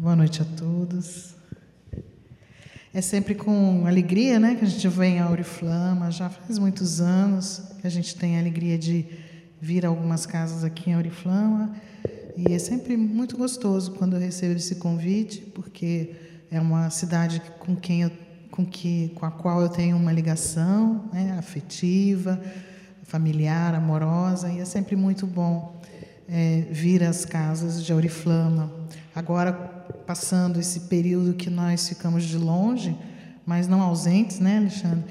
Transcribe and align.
Boa 0.00 0.14
noite 0.14 0.40
a 0.40 0.44
todos. 0.44 1.34
É 2.94 3.00
sempre 3.00 3.34
com 3.34 3.84
alegria 3.84 4.38
né, 4.38 4.54
que 4.54 4.64
a 4.64 4.68
gente 4.68 4.86
vem 4.86 5.18
a 5.18 5.28
Oriflama, 5.28 6.08
já 6.12 6.30
faz 6.30 6.56
muitos 6.56 7.00
anos 7.00 7.62
que 7.80 7.84
a 7.84 7.90
gente 7.90 8.14
tem 8.14 8.36
a 8.36 8.38
alegria 8.38 8.78
de 8.78 9.04
vir 9.60 9.84
a 9.84 9.88
algumas 9.88 10.24
casas 10.24 10.62
aqui 10.62 10.90
em 10.90 10.96
Oriflama, 10.96 11.74
e 12.36 12.52
é 12.52 12.58
sempre 12.60 12.96
muito 12.96 13.36
gostoso 13.36 13.90
quando 13.90 14.14
eu 14.14 14.20
recebo 14.20 14.54
esse 14.54 14.76
convite, 14.76 15.40
porque 15.52 16.14
é 16.48 16.60
uma 16.60 16.90
cidade 16.90 17.42
com 17.58 17.74
quem 17.74 18.02
eu, 18.02 18.12
com 18.52 18.64
que 18.64 19.08
com 19.16 19.26
a 19.26 19.32
qual 19.32 19.62
eu 19.62 19.68
tenho 19.68 19.96
uma 19.96 20.12
ligação 20.12 21.10
né, 21.12 21.34
afetiva, 21.36 22.40
familiar, 23.02 23.74
amorosa, 23.74 24.48
e 24.48 24.60
é 24.60 24.64
sempre 24.64 24.94
muito 24.94 25.26
bom 25.26 25.76
é, 26.28 26.68
vir 26.70 27.02
às 27.02 27.24
casas 27.24 27.84
de 27.84 27.92
Oriflama. 27.92 28.72
Agora, 29.12 29.77
passando 30.06 30.58
esse 30.58 30.80
período 30.80 31.34
que 31.34 31.50
nós 31.50 31.88
ficamos 31.88 32.24
de 32.24 32.36
longe, 32.36 32.96
mas 33.44 33.66
não 33.66 33.80
ausentes, 33.80 34.38
né, 34.40 34.58
Alexandre? 34.58 35.04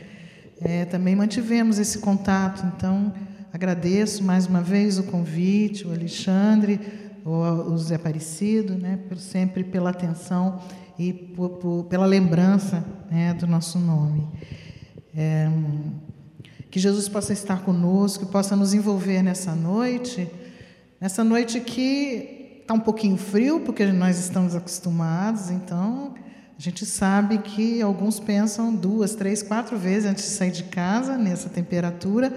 É, 0.60 0.86
também 0.86 1.16
mantivemos 1.16 1.80
esse 1.80 2.00
contato. 2.00 2.66
Então, 2.76 3.14
agradeço 3.54 4.24
mais 4.24 4.48
uma 4.48 4.62
vez 4.62 4.98
o 4.98 5.04
convite, 5.04 5.86
o 5.86 5.92
Alexandre, 5.92 6.80
o, 7.26 7.32
o 7.32 7.78
Zé 7.78 7.96
Aparecido, 7.96 8.76
né, 8.76 9.00
por, 9.08 9.18
sempre 9.18 9.64
pela 9.64 9.90
atenção 9.90 10.60
e 10.98 11.14
por, 11.14 11.50
por, 11.58 11.84
pela 11.86 12.06
lembrança 12.06 12.84
né, 13.10 13.34
do 13.34 13.46
nosso 13.46 13.78
nome. 13.80 14.28
É, 15.16 15.50
que 16.70 16.80
Jesus 16.80 17.08
possa 17.08 17.34
estar 17.34 17.62
conosco, 17.64 18.26
que 18.26 18.32
possa 18.32 18.56
nos 18.56 18.74
envolver 18.74 19.22
nessa 19.22 19.56
noite 19.56 20.30
Nessa 21.00 21.24
noite 21.24 21.60
aqui 21.60 22.37
está 22.68 22.74
um 22.74 22.82
pouquinho 22.82 23.16
frio, 23.16 23.62
porque 23.62 23.86
nós 23.86 24.20
estamos 24.20 24.54
acostumados, 24.54 25.50
então 25.50 26.14
a 26.60 26.62
gente 26.62 26.86
sabe 26.86 27.38
que 27.38 27.82
alguns 27.82 28.20
pensam 28.20 28.76
duas, 28.76 29.16
três, 29.16 29.42
quatro 29.42 29.78
vezes 29.78 30.04
antes 30.04 30.26
de 30.26 30.32
sair 30.32 30.52
de 30.52 30.64
casa 30.66 31.18
nessa 31.18 31.48
temperatura, 31.48 32.30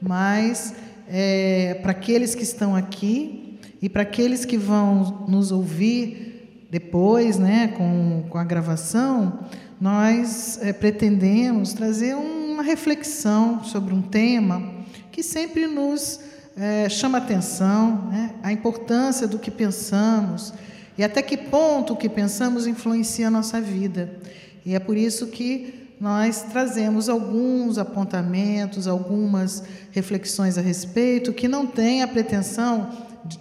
mas 0.00 0.72
é, 1.08 1.74
para 1.82 1.90
aqueles 1.90 2.36
que 2.36 2.44
estão 2.44 2.76
aqui 2.76 3.58
e 3.82 3.88
para 3.88 4.02
aqueles 4.02 4.44
que 4.44 4.56
vão 4.56 5.24
nos 5.26 5.50
ouvir 5.50 6.68
depois, 6.70 7.36
né, 7.36 7.74
com, 7.76 8.26
com 8.30 8.38
a 8.38 8.44
gravação, 8.44 9.40
nós 9.80 10.56
é, 10.62 10.72
pretendemos 10.72 11.72
trazer 11.72 12.14
uma 12.14 12.62
reflexão 12.62 13.64
sobre 13.64 13.92
um 13.92 14.02
tema 14.02 14.72
que 15.10 15.20
sempre 15.20 15.66
nos 15.66 16.20
é, 16.56 16.88
chama 16.88 17.18
atenção 17.18 18.08
né, 18.10 18.34
a 18.42 18.52
importância 18.52 19.26
do 19.26 19.38
que 19.38 19.50
pensamos 19.50 20.52
e 20.96 21.02
até 21.02 21.20
que 21.20 21.36
ponto 21.36 21.94
o 21.94 21.96
que 21.96 22.08
pensamos 22.08 22.66
influencia 22.66 23.26
a 23.26 23.30
nossa 23.30 23.60
vida. 23.60 24.18
E 24.64 24.74
é 24.74 24.78
por 24.78 24.96
isso 24.96 25.26
que 25.26 25.84
nós 26.00 26.42
trazemos 26.42 27.08
alguns 27.08 27.78
apontamentos, 27.78 28.86
algumas 28.86 29.62
reflexões 29.90 30.58
a 30.58 30.60
respeito, 30.60 31.32
que 31.32 31.48
não 31.48 31.66
têm 31.66 32.02
a 32.02 32.08
pretensão, 32.08 32.90
de, 33.24 33.38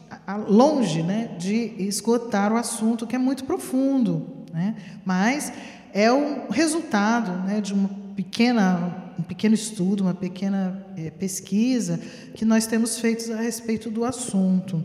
longe 0.47 1.03
né, 1.03 1.35
de 1.37 1.73
esgotar 1.77 2.53
o 2.53 2.57
assunto, 2.57 3.05
que 3.05 3.15
é 3.15 3.19
muito 3.19 3.43
profundo, 3.43 4.45
né, 4.53 4.75
mas 5.03 5.51
é 5.93 6.11
o 6.11 6.49
resultado 6.49 7.31
né, 7.45 7.59
de 7.59 7.73
uma 7.73 7.89
pequena 8.15 9.02
um 9.17 9.23
pequeno 9.23 9.55
estudo, 9.55 10.03
uma 10.03 10.13
pequena 10.13 10.85
é, 10.97 11.09
pesquisa 11.09 11.99
que 12.33 12.45
nós 12.45 12.65
temos 12.65 12.97
feito 12.97 13.31
a 13.33 13.37
respeito 13.37 13.89
do 13.89 14.05
assunto. 14.05 14.83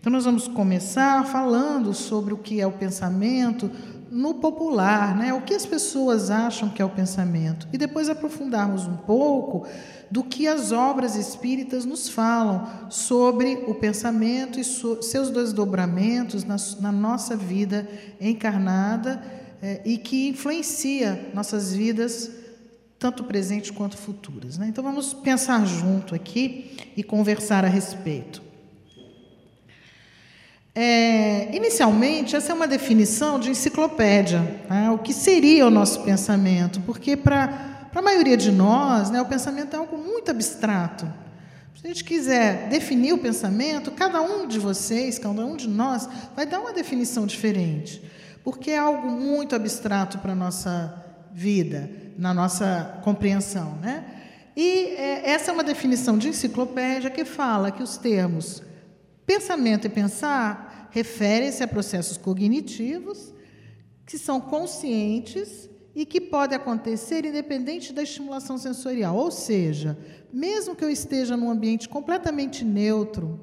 Então, 0.00 0.12
nós 0.12 0.24
vamos 0.24 0.48
começar 0.48 1.24
falando 1.26 1.92
sobre 1.92 2.32
o 2.32 2.38
que 2.38 2.60
é 2.60 2.66
o 2.66 2.72
pensamento 2.72 3.70
no 4.10 4.34
popular, 4.34 5.16
né? 5.16 5.34
o 5.34 5.42
que 5.42 5.54
as 5.54 5.66
pessoas 5.66 6.30
acham 6.30 6.68
que 6.68 6.80
é 6.80 6.84
o 6.84 6.88
pensamento, 6.88 7.68
e 7.72 7.78
depois 7.78 8.08
aprofundarmos 8.08 8.86
um 8.86 8.96
pouco 8.96 9.66
do 10.10 10.24
que 10.24 10.46
as 10.46 10.72
obras 10.72 11.14
espíritas 11.14 11.84
nos 11.84 12.08
falam 12.08 12.66
sobre 12.88 13.64
o 13.66 13.74
pensamento 13.74 14.58
e 14.58 14.64
seus 14.64 15.30
desdobramentos 15.30 16.44
na, 16.44 16.56
na, 16.80 16.90
nossa 16.90 17.36
vida 17.36 17.86
encarnada 18.18 19.22
é, 19.60 19.82
e 19.84 19.98
que 19.98 20.28
influencia 20.28 21.30
nossas 21.34 21.74
vidas 21.74 22.30
tanto 22.98 23.24
presentes 23.24 23.70
quanto 23.70 23.96
futuras. 23.96 24.58
Né? 24.58 24.66
Então 24.68 24.82
vamos 24.82 25.14
pensar 25.14 25.64
junto 25.64 26.14
aqui 26.14 26.76
e 26.96 27.02
conversar 27.02 27.64
a 27.64 27.68
respeito. 27.68 28.42
É, 30.74 31.54
inicialmente, 31.56 32.36
essa 32.36 32.52
é 32.52 32.54
uma 32.54 32.68
definição 32.68 33.38
de 33.38 33.50
enciclopédia, 33.50 34.40
né? 34.68 34.90
o 34.90 34.98
que 34.98 35.12
seria 35.12 35.66
o 35.66 35.70
nosso 35.70 36.02
pensamento, 36.02 36.80
porque 36.82 37.16
para 37.16 37.88
a 37.92 38.02
maioria 38.02 38.36
de 38.36 38.52
nós, 38.52 39.10
né, 39.10 39.20
o 39.20 39.26
pensamento 39.26 39.74
é 39.74 39.76
algo 39.76 39.98
muito 39.98 40.30
abstrato. 40.30 41.12
Se 41.74 41.84
a 41.84 41.88
gente 41.88 42.04
quiser 42.04 42.68
definir 42.68 43.12
o 43.12 43.18
pensamento, 43.18 43.90
cada 43.90 44.20
um 44.20 44.46
de 44.46 44.60
vocês, 44.60 45.18
cada 45.18 45.44
um 45.44 45.56
de 45.56 45.68
nós, 45.68 46.08
vai 46.36 46.46
dar 46.46 46.60
uma 46.60 46.72
definição 46.72 47.26
diferente, 47.26 48.00
porque 48.44 48.70
é 48.70 48.78
algo 48.78 49.10
muito 49.10 49.56
abstrato 49.56 50.18
para 50.18 50.32
a 50.32 50.36
nossa 50.36 51.04
vida 51.32 51.90
na 52.18 52.34
nossa 52.34 53.00
compreensão. 53.04 53.76
Né? 53.76 54.04
E 54.56 54.88
é, 54.96 55.30
essa 55.30 55.52
é 55.52 55.54
uma 55.54 55.62
definição 55.62 56.18
de 56.18 56.28
enciclopédia 56.28 57.08
que 57.10 57.24
fala 57.24 57.70
que 57.70 57.82
os 57.82 57.96
termos 57.96 58.60
pensamento 59.24 59.86
e 59.86 59.90
pensar 59.90 60.88
referem-se 60.90 61.62
a 61.62 61.68
processos 61.68 62.16
cognitivos 62.16 63.32
que 64.04 64.18
são 64.18 64.40
conscientes 64.40 65.68
e 65.94 66.06
que 66.06 66.20
podem 66.20 66.56
acontecer 66.56 67.24
independente 67.24 67.92
da 67.92 68.02
estimulação 68.02 68.56
sensorial. 68.56 69.14
Ou 69.14 69.30
seja, 69.30 69.98
mesmo 70.32 70.74
que 70.74 70.84
eu 70.84 70.90
esteja 70.90 71.36
num 71.36 71.50
ambiente 71.50 71.88
completamente 71.88 72.64
neutro, 72.64 73.38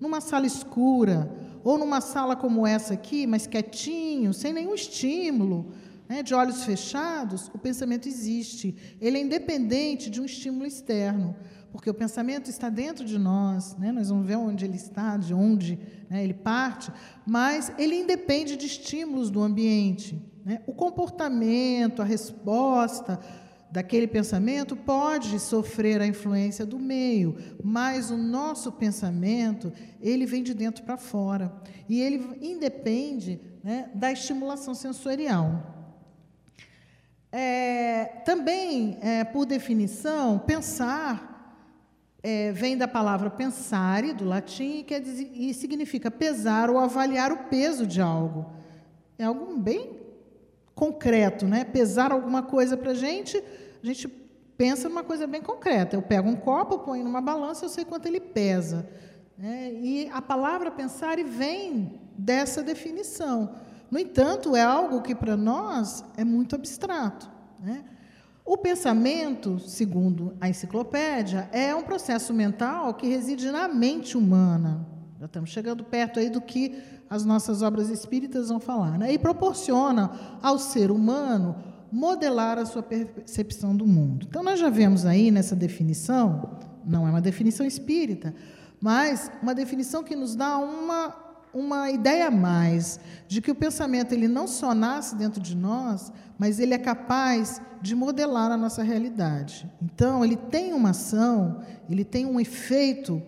numa 0.00 0.20
sala 0.20 0.46
escura, 0.46 1.30
ou 1.62 1.78
numa 1.78 2.00
sala 2.00 2.34
como 2.34 2.66
essa 2.66 2.94
aqui, 2.94 3.26
mas 3.26 3.46
quietinho, 3.46 4.32
sem 4.32 4.52
nenhum 4.52 4.74
estímulo, 4.74 5.72
né, 6.08 6.22
de 6.22 6.34
olhos 6.34 6.64
fechados, 6.64 7.50
o 7.54 7.58
pensamento 7.58 8.08
existe. 8.08 8.74
Ele 9.00 9.18
é 9.18 9.20
independente 9.20 10.08
de 10.08 10.20
um 10.20 10.24
estímulo 10.24 10.66
externo, 10.66 11.36
porque 11.70 11.90
o 11.90 11.94
pensamento 11.94 12.48
está 12.48 12.70
dentro 12.70 13.04
de 13.04 13.18
nós, 13.18 13.76
né, 13.76 13.92
nós 13.92 14.08
vamos 14.08 14.26
ver 14.26 14.36
onde 14.36 14.64
ele 14.64 14.76
está, 14.76 15.16
de 15.16 15.34
onde 15.34 15.78
né, 16.08 16.24
ele 16.24 16.34
parte, 16.34 16.90
mas 17.26 17.70
ele 17.78 17.94
independe 17.94 18.56
de 18.56 18.66
estímulos 18.66 19.30
do 19.30 19.42
ambiente. 19.42 20.20
Né. 20.44 20.62
O 20.66 20.72
comportamento, 20.72 22.00
a 22.00 22.06
resposta 22.06 23.20
daquele 23.70 24.06
pensamento 24.06 24.74
pode 24.74 25.38
sofrer 25.38 26.00
a 26.00 26.06
influência 26.06 26.64
do 26.64 26.78
meio, 26.78 27.36
mas 27.62 28.10
o 28.10 28.16
nosso 28.16 28.72
pensamento 28.72 29.70
ele 30.00 30.24
vem 30.24 30.42
de 30.42 30.54
dentro 30.54 30.82
para 30.84 30.96
fora 30.96 31.52
e 31.86 32.00
ele 32.00 32.38
independe 32.40 33.38
né, 33.62 33.90
da 33.94 34.10
estimulação 34.10 34.74
sensorial. 34.74 35.77
É, 37.30 38.04
também, 38.24 38.98
é, 39.02 39.24
por 39.24 39.44
definição, 39.44 40.38
pensar 40.38 41.28
é, 42.22 42.50
vem 42.52 42.76
da 42.76 42.88
palavra 42.88 43.30
pensare, 43.30 44.12
do 44.12 44.24
latim, 44.24 44.82
que 44.82 44.94
e 44.94 45.54
significa 45.54 46.10
pesar 46.10 46.68
ou 46.70 46.78
avaliar 46.78 47.30
o 47.30 47.44
peso 47.44 47.86
de 47.86 48.00
algo. 48.00 48.46
É 49.18 49.24
algo 49.24 49.56
bem 49.56 49.96
concreto, 50.74 51.46
né? 51.46 51.64
Pesar 51.64 52.12
alguma 52.12 52.42
coisa 52.42 52.76
para 52.76 52.92
a 52.92 52.94
gente, 52.94 53.42
a 53.82 53.86
gente 53.86 54.08
pensa 54.56 54.88
numa 54.88 55.04
coisa 55.04 55.26
bem 55.26 55.40
concreta. 55.40 55.96
Eu 55.96 56.02
pego 56.02 56.28
um 56.28 56.36
copo, 56.36 56.80
ponho 56.80 57.04
numa 57.04 57.20
balança, 57.20 57.64
eu 57.64 57.68
sei 57.68 57.84
quanto 57.84 58.06
ele 58.06 58.20
pesa. 58.20 58.88
Né? 59.36 59.72
E 59.74 60.10
a 60.12 60.20
palavra 60.20 60.70
pensar 60.70 61.16
vem 61.22 62.00
dessa 62.16 62.62
definição. 62.62 63.54
No 63.90 63.98
entanto, 63.98 64.54
é 64.54 64.62
algo 64.62 65.02
que 65.02 65.14
para 65.14 65.36
nós 65.36 66.04
é 66.16 66.24
muito 66.24 66.54
abstrato. 66.54 67.30
Né? 67.60 67.84
O 68.44 68.56
pensamento, 68.56 69.58
segundo 69.58 70.34
a 70.40 70.48
enciclopédia, 70.48 71.48
é 71.52 71.74
um 71.74 71.82
processo 71.82 72.32
mental 72.32 72.94
que 72.94 73.06
reside 73.06 73.50
na 73.50 73.68
mente 73.68 74.16
humana. 74.16 74.86
Já 75.18 75.26
estamos 75.26 75.50
chegando 75.50 75.84
perto 75.84 76.18
aí 76.20 76.30
do 76.30 76.40
que 76.40 76.80
as 77.10 77.24
nossas 77.24 77.62
obras 77.62 77.88
espíritas 77.88 78.48
vão 78.48 78.60
falar. 78.60 78.98
Né? 78.98 79.12
E 79.12 79.18
proporciona 79.18 80.10
ao 80.42 80.58
ser 80.58 80.90
humano 80.90 81.56
modelar 81.90 82.58
a 82.58 82.66
sua 82.66 82.82
percepção 82.82 83.74
do 83.74 83.86
mundo. 83.86 84.26
Então, 84.28 84.42
nós 84.42 84.60
já 84.60 84.68
vemos 84.68 85.06
aí 85.06 85.30
nessa 85.30 85.56
definição, 85.56 86.58
não 86.84 87.06
é 87.06 87.10
uma 87.10 87.20
definição 87.20 87.66
espírita, 87.66 88.34
mas 88.80 89.30
uma 89.42 89.54
definição 89.54 90.04
que 90.04 90.14
nos 90.14 90.36
dá 90.36 90.58
uma 90.58 91.27
uma 91.52 91.90
ideia 91.90 92.28
a 92.28 92.30
mais 92.30 93.00
de 93.26 93.40
que 93.40 93.50
o 93.50 93.54
pensamento 93.54 94.12
ele 94.12 94.28
não 94.28 94.46
só 94.46 94.74
nasce 94.74 95.16
dentro 95.16 95.40
de 95.40 95.56
nós, 95.56 96.12
mas 96.38 96.60
ele 96.60 96.74
é 96.74 96.78
capaz 96.78 97.60
de 97.80 97.94
modelar 97.94 98.50
a 98.50 98.56
nossa 98.56 98.82
realidade. 98.82 99.70
Então, 99.82 100.24
ele 100.24 100.36
tem 100.36 100.72
uma 100.72 100.90
ação, 100.90 101.60
ele 101.88 102.04
tem 102.04 102.26
um 102.26 102.40
efeito 102.40 103.22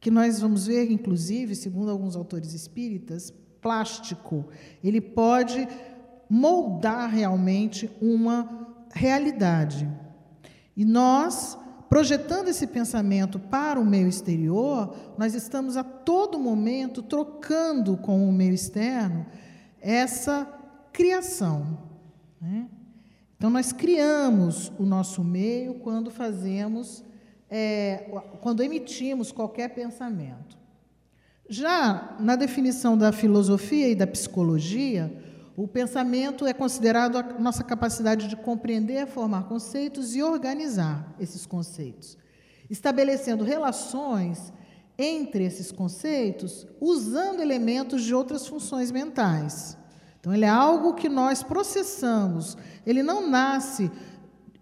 que 0.00 0.10
nós 0.10 0.40
vamos 0.40 0.66
ver, 0.66 0.90
inclusive, 0.90 1.54
segundo 1.54 1.90
alguns 1.90 2.16
autores 2.16 2.52
espíritas, 2.52 3.32
plástico, 3.60 4.44
ele 4.82 5.00
pode 5.00 5.68
moldar 6.28 7.08
realmente 7.08 7.88
uma 8.00 8.66
realidade. 8.92 9.88
E 10.76 10.84
nós, 10.84 11.56
projetando 11.92 12.48
esse 12.48 12.66
pensamento 12.66 13.38
para 13.38 13.78
o 13.78 13.84
meio 13.84 14.08
exterior, 14.08 14.96
nós 15.18 15.34
estamos 15.34 15.76
a 15.76 15.84
todo 15.84 16.38
momento 16.38 17.02
trocando 17.02 17.98
com 17.98 18.26
o 18.26 18.32
meio 18.32 18.54
externo 18.54 19.26
essa 19.78 20.48
criação. 20.90 21.76
Né? 22.40 22.66
Então, 23.36 23.50
nós 23.50 23.72
criamos 23.72 24.72
o 24.78 24.86
nosso 24.86 25.22
meio 25.22 25.74
quando 25.74 26.10
fazemos, 26.10 27.04
é, 27.50 28.06
quando 28.40 28.62
emitimos 28.62 29.30
qualquer 29.30 29.74
pensamento. 29.74 30.56
Já 31.46 32.16
na 32.18 32.36
definição 32.36 32.96
da 32.96 33.12
filosofia 33.12 33.90
e 33.90 33.94
da 33.94 34.06
psicologia, 34.06 35.14
o 35.56 35.68
pensamento 35.68 36.46
é 36.46 36.52
considerado 36.52 37.18
a 37.18 37.22
nossa 37.22 37.62
capacidade 37.62 38.28
de 38.28 38.36
compreender, 38.36 39.06
formar 39.06 39.44
conceitos 39.44 40.16
e 40.16 40.22
organizar 40.22 41.14
esses 41.20 41.44
conceitos, 41.44 42.16
estabelecendo 42.70 43.44
relações 43.44 44.52
entre 44.98 45.44
esses 45.44 45.70
conceitos 45.70 46.66
usando 46.80 47.40
elementos 47.40 48.02
de 48.02 48.14
outras 48.14 48.46
funções 48.46 48.90
mentais. 48.90 49.76
Então, 50.20 50.32
ele 50.32 50.44
é 50.44 50.48
algo 50.48 50.94
que 50.94 51.08
nós 51.08 51.42
processamos, 51.42 52.56
ele 52.86 53.02
não 53.02 53.28
nasce 53.28 53.90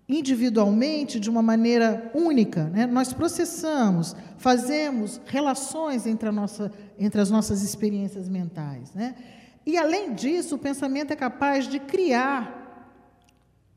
individualmente 0.08 1.20
de 1.20 1.30
uma 1.30 1.42
maneira 1.42 2.10
única. 2.14 2.64
Né? 2.64 2.84
Nós 2.86 3.12
processamos, 3.12 4.16
fazemos 4.38 5.20
relações 5.26 6.04
entre, 6.06 6.30
nossa, 6.32 6.72
entre 6.98 7.20
as 7.20 7.30
nossas 7.30 7.62
experiências 7.62 8.28
mentais. 8.28 8.92
Né? 8.92 9.14
E, 9.66 9.76
além 9.76 10.14
disso, 10.14 10.54
o 10.54 10.58
pensamento 10.58 11.12
é 11.12 11.16
capaz 11.16 11.68
de 11.68 11.78
criar. 11.78 12.60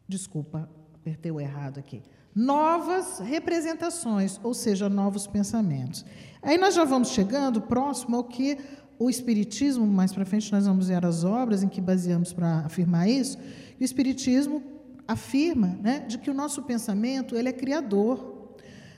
Desculpa, 0.08 0.70
apertei 0.94 1.32
o 1.32 1.40
errado 1.40 1.80
aqui. 1.80 2.02
Novas 2.36 3.20
representações, 3.20 4.40
ou 4.44 4.54
seja, 4.54 4.90
novos 4.90 5.28
pensamentos. 5.28 6.06
Aí 6.42 6.58
nós 6.58 6.74
já 6.74 6.84
vamos 6.84 7.10
chegando 7.10 7.62
próximo 7.62 8.16
ao 8.16 8.24
que 8.24 8.58
o 8.98 9.10
Espiritismo, 9.10 9.86
mais 9.86 10.14
para 10.14 10.26
frente 10.26 10.52
nós 10.52 10.66
vamos 10.66 10.88
ver 10.88 11.06
as 11.06 11.24
obras 11.24 11.64
em 11.64 11.68
que 11.68 11.82
baseamos 11.82 12.32
para 12.34 12.60
afirmar 12.60 13.08
isso. 13.08 13.38
O 13.80 13.84
Espiritismo 13.84 14.64
afirma 15.08 15.78
né, 15.82 16.00
de 16.00 16.18
que 16.18 16.30
o 16.30 16.34
nosso 16.34 16.64
pensamento 16.64 17.36
ele 17.36 17.50
é 17.50 17.54
criador. 17.54 18.56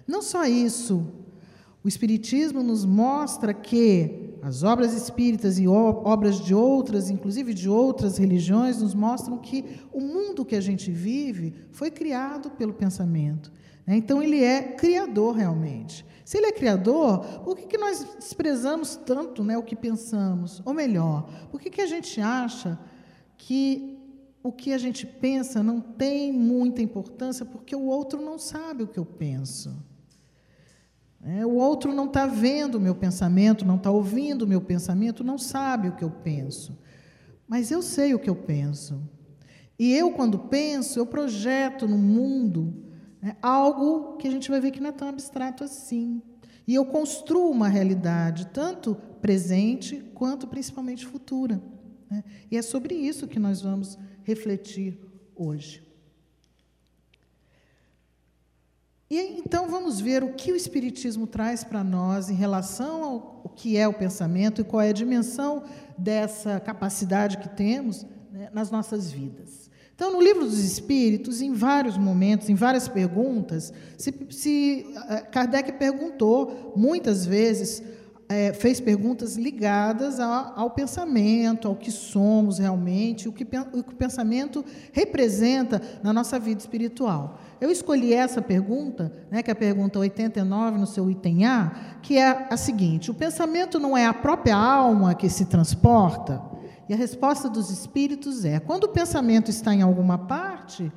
Não 0.08 0.22
só 0.22 0.46
isso, 0.46 1.06
o 1.84 1.88
Espiritismo 1.88 2.64
nos 2.64 2.86
mostra 2.86 3.54
que 3.54 4.25
as 4.46 4.62
obras 4.62 4.94
espíritas 4.94 5.58
e 5.58 5.68
obras 5.68 6.40
de 6.40 6.54
outras, 6.54 7.10
inclusive 7.10 7.52
de 7.52 7.68
outras 7.68 8.20
religiões, 8.20 8.80
nos 8.80 8.94
mostram 8.94 9.40
que 9.40 9.82
o 9.92 10.00
mundo 10.00 10.46
que 10.46 10.56
a 10.56 10.62
gente 10.62 10.92
vive 10.92 11.56
foi 11.72 11.90
criado 11.90 12.52
pelo 12.52 12.72
pensamento. 12.72 13.52
Né? 13.88 13.96
Então, 13.96 14.22
ele 14.22 14.44
é 14.44 14.62
criador 14.62 15.34
realmente. 15.34 16.06
Se 16.24 16.38
ele 16.38 16.46
é 16.46 16.52
criador, 16.52 17.26
por 17.40 17.58
que, 17.58 17.66
que 17.66 17.76
nós 17.76 18.06
desprezamos 18.20 18.96
tanto 18.96 19.44
né, 19.44 19.58
o 19.58 19.64
que 19.64 19.76
pensamos? 19.76 20.62
Ou 20.64 20.76
melhor, 20.76 21.28
por 21.50 21.60
que, 21.60 21.72
que 21.72 21.82
a 21.82 21.88
gente 21.88 22.22
acha 22.22 22.78
que 23.40 23.98
o 24.44 24.52
que 24.52 24.74
a 24.74 24.78
gente 24.78 25.08
pensa 25.08 25.64
não 25.64 25.82
tem 25.82 26.32
muita 26.32 26.84
importância 26.84 27.44
porque 27.44 27.76
o 27.76 27.86
outro 27.86 28.22
não 28.22 28.38
sabe 28.38 28.84
o 28.84 28.88
que 28.88 29.00
eu 29.00 29.06
penso? 29.06 29.76
É, 31.28 31.44
o 31.44 31.56
outro 31.56 31.92
não 31.92 32.06
está 32.06 32.28
vendo 32.28 32.76
o 32.76 32.80
meu 32.80 32.94
pensamento, 32.94 33.66
não 33.66 33.78
está 33.78 33.90
ouvindo 33.90 34.44
o 34.44 34.48
meu 34.48 34.62
pensamento, 34.62 35.24
não 35.24 35.40
sabe 35.40 35.90
o 35.90 35.96
que 35.96 36.04
eu 36.04 36.12
penso. 36.12 36.78
Mas 37.48 37.72
eu 37.72 37.82
sei 37.82 38.14
o 38.14 38.20
que 38.20 38.30
eu 38.30 38.36
penso. 38.36 39.02
E 39.78 39.92
eu, 39.92 40.12
quando 40.12 40.38
penso, 40.38 41.00
eu 41.00 41.06
projeto 41.06 41.88
no 41.88 41.98
mundo 41.98 42.86
né, 43.20 43.36
algo 43.42 44.18
que 44.18 44.28
a 44.28 44.32
gente 44.32 44.52
vai 44.52 44.62
ver 44.62 44.70
que 44.70 44.80
não 44.80 44.90
é 44.90 44.94
tão 44.94 45.08
abstrato 45.08 45.64
assim. 45.64 46.22
E 46.68 46.76
eu 46.76 46.86
construo 46.86 47.50
uma 47.50 47.68
realidade, 47.68 48.48
tanto 48.48 48.96
presente 49.20 50.04
quanto 50.14 50.48
principalmente 50.48 51.08
futura. 51.08 51.60
Né? 52.10 52.24
E 52.52 52.58
é 52.58 52.62
sobre 52.62 52.94
isso 52.94 53.28
que 53.28 53.40
nós 53.40 53.62
vamos 53.62 53.98
refletir 54.24 55.00
hoje. 55.36 55.85
E 59.10 59.20
então 59.40 59.70
vamos 59.70 60.00
ver 60.00 60.24
o 60.24 60.34
que 60.34 60.52
o 60.52 60.56
Espiritismo 60.56 61.28
traz 61.28 61.64
para 61.64 61.84
nós 61.84 62.30
em 62.30 62.34
relação 62.34 63.04
ao 63.04 63.54
que 63.56 63.78
é 63.78 63.88
o 63.88 63.94
pensamento 63.94 64.62
e 64.62 64.64
qual 64.64 64.82
é 64.82 64.90
a 64.90 64.94
dimensão 64.94 65.64
dessa 65.98 66.60
capacidade 66.60 67.38
que 67.38 67.50
temos 67.50 68.06
né, 68.32 68.50
nas 68.52 68.72
nossas 68.72 69.12
vidas. 69.12 69.70
Então, 69.94 70.12
no 70.12 70.22
livro 70.22 70.44
dos 70.44 70.60
Espíritos, 70.60 71.42
em 71.42 71.54
vários 71.54 71.98
momentos, 71.98 72.50
em 72.50 72.56
várias 72.56 72.88
perguntas, 72.88 73.72
se, 73.98 74.14
se 74.30 74.86
eh, 75.08 75.22
Kardec 75.32 75.72
perguntou 75.74 76.74
muitas 76.76 77.26
vezes 77.26 77.82
é, 78.28 78.54
fez 78.54 78.80
perguntas 78.80 79.36
ligadas 79.36 80.20
ao, 80.20 80.54
ao, 80.60 80.70
pensamento, 80.72 81.68
ao 81.68 81.76
que 81.76 81.92
somos 81.92 82.58
realmente, 82.58 83.30
o 83.30 83.32
que, 83.32 83.44
o 83.44 83.84
que 83.84 83.94
o 83.94 83.96
pensamento 83.96 84.66
representa 84.92 85.82
na 86.02 86.12
nossa 86.12 86.40
vida 86.40 86.60
espiritual. 86.60 87.40
Eu 87.62 87.70
escolhi 87.70 88.14
essa 88.14 88.42
pergunta, 88.42 89.12
né, 89.30 89.44
que 89.44 89.52
é 89.52 89.54
a 89.54 89.56
pergunta 89.56 90.00
89 90.00 90.78
no 90.78 90.88
seu 90.88 91.10
item 91.10 91.46
A, 91.46 91.72
que 92.02 92.18
é 92.18 92.48
a 92.50 92.58
seguinte: 92.58 93.12
o 93.12 93.14
pensamento 93.14 93.80
não 93.80 93.96
é 93.96 94.06
a 94.06 94.14
própria 94.14 94.56
alma 94.56 95.14
que 95.14 95.30
se 95.30 95.46
transporta? 95.46 96.42
E 96.90 96.94
a 96.94 96.98
resposta 96.98 97.50
dos 97.50 97.70
espíritos 97.70 98.44
é: 98.44 98.60
quando 98.60 98.86
o 98.86 98.90
pensamento 98.90 99.50
está 99.52 99.74
em 99.74 99.82
alguma 99.82 100.18
parte, 100.18 100.92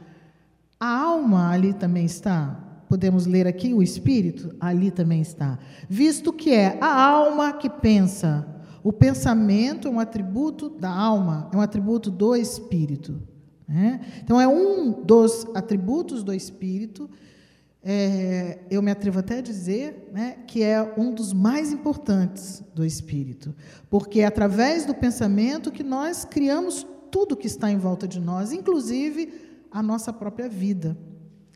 a 0.80 0.88
alma 0.88 1.50
ali 1.50 1.74
também 1.74 2.04
está 2.04 2.67
podemos 2.88 3.26
ler 3.26 3.46
aqui 3.46 3.74
o 3.74 3.82
espírito, 3.82 4.54
ali 4.58 4.90
também 4.90 5.20
está. 5.20 5.58
Visto 5.88 6.32
que 6.32 6.52
é 6.52 6.78
a 6.80 7.02
alma 7.02 7.52
que 7.52 7.68
pensa. 7.68 8.46
O 8.82 8.92
pensamento 8.92 9.86
é 9.86 9.90
um 9.90 10.00
atributo 10.00 10.70
da 10.70 10.90
alma, 10.90 11.50
é 11.52 11.56
um 11.56 11.60
atributo 11.60 12.10
do 12.10 12.34
espírito. 12.34 13.20
Né? 13.68 14.00
Então, 14.22 14.40
é 14.40 14.48
um 14.48 14.90
dos 15.02 15.46
atributos 15.54 16.22
do 16.22 16.32
espírito. 16.32 17.10
É, 17.84 18.60
eu 18.70 18.80
me 18.80 18.90
atrevo 18.90 19.18
até 19.18 19.38
a 19.38 19.42
dizer 19.42 20.10
né, 20.12 20.38
que 20.46 20.62
é 20.62 20.94
um 20.96 21.12
dos 21.12 21.32
mais 21.32 21.72
importantes 21.72 22.62
do 22.74 22.84
espírito, 22.84 23.54
porque 23.88 24.20
é 24.20 24.26
através 24.26 24.84
do 24.84 24.94
pensamento 24.94 25.70
que 25.70 25.82
nós 25.82 26.24
criamos 26.24 26.86
tudo 27.10 27.36
que 27.36 27.46
está 27.46 27.70
em 27.70 27.78
volta 27.78 28.08
de 28.08 28.20
nós, 28.20 28.52
inclusive 28.52 29.32
a 29.70 29.82
nossa 29.82 30.12
própria 30.12 30.48
vida. 30.48 30.98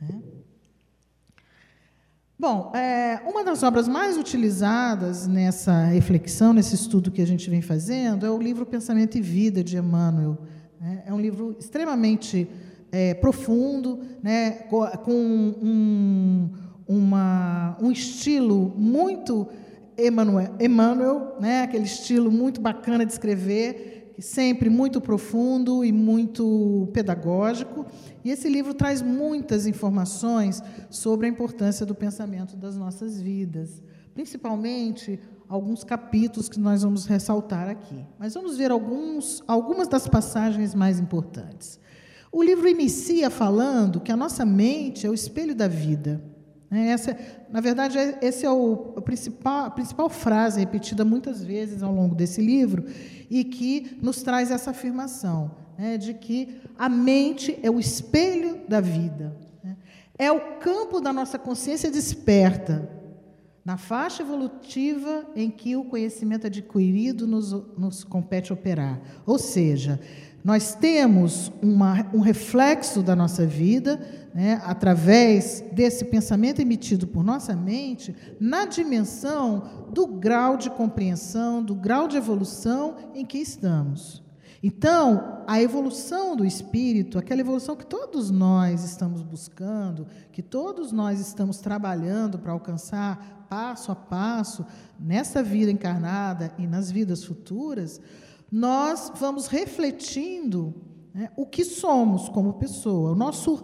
Né? 0.00 0.22
Bom, 2.38 2.72
é, 2.74 3.20
uma 3.26 3.44
das 3.44 3.62
obras 3.62 3.86
mais 3.86 4.16
utilizadas 4.16 5.26
nessa 5.26 5.84
reflexão, 5.84 6.52
nesse 6.52 6.74
estudo 6.74 7.10
que 7.10 7.22
a 7.22 7.26
gente 7.26 7.48
vem 7.48 7.62
fazendo, 7.62 8.26
é 8.26 8.30
o 8.30 8.38
livro 8.38 8.66
Pensamento 8.66 9.16
e 9.16 9.20
Vida, 9.20 9.62
de 9.62 9.76
Emmanuel. 9.76 10.38
Né? 10.80 11.04
É 11.06 11.12
um 11.12 11.20
livro 11.20 11.54
extremamente 11.58 12.48
é, 12.90 13.14
profundo, 13.14 14.00
né, 14.22 14.50
com 15.04 15.14
um, 15.14 16.50
uma, 16.86 17.76
um 17.80 17.90
estilo 17.90 18.74
muito 18.76 19.48
Emmanuel, 19.96 20.54
Emmanuel 20.58 21.36
né, 21.38 21.62
aquele 21.62 21.84
estilo 21.84 22.30
muito 22.30 22.60
bacana 22.60 23.04
de 23.06 23.12
escrever, 23.12 24.01
sempre 24.18 24.68
muito 24.68 25.00
profundo 25.00 25.84
e 25.84 25.92
muito 25.92 26.88
pedagógico. 26.92 27.86
E 28.24 28.30
esse 28.30 28.48
livro 28.48 28.74
traz 28.74 29.02
muitas 29.02 29.66
informações 29.66 30.62
sobre 30.90 31.26
a 31.26 31.30
importância 31.30 31.84
do 31.86 31.94
pensamento 31.94 32.56
das 32.56 32.76
nossas 32.76 33.20
vidas, 33.20 33.82
principalmente 34.14 35.18
alguns 35.48 35.84
capítulos 35.84 36.48
que 36.48 36.58
nós 36.58 36.82
vamos 36.82 37.06
ressaltar 37.06 37.68
aqui. 37.68 38.04
Mas 38.18 38.34
vamos 38.34 38.56
ver 38.56 38.70
alguns, 38.70 39.42
algumas 39.46 39.88
das 39.88 40.08
passagens 40.08 40.74
mais 40.74 40.98
importantes. 40.98 41.78
O 42.30 42.42
livro 42.42 42.66
inicia 42.66 43.28
falando 43.28 44.00
que 44.00 44.10
a 44.10 44.16
nossa 44.16 44.44
mente 44.46 45.06
é 45.06 45.10
o 45.10 45.14
espelho 45.14 45.54
da 45.54 45.68
vida. 45.68 46.31
Né? 46.72 46.88
Essa, 46.88 47.14
na 47.50 47.60
verdade, 47.60 47.98
é, 47.98 48.18
esse 48.22 48.46
é 48.46 48.50
o, 48.50 48.94
o 48.96 49.02
principal, 49.02 49.66
a 49.66 49.70
principal 49.70 50.08
frase 50.08 50.58
repetida 50.58 51.04
muitas 51.04 51.44
vezes 51.44 51.82
ao 51.82 51.92
longo 51.94 52.14
desse 52.14 52.40
livro 52.40 52.86
e 53.30 53.44
que 53.44 53.98
nos 54.00 54.22
traz 54.22 54.50
essa 54.50 54.70
afirmação 54.70 55.50
né, 55.76 55.98
de 55.98 56.14
que 56.14 56.62
a 56.78 56.88
mente 56.88 57.58
é 57.62 57.70
o 57.70 57.78
espelho 57.78 58.62
da 58.66 58.80
vida, 58.80 59.36
né? 59.62 59.76
é 60.18 60.32
o 60.32 60.58
campo 60.58 60.98
da 60.98 61.12
nossa 61.12 61.38
consciência 61.38 61.90
desperta, 61.90 62.88
na 63.64 63.76
faixa 63.76 64.22
evolutiva 64.22 65.24
em 65.36 65.48
que 65.50 65.76
o 65.76 65.84
conhecimento 65.84 66.46
adquirido 66.48 67.28
nos, 67.28 67.52
nos 67.78 68.02
compete 68.02 68.52
operar. 68.52 69.00
Ou 69.24 69.38
seja, 69.38 70.00
Nós 70.44 70.74
temos 70.74 71.52
uma, 71.62 72.06
um 72.12 72.18
reflexo 72.18 73.02
da 73.02 73.14
nossa 73.14 73.46
vida, 73.46 74.00
né, 74.34 74.60
através 74.64 75.62
desse 75.72 76.04
pensamento 76.04 76.60
emitido 76.60 77.06
por 77.06 77.22
nossa 77.22 77.54
mente, 77.54 78.14
na 78.40 78.64
dimensão 78.64 79.86
do 79.92 80.06
grau 80.06 80.56
de 80.56 80.68
compreensão, 80.70 81.62
do 81.62 81.74
grau 81.74 82.08
de 82.08 82.16
evolução 82.16 82.96
em 83.14 83.24
que 83.24 83.38
estamos. 83.38 84.22
Então, 84.62 85.42
a 85.46 85.60
evolução 85.60 86.36
do 86.36 86.44
espírito, 86.44 87.18
aquela 87.18 87.40
evolução 87.40 87.74
que 87.74 87.86
todos 87.86 88.30
nós 88.30 88.84
estamos 88.84 89.20
buscando, 89.20 90.06
que 90.30 90.40
todos 90.40 90.92
nós 90.92 91.20
estamos 91.20 91.58
trabalhando 91.58 92.38
para 92.38 92.52
alcançar 92.52 93.46
passo 93.48 93.90
a 93.90 93.96
passo, 93.96 94.64
nessa 94.98 95.42
vida 95.42 95.70
encarnada 95.70 96.52
e 96.56 96.66
nas 96.66 96.90
vidas 96.90 97.24
futuras, 97.24 98.00
nós 98.52 99.10
vamos 99.16 99.46
refletindo 99.46 100.74
né, 101.14 101.30
o 101.34 101.46
que 101.46 101.64
somos 101.64 102.28
como 102.28 102.52
pessoa. 102.52 103.12
O 103.12 103.16
nosso 103.16 103.56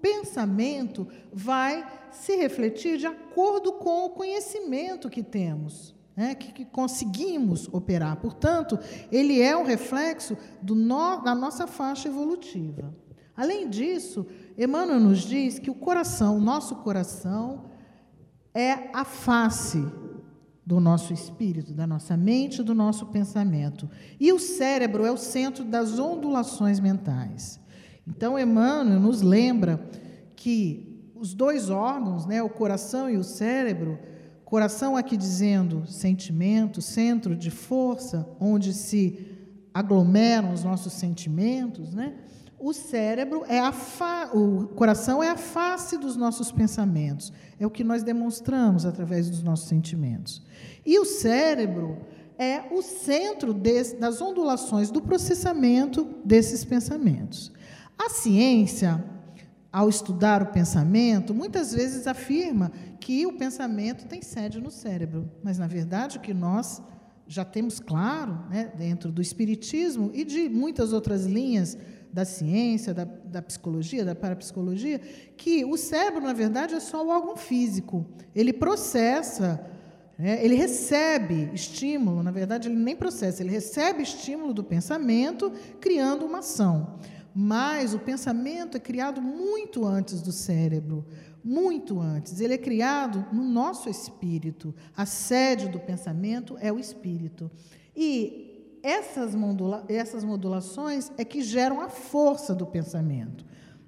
pensamento 0.00 1.06
vai 1.30 1.86
se 2.10 2.34
refletir 2.36 2.96
de 2.96 3.06
acordo 3.06 3.74
com 3.74 4.06
o 4.06 4.10
conhecimento 4.10 5.10
que 5.10 5.22
temos 5.22 5.94
né, 6.16 6.34
que, 6.34 6.52
que, 6.52 6.64
conseguimos 6.64 7.68
operar. 7.72 8.16
Portanto, 8.16 8.78
ele 9.10 9.40
é 9.40 9.56
um 9.56 9.62
reflexo 9.62 10.36
no, 10.62 11.16
da 11.22 11.34
nossa 11.34 11.66
faixa 11.66 12.08
evolutiva. 12.08 12.94
Além 13.36 13.70
disso, 13.70 14.26
Emmanuel 14.58 15.00
nos 15.00 15.20
diz 15.20 15.58
que 15.58 15.70
o 15.70 15.74
coração, 15.74 16.36
o 16.36 16.40
nosso 16.40 16.76
coração, 16.76 17.64
é 18.52 18.90
a 18.92 19.04
face 19.04 19.82
do 20.64 20.78
nosso 20.78 21.12
espírito, 21.12 21.72
da 21.72 21.86
nossa 21.86 22.16
mente, 22.16 22.62
do 22.62 22.74
nosso 22.74 23.06
pensamento. 23.06 23.88
E 24.18 24.32
o 24.32 24.38
cérebro 24.38 25.04
é 25.04 25.10
o 25.10 25.16
centro 25.16 25.64
das 25.64 25.98
ondulações 25.98 26.78
mentais. 26.78 27.58
Então, 28.06 28.38
Emmanuel 28.38 29.00
nos 29.00 29.22
lembra 29.22 29.80
que 30.36 31.10
os 31.14 31.34
dois 31.34 31.70
órgãos, 31.70 32.26
né, 32.26 32.42
o 32.42 32.48
coração 32.48 33.10
e 33.10 33.16
o 33.16 33.24
cérebro, 33.24 33.98
Coração 34.50 34.96
aqui 34.96 35.16
dizendo 35.16 35.86
sentimento, 35.86 36.82
centro 36.82 37.36
de 37.36 37.52
força, 37.52 38.28
onde 38.40 38.74
se 38.74 39.38
aglomeram 39.72 40.52
os 40.52 40.64
nossos 40.64 40.92
sentimentos, 40.92 41.94
né? 41.94 42.14
O 42.60 42.74
cérebro 42.74 43.42
é 43.48 43.58
a 43.58 43.72
fa... 43.72 44.30
o 44.34 44.66
coração 44.68 45.22
é 45.22 45.30
a 45.30 45.36
face 45.36 45.96
dos 45.96 46.14
nossos 46.14 46.52
pensamentos, 46.52 47.32
é 47.58 47.66
o 47.66 47.70
que 47.70 47.82
nós 47.82 48.02
demonstramos 48.02 48.84
através 48.84 49.30
dos 49.30 49.42
nossos 49.42 49.66
sentimentos. 49.66 50.42
E 50.84 50.98
o 50.98 51.06
cérebro 51.06 51.98
é 52.38 52.62
o 52.70 52.82
centro 52.82 53.54
desse, 53.54 53.96
das 53.96 54.20
ondulações 54.20 54.90
do 54.90 55.00
processamento 55.00 56.06
desses 56.22 56.62
pensamentos. 56.62 57.50
A 57.98 58.10
ciência 58.10 59.02
ao 59.72 59.88
estudar 59.88 60.42
o 60.42 60.46
pensamento, 60.46 61.32
muitas 61.32 61.72
vezes 61.72 62.06
afirma 62.06 62.70
que 63.00 63.24
o 63.26 63.38
pensamento 63.38 64.06
tem 64.06 64.20
sede 64.20 64.60
no 64.60 64.70
cérebro, 64.70 65.30
mas 65.42 65.58
na 65.58 65.66
verdade 65.66 66.18
o 66.18 66.20
que 66.20 66.34
nós 66.34 66.82
já 67.26 67.44
temos 67.44 67.78
claro, 67.78 68.38
né, 68.50 68.72
dentro 68.76 69.12
do 69.12 69.22
espiritismo 69.22 70.10
e 70.12 70.24
de 70.24 70.48
muitas 70.48 70.92
outras 70.92 71.24
linhas 71.24 71.78
da 72.12 72.24
ciência, 72.24 72.92
da, 72.92 73.04
da, 73.04 73.40
psicologia, 73.40 74.04
da 74.04 74.14
parapsicologia, 74.14 74.98
que 75.36 75.64
o 75.64 75.76
cérebro, 75.76 76.20
na 76.20 76.32
verdade, 76.32 76.74
é 76.74 76.80
só 76.80 77.04
o 77.04 77.08
órgão 77.08 77.36
físico. 77.36 78.04
Ele 78.34 78.52
processa, 78.52 79.64
né, 80.18 80.44
ele 80.44 80.54
recebe 80.54 81.50
estímulo, 81.54 82.22
na 82.22 82.30
verdade, 82.30 82.68
ele 82.68 82.76
nem 82.76 82.96
processa, 82.96 83.42
ele 83.42 83.50
recebe 83.50 84.02
estímulo 84.02 84.52
do 84.52 84.64
pensamento, 84.64 85.52
criando 85.80 86.26
uma 86.26 86.38
ação. 86.38 86.98
Mas 87.32 87.94
o 87.94 87.98
pensamento 87.98 88.76
é 88.76 88.80
criado 88.80 89.22
muito 89.22 89.86
antes 89.86 90.20
do 90.20 90.32
cérebro, 90.32 91.06
muito 91.44 92.00
antes. 92.00 92.40
Ele 92.40 92.54
é 92.54 92.58
criado 92.58 93.24
no 93.32 93.44
nosso 93.44 93.88
espírito. 93.88 94.74
A 94.96 95.06
sede 95.06 95.68
do 95.68 95.78
pensamento 95.78 96.56
é 96.60 96.72
o 96.72 96.78
espírito. 96.78 97.48
E 97.96 98.49
essas, 98.82 99.34
modula 99.34 99.84
essas 99.88 100.24
modulações 100.24 101.10
é 101.18 101.24
que 101.24 101.42
geram 101.42 101.80
a 101.80 101.88
força 101.88 102.54
do 102.54 102.66
pensamento. 102.66 103.44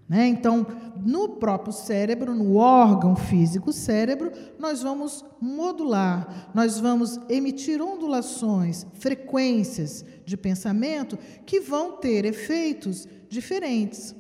Né? 0.09 0.27
Então, 0.27 0.67
no 0.97 1.31
próprio 1.37 1.73
cérebro, 1.73 2.35
no 2.35 2.57
órgão 2.57 3.17
físico 3.17 3.73
cérebro, 3.73 4.31
nós 4.59 4.83
vamos 4.83 5.25
modular, 5.41 6.51
nós 6.53 6.79
vamos 6.79 7.19
emitir 7.29 7.81
ondulações, 7.81 8.87
frequências 8.95 10.05
de 10.27 10.37
pensamento 10.37 11.19
que 11.47 11.61
vão 11.61 11.93
ter 11.93 12.27
efeitos 12.27 13.09
diferentes. 13.29 14.15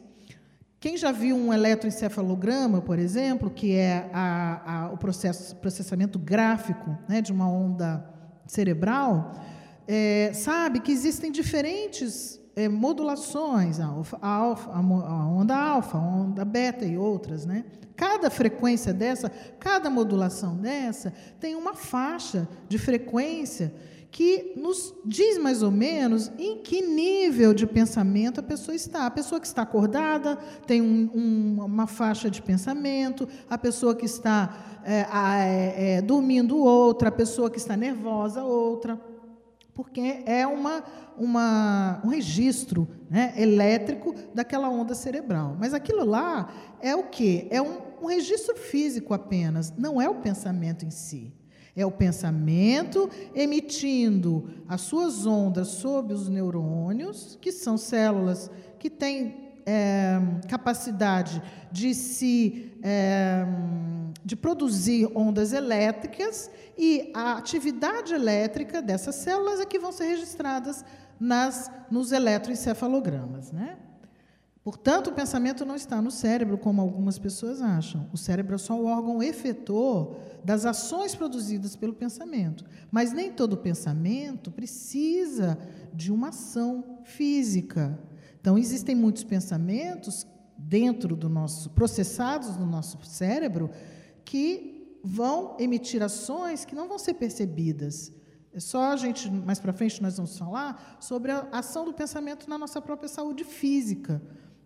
Quem 0.80 0.96
já 0.96 1.12
viu 1.12 1.36
um 1.36 1.52
eletroencefalograma, 1.52 2.80
por 2.80 2.98
exemplo, 2.98 3.50
que 3.50 3.76
é 3.76 4.10
a, 4.12 4.86
a, 4.86 4.92
o 4.92 4.96
processo, 4.96 5.54
processamento 5.56 6.18
gráfico 6.18 6.96
né, 7.08 7.20
de 7.20 7.30
uma 7.32 7.48
onda 7.48 8.04
cerebral, 8.46 9.32
é, 9.86 10.32
sabe 10.34 10.80
que 10.80 10.92
existem 10.92 11.30
diferentes 11.30 12.40
é, 12.54 12.68
modulações, 12.68 13.80
a, 13.80 13.86
alfa, 13.86 14.18
a, 14.20 14.28
alfa, 14.28 14.70
a, 14.70 14.80
onda 14.80 15.56
alfa, 15.56 15.98
a 15.98 16.00
onda 16.00 16.44
beta 16.44 16.84
e 16.84 16.96
outras. 16.96 17.46
Né? 17.46 17.64
Cada 17.96 18.30
frequência 18.30 18.92
dessa, 18.92 19.30
cada 19.58 19.88
modulação 19.88 20.56
dessa, 20.56 21.12
tem 21.40 21.54
uma 21.54 21.74
faixa 21.74 22.48
de 22.68 22.78
frequência 22.78 23.74
que 24.10 24.52
nos 24.56 24.94
diz 25.06 25.38
mais 25.38 25.62
ou 25.62 25.70
menos 25.70 26.30
em 26.38 26.58
que 26.58 26.82
nível 26.82 27.54
de 27.54 27.66
pensamento 27.66 28.40
a 28.40 28.42
pessoa 28.42 28.74
está. 28.74 29.06
A 29.06 29.10
pessoa 29.10 29.40
que 29.40 29.46
está 29.46 29.62
acordada 29.62 30.36
tem 30.66 30.82
um, 30.82 31.10
um, 31.14 31.64
uma 31.64 31.86
faixa 31.86 32.30
de 32.30 32.42
pensamento, 32.42 33.26
a 33.48 33.56
pessoa 33.56 33.96
que 33.96 34.04
está 34.04 34.82
é, 34.84 35.06
é, 35.10 35.94
é, 35.94 36.02
dormindo 36.02 36.58
outra, 36.58 37.08
a 37.08 37.12
pessoa 37.12 37.50
que 37.50 37.56
está 37.56 37.74
nervosa 37.74 38.44
outra. 38.44 39.00
Porque 39.74 40.22
é 40.26 40.46
uma, 40.46 40.84
uma, 41.16 42.00
um 42.04 42.08
registro 42.08 42.88
né, 43.08 43.32
elétrico 43.36 44.14
daquela 44.34 44.68
onda 44.68 44.94
cerebral. 44.94 45.56
Mas 45.58 45.72
aquilo 45.72 46.04
lá 46.04 46.52
é 46.80 46.94
o 46.94 47.04
quê? 47.04 47.46
É 47.50 47.60
um, 47.62 47.78
um 48.02 48.06
registro 48.06 48.56
físico 48.56 49.14
apenas, 49.14 49.72
não 49.76 50.00
é 50.00 50.08
o 50.08 50.16
pensamento 50.16 50.84
em 50.84 50.90
si. 50.90 51.32
É 51.74 51.86
o 51.86 51.90
pensamento 51.90 53.08
emitindo 53.34 54.50
as 54.68 54.82
suas 54.82 55.24
ondas 55.24 55.68
sobre 55.68 56.12
os 56.12 56.28
neurônios, 56.28 57.38
que 57.40 57.50
são 57.50 57.78
células 57.78 58.50
que 58.78 58.90
têm 58.90 59.41
é, 59.66 60.21
capacidade 60.49 61.42
de 61.71 61.95
se 61.95 62.73
é, 62.83 63.45
de 64.25 64.37
produzir 64.37 65.11
ondas 65.14 65.52
elétricas 65.52 66.50
e 66.76 67.11
a 67.14 67.38
atividade 67.38 68.14
elétrica 68.14 68.81
dessas 68.81 69.16
células 69.16 69.61
é 69.61 69.66
que 69.66 69.78
vão 69.78 69.92
ser 69.92 70.07
registradas 70.07 70.85
nas 71.19 71.71
nos 71.90 72.12
eletroencefalogramas, 72.12 73.52
né? 73.52 73.76
Portanto, 74.64 75.11
o 75.11 75.12
pensamento 75.12 75.64
não 75.64 75.75
está 75.75 76.00
no 76.00 76.11
cérebro, 76.11 76.57
como 76.57 76.81
algumas 76.81 77.19
pessoas 77.19 77.61
acham. 77.61 78.09
O 78.12 78.16
cérebro 78.16 78.54
é 78.54 78.59
só 78.59 78.81
o 78.81 78.87
órgão 78.87 79.21
efetor 79.21 80.16
das 80.45 80.64
ações 80.64 81.16
produzidas 81.16 81.75
pelo 81.75 81.92
pensamento. 81.92 82.64
Mas 82.88 83.12
nem 83.12 83.33
todo 83.33 83.57
pensamento 83.57 84.52
precisa 84.52 85.59
de 85.92 86.12
uma 86.12 86.28
ação 86.28 87.00
física. 87.02 87.99
Então, 88.42 88.58
existem 88.58 88.92
muitos 88.96 89.22
pensamentos 89.22 90.26
dentro 90.58 91.14
do 91.14 91.28
nosso, 91.28 91.70
processados 91.70 92.56
no 92.56 92.66
nosso 92.66 92.99
cérebro, 93.04 93.70
que 94.25 94.99
vão 95.04 95.56
emitir 95.61 96.02
ações 96.02 96.64
que 96.64 96.75
não 96.75 96.88
vão 96.88 96.99
ser 96.99 97.14
percebidas. 97.14 98.12
É 98.52 98.58
só 98.58 98.90
a 98.90 98.96
gente, 98.96 99.30
mais 99.30 99.61
para 99.61 99.72
frente, 99.72 100.02
nós 100.02 100.16
vamos 100.16 100.37
falar 100.37 100.99
sobre 100.99 101.30
a 101.30 101.49
ação 101.52 101.84
do 101.84 101.94
pensamento 101.94 102.50
na 102.50 102.58
nossa 102.58 102.82
própria 102.82 103.08
saúde 103.08 103.44
física. 103.44 104.20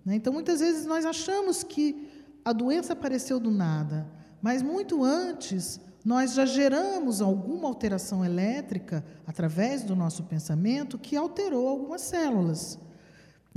Né? 0.07 0.15
Então, 0.15 0.33
muitas 0.33 0.61
vezes 0.61 0.87
nós 0.87 1.05
achamos 1.05 1.63
que 1.63 2.09
a 2.43 2.55
doença 2.55 2.95
apareceu 2.95 3.39
do 3.39 3.51
nada, 3.51 4.11
mas 4.41 4.63
muito 4.63 5.05
antes 5.05 5.79
nós 6.03 6.33
já 6.33 6.47
geramos 6.47 7.21
alguma 7.21 7.69
alteração 7.69 8.25
elétrica 8.25 9.05
através 9.27 9.83
do 9.83 9.95
nosso 9.95 10.23
pensamento 10.23 10.99
que 10.99 11.15
alterou 11.15 11.69
algumas 11.69 12.01
células. 12.01 12.79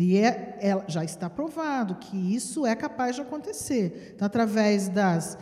E 0.01 0.17
é, 0.17 0.57
é, 0.61 0.83
já 0.87 1.03
está 1.03 1.29
provado 1.29 1.95
que 1.95 2.33
isso 2.33 2.65
é 2.65 2.73
capaz 2.73 3.17
de 3.17 3.21
acontecer. 3.21 4.13
Então, 4.15 4.25
através 4.25 4.87
das, 4.87 5.37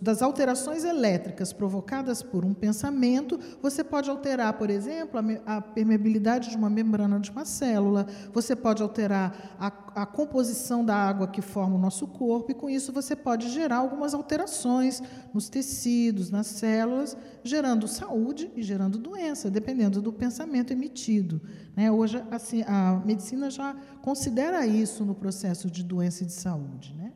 das 0.00 0.22
alterações 0.22 0.84
elétricas 0.84 1.52
provocadas 1.52 2.22
por 2.22 2.44
um 2.44 2.52
pensamento, 2.52 3.38
você 3.60 3.82
pode 3.82 4.10
alterar, 4.10 4.52
por 4.54 4.70
exemplo, 4.70 5.18
a, 5.46 5.56
a 5.56 5.60
permeabilidade 5.60 6.50
de 6.50 6.56
uma 6.56 6.70
membrana 6.70 7.18
de 7.18 7.30
uma 7.30 7.44
célula, 7.44 8.06
você 8.32 8.54
pode 8.54 8.82
alterar 8.82 9.56
a, 9.58 9.66
a, 10.02 10.06
composição 10.06 10.84
da 10.84 10.94
água 10.94 11.26
que 11.26 11.40
forma 11.40 11.76
o 11.76 11.78
nosso 11.78 12.06
corpo, 12.06 12.50
e 12.50 12.54
com 12.54 12.68
isso 12.68 12.92
você 12.92 13.16
pode 13.16 13.48
gerar 13.48 13.76
algumas 13.76 14.14
alterações 14.14 15.02
nos 15.32 15.48
tecidos, 15.48 16.30
nas 16.30 16.46
células, 16.46 17.16
gerando 17.42 17.88
saúde 17.88 18.50
e 18.54 18.62
gerando 18.62 18.98
doença, 18.98 19.50
dependendo 19.50 20.00
do 20.02 20.12
pensamento 20.12 20.72
emitido. 20.72 21.40
Né? 21.74 21.90
Hoje, 21.90 22.22
assim, 22.30 22.62
a 22.66 23.02
medicina 23.04 23.50
já 23.50 23.74
considera 24.02 24.66
isso 24.66 25.04
no 25.04 25.14
processo 25.14 25.70
de 25.70 25.82
doença 25.82 26.22
e 26.22 26.26
de 26.26 26.32
saúde. 26.32 26.94
Né? 26.96 27.12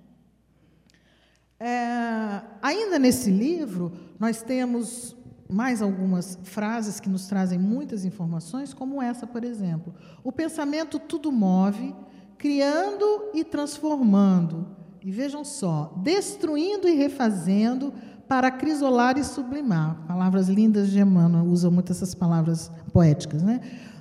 É, 1.58 2.42
ainda 2.62 2.98
nesse 2.98 3.30
livro, 3.30 3.92
nós 4.18 4.42
temos 4.42 5.16
mais 5.48 5.80
algumas 5.80 6.38
frases 6.42 7.00
que 7.00 7.08
nos 7.08 7.26
trazem 7.26 7.58
muitas 7.58 8.04
informações, 8.04 8.74
como 8.74 9.00
essa, 9.00 9.26
por 9.26 9.44
exemplo. 9.44 9.94
O 10.22 10.32
pensamento 10.32 10.98
tudo 10.98 11.30
move, 11.32 11.94
criando 12.36 13.30
e 13.32 13.44
transformando. 13.44 14.66
E 15.02 15.10
vejam 15.10 15.44
só, 15.44 15.94
destruindo 16.02 16.88
e 16.88 16.96
refazendo 16.96 17.92
para 18.28 18.50
crisolar 18.50 19.16
e 19.16 19.24
sublimar. 19.24 20.04
Palavras 20.06 20.48
lindas 20.48 20.90
de 20.90 20.98
Emmanuel, 20.98 21.44
usa 21.44 21.70
muito 21.70 21.92
essas 21.92 22.12
palavras 22.14 22.72
poéticas, 22.92 23.40
né? 23.40 23.60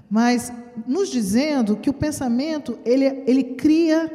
Mas 0.10 0.52
nos 0.88 1.10
dizendo 1.10 1.78
que 1.78 1.90
o 1.90 1.94
pensamento, 1.94 2.80
ele, 2.84 3.06
ele 3.28 3.44
cria, 3.44 4.12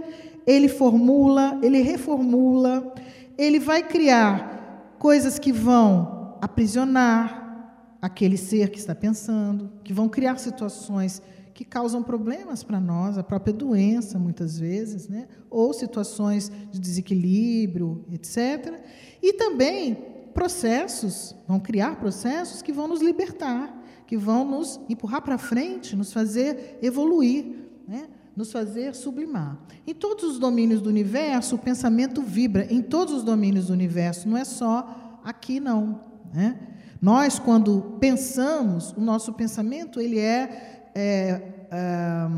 ele 0.46 0.68
formula, 0.68 1.58
ele 1.62 1.80
reformula, 1.80 2.92
ele 3.40 3.58
vai 3.58 3.82
criar 3.82 4.94
coisas 4.98 5.38
que 5.38 5.50
vão 5.50 6.36
aprisionar 6.42 7.40
aquele 8.02 8.36
ser 8.36 8.68
que 8.68 8.78
está 8.78 8.94
pensando, 8.94 9.72
que 9.82 9.94
vão 9.94 10.10
criar 10.10 10.38
situações 10.38 11.22
que 11.54 11.64
causam 11.64 12.02
problemas 12.02 12.62
para 12.62 12.78
nós, 12.78 13.16
a 13.16 13.22
própria 13.22 13.52
doença, 13.52 14.18
muitas 14.18 14.58
vezes, 14.58 15.08
né? 15.08 15.26
ou 15.48 15.72
situações 15.72 16.52
de 16.70 16.78
desequilíbrio, 16.78 18.04
etc. 18.12 18.78
E 19.22 19.32
também 19.32 19.94
processos, 20.34 21.34
vão 21.48 21.58
criar 21.58 21.96
processos 21.96 22.60
que 22.60 22.72
vão 22.72 22.88
nos 22.88 23.00
libertar, 23.00 23.74
que 24.06 24.18
vão 24.18 24.44
nos 24.44 24.78
empurrar 24.86 25.22
para 25.22 25.38
frente, 25.38 25.96
nos 25.96 26.12
fazer 26.12 26.78
evoluir. 26.82 27.46
Né? 27.88 28.06
Nos 28.36 28.52
fazer 28.52 28.94
sublimar. 28.94 29.58
Em 29.86 29.94
todos 29.94 30.24
os 30.24 30.38
domínios 30.38 30.80
do 30.80 30.88
universo, 30.88 31.56
o 31.56 31.58
pensamento 31.58 32.22
vibra, 32.22 32.66
em 32.72 32.80
todos 32.82 33.14
os 33.14 33.22
domínios 33.22 33.66
do 33.66 33.72
universo, 33.72 34.28
não 34.28 34.36
é 34.36 34.44
só 34.44 35.20
aqui, 35.24 35.60
não. 35.60 36.00
Né? 36.32 36.58
Nós, 37.00 37.38
quando 37.38 37.96
pensamos, 37.98 38.92
o 38.92 39.00
nosso 39.00 39.32
pensamento 39.32 40.00
ele 40.00 40.18
é, 40.18 40.90
é, 40.94 41.42
é, 41.70 42.28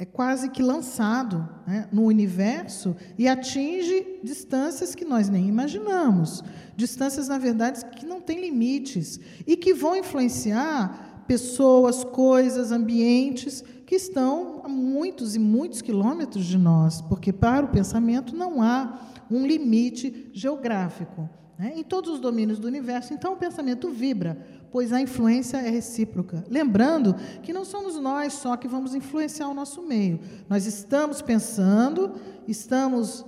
é 0.00 0.04
quase 0.04 0.50
que 0.50 0.62
lançado 0.62 1.48
né, 1.66 1.88
no 1.92 2.02
universo 2.02 2.96
e 3.16 3.28
atinge 3.28 4.20
distâncias 4.24 4.94
que 4.94 5.04
nós 5.04 5.28
nem 5.28 5.48
imaginamos. 5.48 6.42
Distâncias, 6.76 7.28
na 7.28 7.38
verdade, 7.38 7.84
que 7.96 8.04
não 8.04 8.20
têm 8.20 8.40
limites 8.40 9.20
e 9.46 9.56
que 9.56 9.72
vão 9.72 9.96
influenciar 9.96 11.24
pessoas, 11.26 12.04
coisas, 12.04 12.72
ambientes 12.72 13.64
que 13.86 13.94
estão 13.94 14.62
a 14.64 14.68
muitos 14.68 15.34
e 15.36 15.38
muitos 15.38 15.82
quilômetros 15.82 16.44
de 16.44 16.58
nós, 16.58 17.00
porque 17.00 17.32
para 17.32 17.64
o 17.64 17.68
pensamento 17.68 18.34
não 18.34 18.62
há 18.62 18.98
um 19.30 19.46
limite 19.46 20.30
geográfico. 20.32 21.28
Né? 21.58 21.74
Em 21.76 21.82
todos 21.82 22.14
os 22.14 22.20
domínios 22.20 22.58
do 22.58 22.66
universo, 22.66 23.14
então 23.14 23.34
o 23.34 23.36
pensamento 23.36 23.90
vibra, 23.90 24.38
pois 24.70 24.92
a 24.92 25.00
influência 25.00 25.58
é 25.58 25.70
recíproca. 25.70 26.44
Lembrando 26.50 27.14
que 27.42 27.52
não 27.52 27.64
somos 27.64 27.96
nós 27.96 28.32
só 28.32 28.56
que 28.56 28.66
vamos 28.66 28.94
influenciar 28.94 29.48
o 29.48 29.54
nosso 29.54 29.82
meio. 29.82 30.18
Nós 30.48 30.66
estamos 30.66 31.22
pensando, 31.22 32.12
estamos 32.48 33.24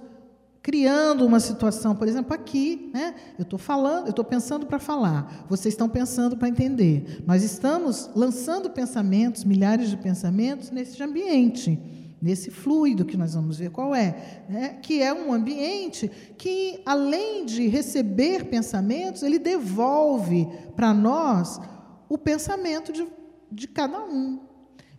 criando 0.66 1.25
uma 1.25 1.38
situação, 1.38 1.94
por 1.94 2.08
exemplo, 2.08 2.35
aqui, 2.35 2.90
né? 2.92 3.14
Eu 3.38 3.44
estou 3.44 3.56
falando, 3.56 4.06
eu 4.06 4.11
estou 4.11 4.25
pensando 4.25 4.66
para 4.66 4.80
falar, 4.80 5.46
vocês 5.49 5.75
estão 5.75 5.88
pensando 5.88 6.37
para 6.37 6.49
entender. 6.49 7.23
Nós 7.25 7.44
estamos 7.44 8.11
lançando 8.16 8.68
pensamentos, 8.68 9.44
milhares 9.44 9.88
de 9.88 9.96
pensamentos 9.96 10.73
nesse 10.73 11.00
ambiente, 11.00 11.78
nesse 12.20 12.50
fluido 12.50 13.04
que 13.04 13.16
nós 13.16 13.35
vamos 13.35 13.58
ver 13.58 13.70
qual 13.70 13.94
é, 13.94 14.44
né? 14.49 14.78
que 14.82 15.00
é 15.00 15.14
um 15.14 15.32
ambiente 15.32 16.11
que, 16.37 16.82
além 16.85 17.46
de 17.46 17.68
receber 17.68 18.46
pensamentos, 18.46 19.23
ele 19.23 19.38
devolve 19.38 20.49
para 20.75 20.92
nós 20.92 21.61
o 22.08 22.18
pensamento 22.18 22.92
de, 22.92 23.06
de 23.52 23.68
cada 23.68 24.02
um. 24.04 24.40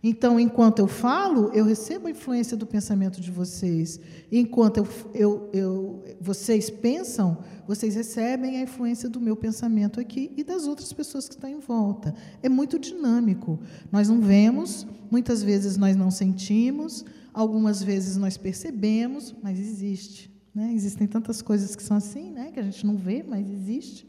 Então, 0.08 0.40
enquanto 0.40 0.78
eu 0.78 0.88
falo, 0.88 1.50
eu 1.52 1.66
recebo 1.66 2.08
a 2.08 2.10
influência 2.10 2.56
do 2.56 2.66
pensamento 2.66 3.20
de 3.20 3.30
vocês. 3.30 4.00
Enquanto 4.32 4.78
eu, 4.78 4.88
eu, 5.12 5.50
eu, 5.52 6.04
vocês 6.18 6.70
pensam, 6.70 7.36
vocês 7.66 7.94
recebem 7.94 8.56
a 8.56 8.62
influência 8.62 9.06
do 9.06 9.20
meu 9.20 9.36
pensamento 9.36 10.00
aqui 10.00 10.32
e 10.34 10.42
das 10.42 10.66
outras 10.66 10.94
pessoas 10.94 11.28
que 11.28 11.34
estão 11.34 11.50
em 11.50 11.58
volta. 11.58 12.14
É 12.42 12.48
muito 12.48 12.78
dinâmico. 12.78 13.60
Nós 13.92 14.08
não 14.08 14.18
vemos, 14.18 14.86
muitas 15.10 15.42
vezes 15.42 15.76
nós 15.76 15.94
não 15.94 16.10
sentimos, 16.10 17.04
algumas 17.34 17.82
vezes 17.82 18.16
nós 18.16 18.38
percebemos, 18.38 19.34
mas 19.42 19.60
existe. 19.60 20.34
Né? 20.54 20.72
Existem 20.72 21.06
tantas 21.06 21.42
coisas 21.42 21.76
que 21.76 21.82
são 21.82 21.98
assim, 21.98 22.30
né? 22.30 22.50
que 22.50 22.60
a 22.60 22.62
gente 22.62 22.86
não 22.86 22.96
vê, 22.96 23.22
mas 23.22 23.50
existe. 23.50 24.08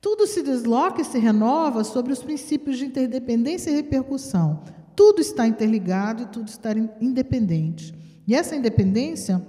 Tudo 0.00 0.26
se 0.26 0.42
desloca 0.42 1.00
e 1.00 1.04
se 1.04 1.20
renova 1.20 1.84
sobre 1.84 2.12
os 2.12 2.20
princípios 2.20 2.78
de 2.78 2.86
interdependência 2.86 3.70
e 3.70 3.76
repercussão 3.76 4.64
tudo 4.94 5.20
está 5.20 5.46
interligado 5.46 6.22
e 6.22 6.26
tudo 6.26 6.48
está 6.48 6.70
independente. 7.00 7.94
E 8.26 8.34
essa 8.34 8.54
independência, 8.54 9.44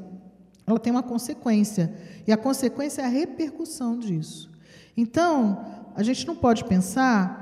ela 0.65 0.79
tem 0.79 0.91
uma 0.91 1.03
consequência, 1.03 1.93
e 2.25 2.31
a 2.31 2.37
consequência 2.37 3.01
é 3.01 3.05
a 3.05 3.09
repercussão 3.09 3.99
disso. 3.99 4.49
Então, 4.95 5.65
a 5.95 6.03
gente 6.03 6.25
não 6.25 6.35
pode 6.35 6.65
pensar, 6.65 7.41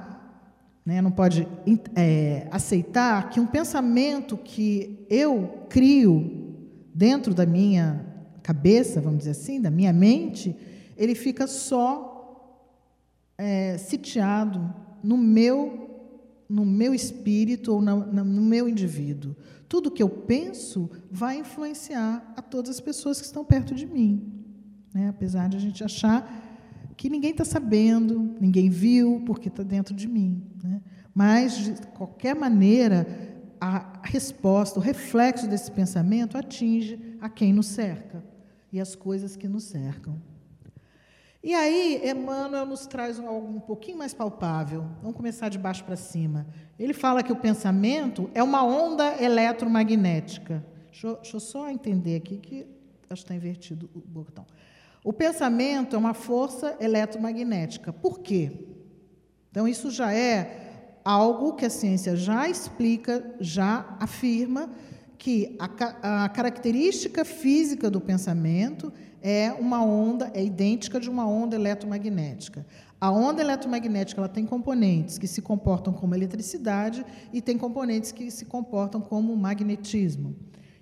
né, 0.86 1.02
não 1.02 1.12
pode 1.12 1.48
é, 1.96 2.48
aceitar 2.52 3.30
que 3.30 3.40
um 3.40 3.46
pensamento 3.46 4.38
que 4.38 5.06
eu 5.10 5.66
crio 5.70 6.58
dentro 6.94 7.34
da 7.34 7.46
minha 7.46 8.06
cabeça, 8.42 9.00
vamos 9.00 9.20
dizer 9.20 9.32
assim, 9.32 9.62
da 9.62 9.70
minha 9.70 9.94
mente, 9.94 10.56
ele 10.98 11.16
fica 11.16 11.48
só 11.48 12.10
é, 13.38 13.78
sitiado 13.78 14.74
no 15.04 15.18
meu 15.18 15.89
no 16.50 16.66
meu 16.66 16.96
espírito 16.96 17.74
ou 17.74 17.82
no, 17.82 18.42
meu 18.42 18.68
indivíduo. 18.68 19.36
Tudo 19.68 19.92
que 19.92 20.02
eu 20.02 20.10
penso 20.10 20.90
vai 21.12 21.38
influenciar 21.38 22.34
a 22.36 22.42
todas 22.42 22.72
as 22.72 22.80
pessoas 22.80 23.20
que 23.20 23.26
estão 23.26 23.46
perto 23.46 23.76
de 23.76 23.86
mim. 23.86 24.34
Né? 24.92 25.10
Apesar 25.10 25.48
de 25.48 25.58
a 25.58 25.60
gente 25.60 25.84
achar 25.84 26.48
que 26.98 27.08
ninguém 27.08 27.32
está 27.32 27.46
sabendo, 27.46 28.36
ninguém 28.42 28.70
viu, 28.70 29.22
porque 29.26 29.48
está 29.48 29.62
dentro 29.62 29.94
de 29.94 30.08
mim. 30.08 30.42
Né? 30.64 30.82
Mas, 31.14 31.56
de 31.58 31.74
qualquer 31.90 32.36
maneira, 32.36 33.08
a 33.62 34.02
resposta, 34.04 34.80
o 34.80 34.82
reflexo 34.82 35.48
desse 35.48 35.72
pensamento 35.72 36.38
atinge 36.38 37.00
a 37.22 37.30
quem 37.30 37.54
nos 37.54 37.68
cerca 37.68 38.24
e 38.72 38.80
as 38.80 38.96
coisas 38.96 39.36
que 39.36 39.48
nos 39.48 39.66
cercam. 39.66 40.20
E 41.42 41.54
aí, 41.54 42.02
Emmanuel 42.04 42.66
nos 42.66 42.86
traz 42.86 43.18
algo 43.18 43.48
um 43.48 43.62
pouquinho 43.62 43.98
mais 43.98 44.14
palpável. 44.14 44.86
Vamos 45.02 45.16
começar 45.16 45.48
de 45.48 45.58
baixo 45.58 45.86
para 45.86 45.96
cima. 45.96 46.46
Ele 46.78 46.94
fala 46.94 47.24
que 47.24 47.32
o 47.32 47.36
pensamento 47.36 48.30
é 48.34 48.44
uma 48.44 48.62
onda 48.64 49.24
eletromagnética. 49.24 50.66
Deixa 50.92 51.08
eu, 51.08 51.16
deixa 51.16 51.38
eu 51.38 51.40
só 51.40 51.70
entender 51.70 52.18
aqui 52.18 52.38
que 52.38 52.68
acho 53.10 53.22
que 53.22 53.26
está 53.26 53.34
invertido 53.34 53.90
o 53.96 54.00
botão. 54.00 54.46
O 55.02 55.14
pensamento 55.14 55.96
é 55.96 56.00
uma 56.00 56.14
força 56.14 56.76
eletromagnética. 56.78 57.94
Por 57.94 58.20
quê? 58.20 58.68
Então, 59.50 59.66
isso 59.66 59.90
já 59.90 60.14
é 60.14 61.00
algo 61.06 61.54
que 61.54 61.66
a 61.66 61.70
ciência 61.70 62.18
já 62.18 62.50
explica, 62.50 63.36
já 63.40 63.96
afirma 63.98 64.70
que 65.18 65.58
a, 65.58 66.26
a 66.26 66.30
característica 66.30 67.24
física 67.24 67.90
do 67.90 68.00
pensamento 68.02 68.92
é 68.92 69.09
uma 69.60 69.84
onda, 69.84 70.32
é 70.34 70.44
idêntica 70.44 71.00
de 71.00 71.10
uma 71.10 71.28
onda 71.28 71.56
eletromagnética. 71.56 72.66
A 73.02 73.12
onda 73.12 73.42
eletromagnética 73.42 74.20
ela 74.20 74.28
tem 74.28 74.46
componentes 74.46 75.18
que 75.18 75.28
se 75.28 75.42
comportam 75.42 75.94
como 75.94 76.16
eletricidade 76.16 77.06
e 77.32 77.42
tem 77.42 77.58
componentes 77.58 78.12
que 78.12 78.30
se 78.30 78.46
comportam 78.46 79.00
como 79.00 79.36
magnetismo. 79.36 80.36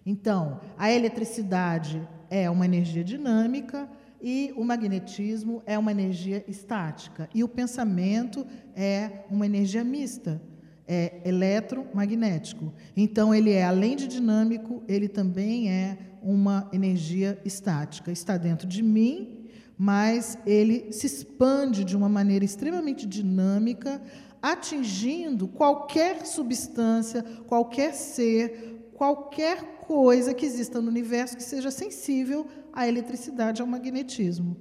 Então, 0.06 0.60
a 0.78 0.92
eletricidade 0.92 2.08
é 2.30 2.50
uma 2.50 2.66
energia 2.66 3.04
dinâmica 3.04 3.90
e 4.22 4.54
o 4.58 4.64
magnetismo 4.64 5.62
é 5.66 5.78
uma 5.78 5.92
energia 5.92 6.44
estática. 6.48 7.30
E 7.36 7.44
o 7.44 7.48
pensamento 7.48 8.48
é 8.76 9.26
uma 9.30 9.46
energia 9.46 9.84
mista, 9.84 10.42
é 10.88 11.22
eletromagnético. 11.26 12.74
Então, 12.96 13.34
ele 13.34 13.52
é, 13.52 13.64
além 13.64 13.96
de 13.96 14.08
dinâmico, 14.08 14.82
ele 14.88 15.08
também 15.08 15.70
é 15.70 15.98
uma 16.22 16.70
energia 16.72 17.40
estática. 17.46 18.12
Está 18.12 18.38
dentro 18.38 18.68
de 18.68 18.82
mim, 18.82 19.48
mas 19.78 20.38
ele 20.46 20.92
se 20.92 21.06
expande 21.06 21.84
de 21.84 21.96
uma 21.96 22.10
maneira 22.10 22.44
extremamente 22.44 23.06
dinâmica, 23.06 24.02
atingindo 24.42 25.48
qualquer 25.48 26.26
substância, 26.26 27.24
qualquer 27.48 27.94
ser, 27.94 28.90
qualquer 28.94 29.80
coisa 29.80 30.34
que 30.34 30.46
exista 30.46 30.82
no 30.82 30.90
universo 30.90 31.38
que 31.38 31.44
seja 31.44 31.72
sensível 31.72 32.48
à 32.74 32.88
eletricidade, 32.88 33.62
ao 33.62 33.68
magnetismo. 33.68 34.58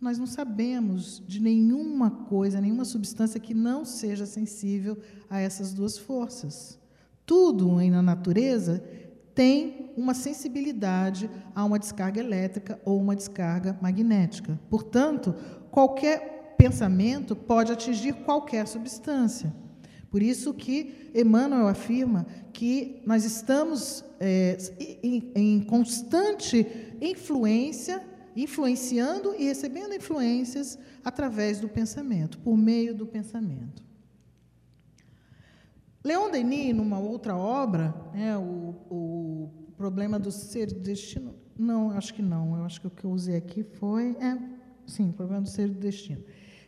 Nós 0.00 0.18
não 0.18 0.26
sabemos 0.26 1.22
de 1.26 1.40
nenhuma 1.40 2.10
coisa, 2.10 2.60
nenhuma 2.60 2.86
substância 2.86 3.38
que 3.38 3.52
não 3.52 3.84
seja 3.84 4.24
sensível 4.24 4.98
a 5.28 5.38
essas 5.40 5.74
duas 5.74 5.98
forças. 5.98 6.78
Tudo 7.26 7.76
na 7.90 8.02
natureza 8.02 8.82
tem 9.34 9.90
uma 9.96 10.14
sensibilidade 10.14 11.30
a 11.54 11.64
uma 11.64 11.78
descarga 11.78 12.20
elétrica 12.20 12.80
ou 12.84 12.98
uma 12.98 13.16
descarga 13.16 13.78
magnética. 13.80 14.58
Portanto, 14.68 15.34
qualquer 15.70 16.54
pensamento 16.56 17.34
pode 17.34 17.72
atingir 17.72 18.12
qualquer 18.12 18.66
substância. 18.66 19.52
Por 20.10 20.22
isso 20.22 20.52
que 20.52 21.10
Emmanuel 21.14 21.68
afirma 21.68 22.26
que 22.52 23.00
nós 23.06 23.24
estamos 23.24 24.04
é, 24.18 24.58
em, 25.02 25.30
em 25.34 25.60
constante 25.62 26.66
influência, 27.00 28.02
influenciando 28.36 29.34
e 29.38 29.44
recebendo 29.44 29.94
influências 29.94 30.78
através 31.04 31.60
do 31.60 31.68
pensamento, 31.68 32.38
por 32.38 32.56
meio 32.56 32.94
do 32.94 33.06
pensamento. 33.06 33.89
Leon 36.02 36.30
Denis, 36.30 36.74
numa 36.74 36.98
outra 36.98 37.36
obra, 37.36 37.94
né, 38.14 38.36
o, 38.36 38.74
o 38.90 39.50
problema 39.76 40.18
do 40.18 40.30
ser 40.30 40.72
destino. 40.72 41.34
Não, 41.58 41.90
acho 41.90 42.14
que 42.14 42.22
não. 42.22 42.56
Eu 42.56 42.64
acho 42.64 42.80
que 42.80 42.86
o 42.86 42.90
que 42.90 43.04
eu 43.04 43.10
usei 43.10 43.36
aqui 43.36 43.62
foi. 43.62 44.16
É, 44.20 44.38
sim, 44.86 45.10
o 45.10 45.12
problema 45.12 45.42
do 45.42 45.48
ser 45.48 45.68
do 45.68 45.78
destino. 45.78 46.22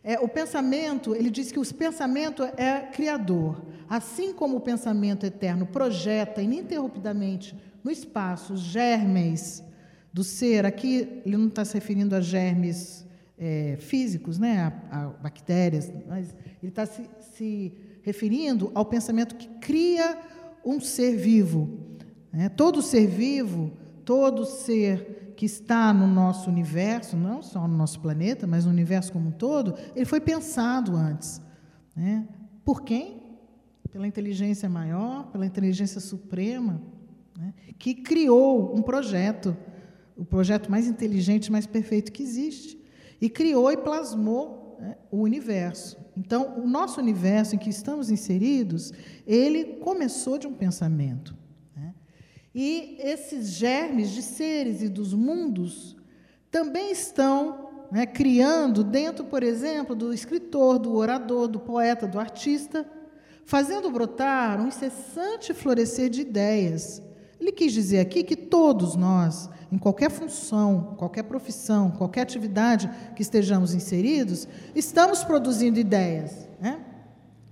É, 0.04 0.18
o 0.18 0.28
pensamento, 0.28 1.14
ele 1.14 1.30
diz 1.30 1.52
que 1.52 1.58
o 1.58 1.74
pensamento 1.74 2.42
é 2.42 2.80
criador. 2.92 3.62
Assim 3.88 4.34
como 4.34 4.56
o 4.56 4.60
pensamento 4.60 5.24
eterno 5.24 5.64
projeta 5.64 6.42
ininterruptamente 6.42 7.56
no 7.82 7.90
espaço 7.90 8.54
os 8.54 8.60
germes 8.60 9.62
do 10.12 10.22
ser, 10.22 10.66
aqui 10.66 11.22
ele 11.24 11.36
não 11.36 11.48
está 11.48 11.64
se 11.64 11.74
referindo 11.74 12.14
a 12.14 12.20
germes 12.20 13.06
é, 13.38 13.76
físicos, 13.80 14.38
né, 14.38 14.72
a, 14.90 15.04
a, 15.04 15.08
bactérias, 15.08 15.90
mas 16.06 16.36
ele 16.62 16.70
está 16.70 16.84
se, 16.84 17.08
se 17.34 17.72
referindo 18.02 18.70
ao 18.74 18.84
pensamento 18.84 19.36
que 19.36 19.48
cria 19.60 20.18
um 20.64 20.80
ser 20.80 21.16
vivo. 21.16 21.78
Né? 22.32 22.48
Todo 22.48 22.82
ser 22.82 23.06
vivo, 23.06 23.72
todo 24.04 24.44
ser 24.44 25.34
que 25.36 25.46
está 25.46 25.92
no 25.92 26.06
nosso 26.06 26.48
universo, 26.48 27.16
não 27.16 27.42
só 27.42 27.66
no 27.66 27.76
nosso 27.76 28.00
planeta, 28.00 28.46
mas 28.46 28.64
no 28.64 28.70
universo 28.70 29.12
como 29.12 29.28
um 29.28 29.32
todo, 29.32 29.74
ele 29.94 30.04
foi 30.04 30.20
pensado 30.20 30.94
antes. 30.94 31.40
Né? 31.96 32.28
Por 32.64 32.82
quem? 32.82 33.22
Pela 33.90 34.06
inteligência 34.06 34.68
maior, 34.68 35.26
pela 35.30 35.44
inteligência 35.44 36.00
suprema, 36.00 36.80
né? 37.36 37.52
que 37.78 37.94
criou 37.94 38.74
um 38.74 38.82
projeto, 38.82 39.56
o 40.16 40.24
projeto 40.24 40.70
mais 40.70 40.86
inteligente, 40.86 41.50
mais 41.50 41.66
perfeito 41.66 42.12
que 42.12 42.22
existe, 42.22 42.80
e 43.20 43.28
criou 43.28 43.70
e 43.70 43.76
plasmou 43.76 44.61
né, 44.82 44.96
o 45.12 45.18
universo. 45.18 45.96
Então, 46.16 46.58
o 46.58 46.66
nosso 46.66 47.00
universo 47.00 47.54
em 47.54 47.58
que 47.58 47.70
estamos 47.70 48.10
inseridos, 48.10 48.92
ele 49.24 49.76
começou 49.76 50.36
de 50.36 50.48
um 50.48 50.52
pensamento. 50.52 51.36
Né? 51.76 51.94
E 52.52 52.96
esses 52.98 53.50
germes 53.50 54.10
de 54.10 54.22
seres 54.22 54.82
e 54.82 54.88
dos 54.88 55.14
mundos 55.14 55.96
também 56.50 56.90
estão 56.90 57.86
né, 57.92 58.06
criando 58.06 58.82
dentro, 58.82 59.24
por 59.24 59.44
exemplo, 59.44 59.94
do 59.94 60.12
escritor, 60.12 60.80
do 60.80 60.96
orador, 60.96 61.46
do 61.46 61.60
poeta, 61.60 62.08
do 62.08 62.18
artista, 62.18 62.84
fazendo 63.44 63.88
brotar 63.88 64.60
um 64.60 64.66
incessante 64.66 65.54
florescer 65.54 66.10
de 66.10 66.22
ideias. 66.22 67.00
Ele 67.42 67.50
quis 67.50 67.72
dizer 67.72 67.98
aqui 67.98 68.22
que 68.22 68.36
todos 68.36 68.94
nós 68.94 69.50
em 69.72 69.76
qualquer 69.76 70.12
função, 70.12 70.94
qualquer 70.96 71.24
profissão, 71.24 71.90
qualquer 71.90 72.20
atividade 72.20 72.88
que 73.16 73.22
estejamos 73.22 73.74
inseridos, 73.74 74.46
estamos 74.76 75.24
produzindo 75.24 75.80
ideias, 75.80 76.48
né? 76.60 76.84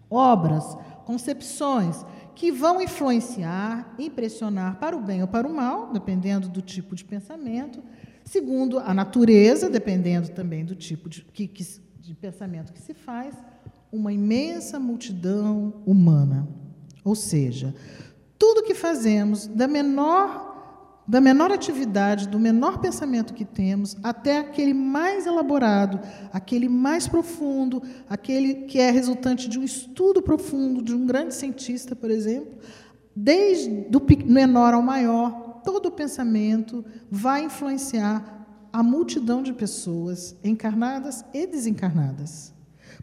obras, 0.08 0.76
concepções 1.04 2.04
que 2.36 2.52
vão 2.52 2.80
influenciar, 2.80 3.92
impressionar 3.98 4.78
para 4.78 4.96
o 4.96 5.02
bem 5.02 5.22
ou 5.22 5.28
para 5.28 5.44
o 5.44 5.52
mal, 5.52 5.92
dependendo 5.92 6.48
do 6.48 6.62
tipo 6.62 6.94
de 6.94 7.04
pensamento, 7.04 7.82
segundo 8.24 8.78
a 8.78 8.94
natureza, 8.94 9.68
dependendo 9.68 10.28
também 10.28 10.64
do 10.64 10.76
tipo 10.76 11.08
de, 11.08 11.22
que, 11.22 11.48
que, 11.48 11.64
de 11.98 12.14
pensamento 12.14 12.72
que 12.72 12.80
se 12.80 12.94
faz, 12.94 13.34
uma 13.90 14.12
imensa 14.12 14.78
multidão 14.78 15.82
humana. 15.84 16.46
Ou 17.02 17.16
seja, 17.16 17.74
tudo 18.40 18.62
que 18.62 18.74
fazemos, 18.74 19.46
da 19.46 19.68
menor 19.68 20.48
da 21.06 21.20
menor 21.20 21.50
atividade, 21.50 22.28
do 22.28 22.38
menor 22.38 22.78
pensamento 22.78 23.34
que 23.34 23.44
temos, 23.44 23.96
até 24.00 24.38
aquele 24.38 24.72
mais 24.72 25.26
elaborado, 25.26 25.98
aquele 26.32 26.68
mais 26.68 27.08
profundo, 27.08 27.82
aquele 28.08 28.66
que 28.66 28.78
é 28.78 28.92
resultante 28.92 29.48
de 29.48 29.58
um 29.58 29.64
estudo 29.64 30.22
profundo 30.22 30.80
de 30.80 30.94
um 30.94 31.04
grande 31.04 31.34
cientista, 31.34 31.96
por 31.96 32.12
exemplo, 32.12 32.52
desde 33.14 33.88
o 33.92 34.32
menor 34.32 34.72
ao 34.72 34.82
maior, 34.82 35.62
todo 35.64 35.86
o 35.86 35.90
pensamento 35.90 36.84
vai 37.10 37.42
influenciar 37.42 38.46
a 38.72 38.80
multidão 38.80 39.42
de 39.42 39.52
pessoas 39.52 40.36
encarnadas 40.44 41.24
e 41.34 41.44
desencarnadas. 41.44 42.54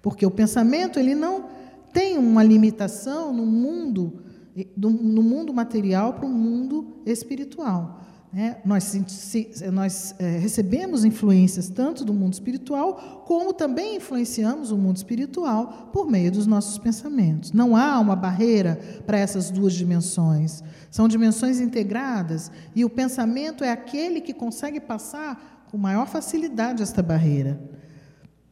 Porque 0.01 0.25
o 0.25 0.31
pensamento 0.31 0.97
ele 0.97 1.13
não 1.13 1.49
tem 1.91 2.17
uma 2.17 2.41
limitação 2.41 3.33
no 3.33 3.45
mundo 3.45 4.26
do, 4.75 4.89
no 4.89 5.21
mundo 5.21 5.53
material 5.53 6.13
para 6.13 6.25
o 6.25 6.29
mundo 6.29 7.01
espiritual. 7.05 8.01
É, 8.35 8.57
nós, 8.65 8.83
se, 8.83 9.49
nós 9.71 10.13
é, 10.19 10.37
recebemos 10.37 11.05
influências 11.05 11.69
tanto 11.69 12.03
do 12.03 12.13
mundo 12.13 12.33
espiritual, 12.33 13.23
como 13.25 13.53
também 13.53 13.95
influenciamos 13.95 14.69
o 14.69 14.77
mundo 14.77 14.97
espiritual 14.97 15.89
por 15.93 16.11
meio 16.11 16.31
dos 16.31 16.45
nossos 16.45 16.77
pensamentos. 16.77 17.53
Não 17.53 17.75
há 17.75 17.97
uma 17.99 18.15
barreira 18.15 18.79
para 19.05 19.17
essas 19.17 19.49
duas 19.49 19.73
dimensões. 19.73 20.61
São 20.91 21.07
dimensões 21.07 21.61
integradas 21.61 22.51
e 22.75 22.83
o 22.83 22.89
pensamento 22.89 23.63
é 23.63 23.71
aquele 23.71 24.19
que 24.19 24.33
consegue 24.33 24.79
passar 24.79 25.65
com 25.71 25.77
maior 25.77 26.05
facilidade 26.05 26.83
esta 26.83 27.01
barreira. 27.01 27.59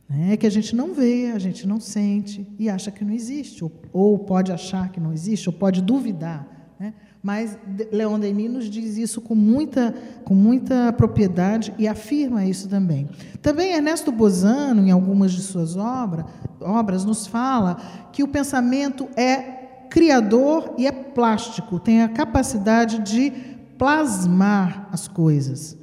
É 0.09 0.37
que 0.37 0.45
a 0.45 0.51
gente 0.51 0.75
não 0.75 0.93
vê, 0.93 1.31
a 1.33 1.39
gente 1.39 1.67
não 1.67 1.79
sente 1.79 2.47
e 2.59 2.69
acha 2.69 2.91
que 2.91 3.03
não 3.03 3.11
existe, 3.11 3.63
ou, 3.63 3.71
ou 3.91 4.19
pode 4.19 4.51
achar 4.51 4.91
que 4.91 4.99
não 4.99 5.11
existe, 5.11 5.49
ou 5.49 5.53
pode 5.53 5.81
duvidar. 5.81 6.47
Né? 6.79 6.93
Mas 7.23 7.57
Leon 7.91 8.19
Denis 8.19 8.51
nos 8.51 8.69
diz 8.69 8.97
isso 8.97 9.19
com 9.19 9.33
muita, 9.33 9.95
com 10.23 10.35
muita 10.35 10.93
propriedade 10.93 11.73
e 11.79 11.87
afirma 11.87 12.45
isso 12.45 12.69
também. 12.69 13.09
Também 13.41 13.73
Ernesto 13.73 14.11
Bozano, 14.11 14.85
em 14.85 14.91
algumas 14.91 15.31
de 15.31 15.41
suas 15.41 15.75
obras, 15.75 16.25
obras, 16.61 17.03
nos 17.03 17.25
fala 17.25 17.77
que 18.13 18.21
o 18.21 18.27
pensamento 18.27 19.07
é 19.15 19.87
criador 19.89 20.75
e 20.77 20.85
é 20.85 20.91
plástico, 20.91 21.79
tem 21.79 22.03
a 22.03 22.09
capacidade 22.09 22.99
de 22.99 23.31
plasmar 23.77 24.87
as 24.91 25.07
coisas. 25.07 25.77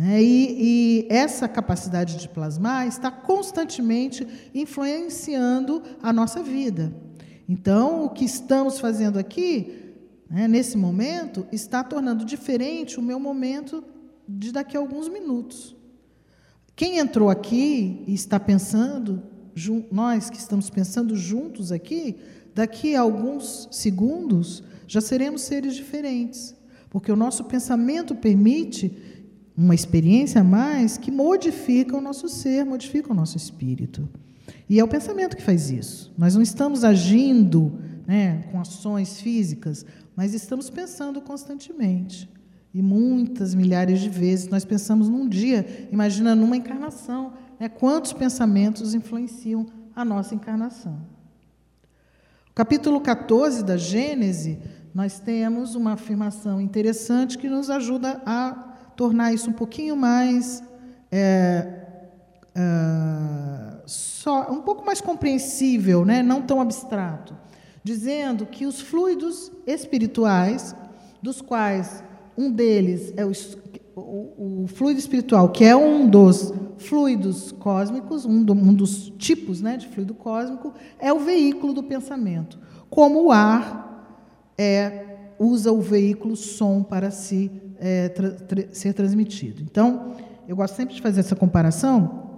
E, 0.00 1.06
e, 1.06 1.06
essa 1.10 1.48
capacidade 1.48 2.18
de 2.18 2.28
plasmar 2.28 2.86
está 2.86 3.10
constantemente 3.10 4.24
influenciando 4.54 5.82
a 6.00 6.12
nossa 6.12 6.40
vida. 6.40 6.92
Então, 7.48 8.04
o 8.04 8.10
que 8.10 8.24
estamos 8.24 8.78
fazendo 8.78 9.18
aqui, 9.18 9.96
né, 10.30 10.46
nesse 10.46 10.76
momento, 10.76 11.44
está 11.50 11.82
tornando 11.82 12.24
diferente 12.24 13.00
o 13.00 13.02
meu 13.02 13.18
momento 13.18 13.82
de 14.28 14.52
daqui 14.52 14.76
a 14.76 14.80
alguns 14.80 15.08
minutos. 15.08 15.74
Quem 16.76 16.98
entrou 16.98 17.28
aqui 17.28 18.04
e 18.06 18.14
está 18.14 18.38
pensando, 18.38 19.20
nós 19.90 20.30
que 20.30 20.36
estamos 20.36 20.70
pensando 20.70 21.16
juntos 21.16 21.72
aqui, 21.72 22.18
daqui 22.54 22.94
a 22.94 23.00
alguns 23.00 23.68
segundos 23.72 24.62
já 24.86 25.00
seremos 25.00 25.42
seres 25.42 25.74
diferentes, 25.74 26.54
porque 26.88 27.10
o 27.10 27.16
nosso 27.16 27.44
pensamento 27.44 28.14
permite 28.14 29.17
uma 29.58 29.74
experiência 29.74 30.40
a 30.40 30.44
mais 30.44 30.96
que 30.96 31.10
modifica 31.10 31.96
o 31.96 32.00
nosso 32.00 32.28
ser, 32.28 32.64
modifica 32.64 33.12
o 33.12 33.14
nosso 33.14 33.36
espírito. 33.36 34.08
E 34.68 34.78
é 34.78 34.84
o 34.84 34.88
pensamento 34.88 35.36
que 35.36 35.42
faz 35.42 35.68
isso. 35.68 36.14
Nós 36.16 36.36
não 36.36 36.42
estamos 36.42 36.84
agindo 36.84 37.76
né, 38.06 38.44
com 38.52 38.60
ações 38.60 39.20
físicas, 39.20 39.84
mas 40.14 40.32
estamos 40.32 40.70
pensando 40.70 41.20
constantemente. 41.20 42.30
E 42.72 42.80
muitas 42.80 43.52
milhares 43.52 43.98
de 43.98 44.08
vezes 44.08 44.48
nós 44.48 44.64
pensamos 44.64 45.08
num 45.08 45.28
dia, 45.28 45.88
imagina 45.90 46.36
numa 46.36 46.56
encarnação, 46.56 47.32
né, 47.58 47.68
quantos 47.68 48.12
pensamentos 48.12 48.94
influenciam 48.94 49.66
a 49.96 50.04
nossa 50.04 50.36
encarnação. 50.36 51.00
O 52.48 52.54
capítulo 52.54 53.00
14 53.00 53.64
da 53.64 53.76
Gênese, 53.76 54.60
nós 54.94 55.18
temos 55.18 55.74
uma 55.74 55.94
afirmação 55.94 56.60
interessante 56.60 57.36
que 57.36 57.48
nos 57.48 57.68
ajuda 57.68 58.22
a 58.24 58.67
tornar 58.98 59.32
isso 59.32 59.48
um 59.48 59.52
pouquinho 59.52 59.96
mais 59.96 60.60
é, 61.12 61.86
uh, 62.50 63.78
só, 63.86 64.50
um 64.50 64.60
pouco 64.60 64.84
mais 64.84 65.00
compreensível, 65.00 66.04
né? 66.04 66.20
não 66.20 66.42
tão 66.42 66.60
abstrato, 66.60 67.32
dizendo 67.84 68.44
que 68.44 68.66
os 68.66 68.80
fluidos 68.80 69.52
espirituais, 69.64 70.74
dos 71.22 71.40
quais 71.40 72.02
um 72.36 72.50
deles 72.50 73.14
é 73.16 73.24
o, 73.24 73.30
o, 73.94 74.64
o 74.64 74.66
fluido 74.66 74.98
espiritual, 74.98 75.50
que 75.50 75.64
é 75.64 75.76
um 75.76 76.08
dos 76.08 76.52
fluidos 76.78 77.52
cósmicos, 77.52 78.24
um, 78.24 78.42
do, 78.42 78.52
um 78.52 78.74
dos 78.74 79.10
tipos 79.16 79.62
né, 79.62 79.76
de 79.76 79.86
fluido 79.86 80.12
cósmico, 80.12 80.74
é 80.98 81.12
o 81.12 81.20
veículo 81.20 81.72
do 81.72 81.84
pensamento. 81.84 82.58
Como 82.90 83.26
o 83.26 83.30
ar 83.30 84.12
é, 84.58 85.18
usa 85.38 85.70
o 85.70 85.80
veículo 85.80 86.34
som 86.34 86.82
para 86.82 87.12
se, 87.12 87.48
é, 87.78 88.08
tra, 88.08 88.68
ser 88.72 88.92
transmitido. 88.92 89.62
Então, 89.62 90.16
eu 90.46 90.56
gosto 90.56 90.74
sempre 90.74 90.94
de 90.94 91.02
fazer 91.02 91.20
essa 91.20 91.36
comparação. 91.36 92.28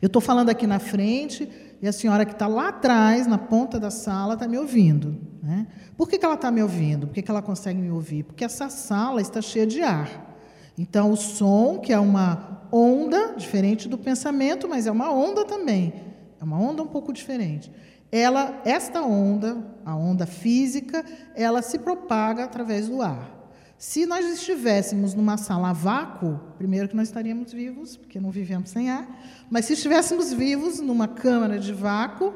Eu 0.00 0.06
estou 0.06 0.22
falando 0.22 0.50
aqui 0.50 0.66
na 0.66 0.78
frente 0.78 1.48
e 1.82 1.88
a 1.88 1.92
senhora 1.92 2.24
que 2.24 2.32
está 2.32 2.46
lá 2.46 2.68
atrás, 2.68 3.26
na 3.26 3.38
ponta 3.38 3.78
da 3.78 3.90
sala, 3.90 4.34
está 4.34 4.46
me 4.46 4.58
ouvindo. 4.58 5.16
Né? 5.42 5.66
Por 5.96 6.08
que, 6.08 6.18
que 6.18 6.24
ela 6.24 6.34
está 6.34 6.50
me 6.50 6.62
ouvindo? 6.62 7.06
Por 7.06 7.14
que, 7.14 7.22
que 7.22 7.30
ela 7.30 7.42
consegue 7.42 7.80
me 7.80 7.90
ouvir? 7.90 8.24
Porque 8.24 8.44
essa 8.44 8.68
sala 8.68 9.20
está 9.20 9.40
cheia 9.40 9.66
de 9.66 9.82
ar. 9.82 10.36
Então, 10.78 11.10
o 11.10 11.16
som, 11.16 11.78
que 11.78 11.92
é 11.92 11.98
uma 11.98 12.66
onda, 12.72 13.34
diferente 13.36 13.88
do 13.88 13.98
pensamento, 13.98 14.68
mas 14.68 14.86
é 14.86 14.90
uma 14.90 15.12
onda 15.12 15.44
também, 15.44 15.92
é 16.40 16.44
uma 16.44 16.58
onda 16.58 16.82
um 16.82 16.86
pouco 16.86 17.12
diferente. 17.12 17.70
Ela, 18.12 18.60
esta 18.64 19.02
onda, 19.02 19.58
a 19.84 19.94
onda 19.94 20.26
física, 20.26 21.04
ela 21.34 21.62
se 21.62 21.78
propaga 21.78 22.44
através 22.44 22.88
do 22.88 23.02
ar. 23.02 23.39
Se 23.80 24.04
nós 24.04 24.26
estivéssemos 24.26 25.14
numa 25.14 25.38
sala 25.38 25.70
a 25.70 25.72
vácuo, 25.72 26.38
primeiro 26.58 26.86
que 26.86 26.94
nós 26.94 27.08
estaríamos 27.08 27.50
vivos, 27.50 27.96
porque 27.96 28.20
não 28.20 28.30
vivemos 28.30 28.68
sem 28.68 28.90
ar, 28.90 29.08
mas 29.48 29.64
se 29.64 29.72
estivéssemos 29.72 30.34
vivos 30.34 30.80
numa 30.80 31.08
câmara 31.08 31.58
de 31.58 31.72
vácuo, 31.72 32.34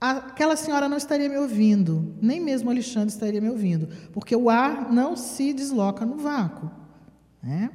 aquela 0.00 0.56
senhora 0.56 0.88
não 0.88 0.96
estaria 0.96 1.28
me 1.28 1.38
ouvindo, 1.38 2.16
nem 2.20 2.40
mesmo 2.40 2.68
Alexandre 2.70 3.10
estaria 3.10 3.40
me 3.40 3.48
ouvindo, 3.50 3.88
porque 4.12 4.34
o 4.34 4.50
ar 4.50 4.92
não 4.92 5.14
se 5.14 5.52
desloca 5.52 6.04
no 6.04 6.16
vácuo. 6.16 6.68
Né? 7.40 7.70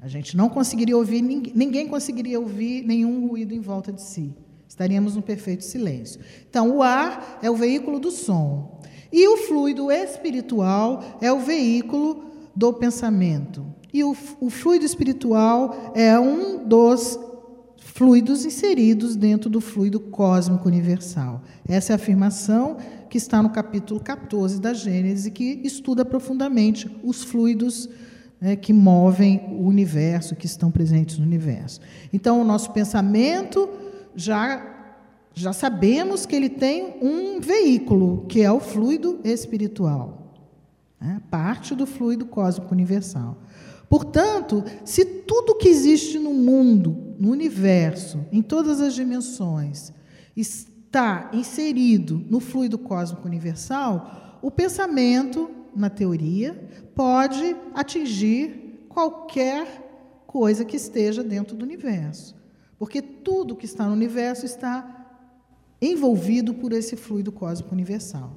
A 0.00 0.08
gente 0.08 0.36
não 0.36 0.48
conseguiria 0.48 0.96
ouvir, 0.96 1.22
ninguém 1.22 1.86
conseguiria 1.86 2.40
ouvir 2.40 2.82
nenhum 2.82 3.28
ruído 3.28 3.54
em 3.54 3.60
volta 3.60 3.92
de 3.92 4.02
si. 4.02 4.34
Estaríamos 4.66 5.14
no 5.14 5.22
perfeito 5.22 5.62
silêncio. 5.62 6.20
Então, 6.50 6.78
o 6.78 6.82
ar 6.82 7.38
é 7.40 7.48
o 7.48 7.54
veículo 7.54 8.00
do 8.00 8.10
som. 8.10 8.81
E 9.12 9.28
o 9.28 9.36
fluido 9.36 9.90
espiritual 9.90 11.18
é 11.20 11.30
o 11.32 11.40
veículo 11.40 12.24
do 12.56 12.72
pensamento. 12.72 13.64
E 13.92 14.02
o, 14.02 14.16
o 14.40 14.48
fluido 14.48 14.84
espiritual 14.84 15.92
é 15.94 16.18
um 16.18 16.66
dos 16.66 17.18
fluidos 17.76 18.46
inseridos 18.46 19.14
dentro 19.16 19.50
do 19.50 19.60
fluido 19.60 20.00
cósmico 20.00 20.66
universal. 20.66 21.42
Essa 21.68 21.92
é 21.92 21.94
a 21.94 21.96
afirmação 21.96 22.78
que 23.10 23.18
está 23.18 23.42
no 23.42 23.50
capítulo 23.50 24.00
14 24.00 24.58
da 24.58 24.72
Gênesis, 24.72 25.30
que 25.30 25.60
estuda 25.62 26.04
profundamente 26.04 26.90
os 27.04 27.22
fluidos 27.22 27.88
né, 28.40 28.56
que 28.56 28.72
movem 28.72 29.46
o 29.50 29.66
universo, 29.66 30.34
que 30.34 30.46
estão 30.46 30.70
presentes 30.70 31.18
no 31.18 31.24
universo. 31.24 31.80
Então, 32.12 32.40
o 32.40 32.44
nosso 32.44 32.72
pensamento 32.72 33.68
já 34.16 34.71
já 35.34 35.52
sabemos 35.52 36.26
que 36.26 36.36
ele 36.36 36.48
tem 36.48 36.96
um 37.00 37.40
veículo, 37.40 38.26
que 38.28 38.42
é 38.42 38.50
o 38.50 38.60
fluido 38.60 39.20
espiritual, 39.24 40.34
né? 41.00 41.20
parte 41.30 41.74
do 41.74 41.86
fluido 41.86 42.26
cósmico 42.26 42.72
universal. 42.72 43.38
Portanto, 43.88 44.64
se 44.84 45.04
tudo 45.04 45.56
que 45.56 45.68
existe 45.68 46.18
no 46.18 46.32
mundo, 46.32 47.14
no 47.18 47.30
universo, 47.30 48.24
em 48.32 48.40
todas 48.40 48.80
as 48.80 48.94
dimensões, 48.94 49.92
está 50.36 51.30
inserido 51.32 52.24
no 52.28 52.40
fluido 52.40 52.78
cósmico 52.78 53.26
universal, 53.26 54.38
o 54.42 54.50
pensamento, 54.50 55.50
na 55.74 55.88
teoria, 55.88 56.68
pode 56.94 57.56
atingir 57.74 58.86
qualquer 58.88 60.22
coisa 60.26 60.64
que 60.64 60.76
esteja 60.76 61.22
dentro 61.22 61.56
do 61.56 61.64
universo. 61.64 62.34
Porque 62.78 63.00
tudo 63.00 63.56
que 63.56 63.64
está 63.64 63.86
no 63.86 63.92
universo 63.92 64.44
está 64.44 65.01
envolvido 65.82 66.54
por 66.54 66.72
esse 66.72 66.96
fluido 66.96 67.32
cósmico 67.32 67.74
universal. 67.74 68.32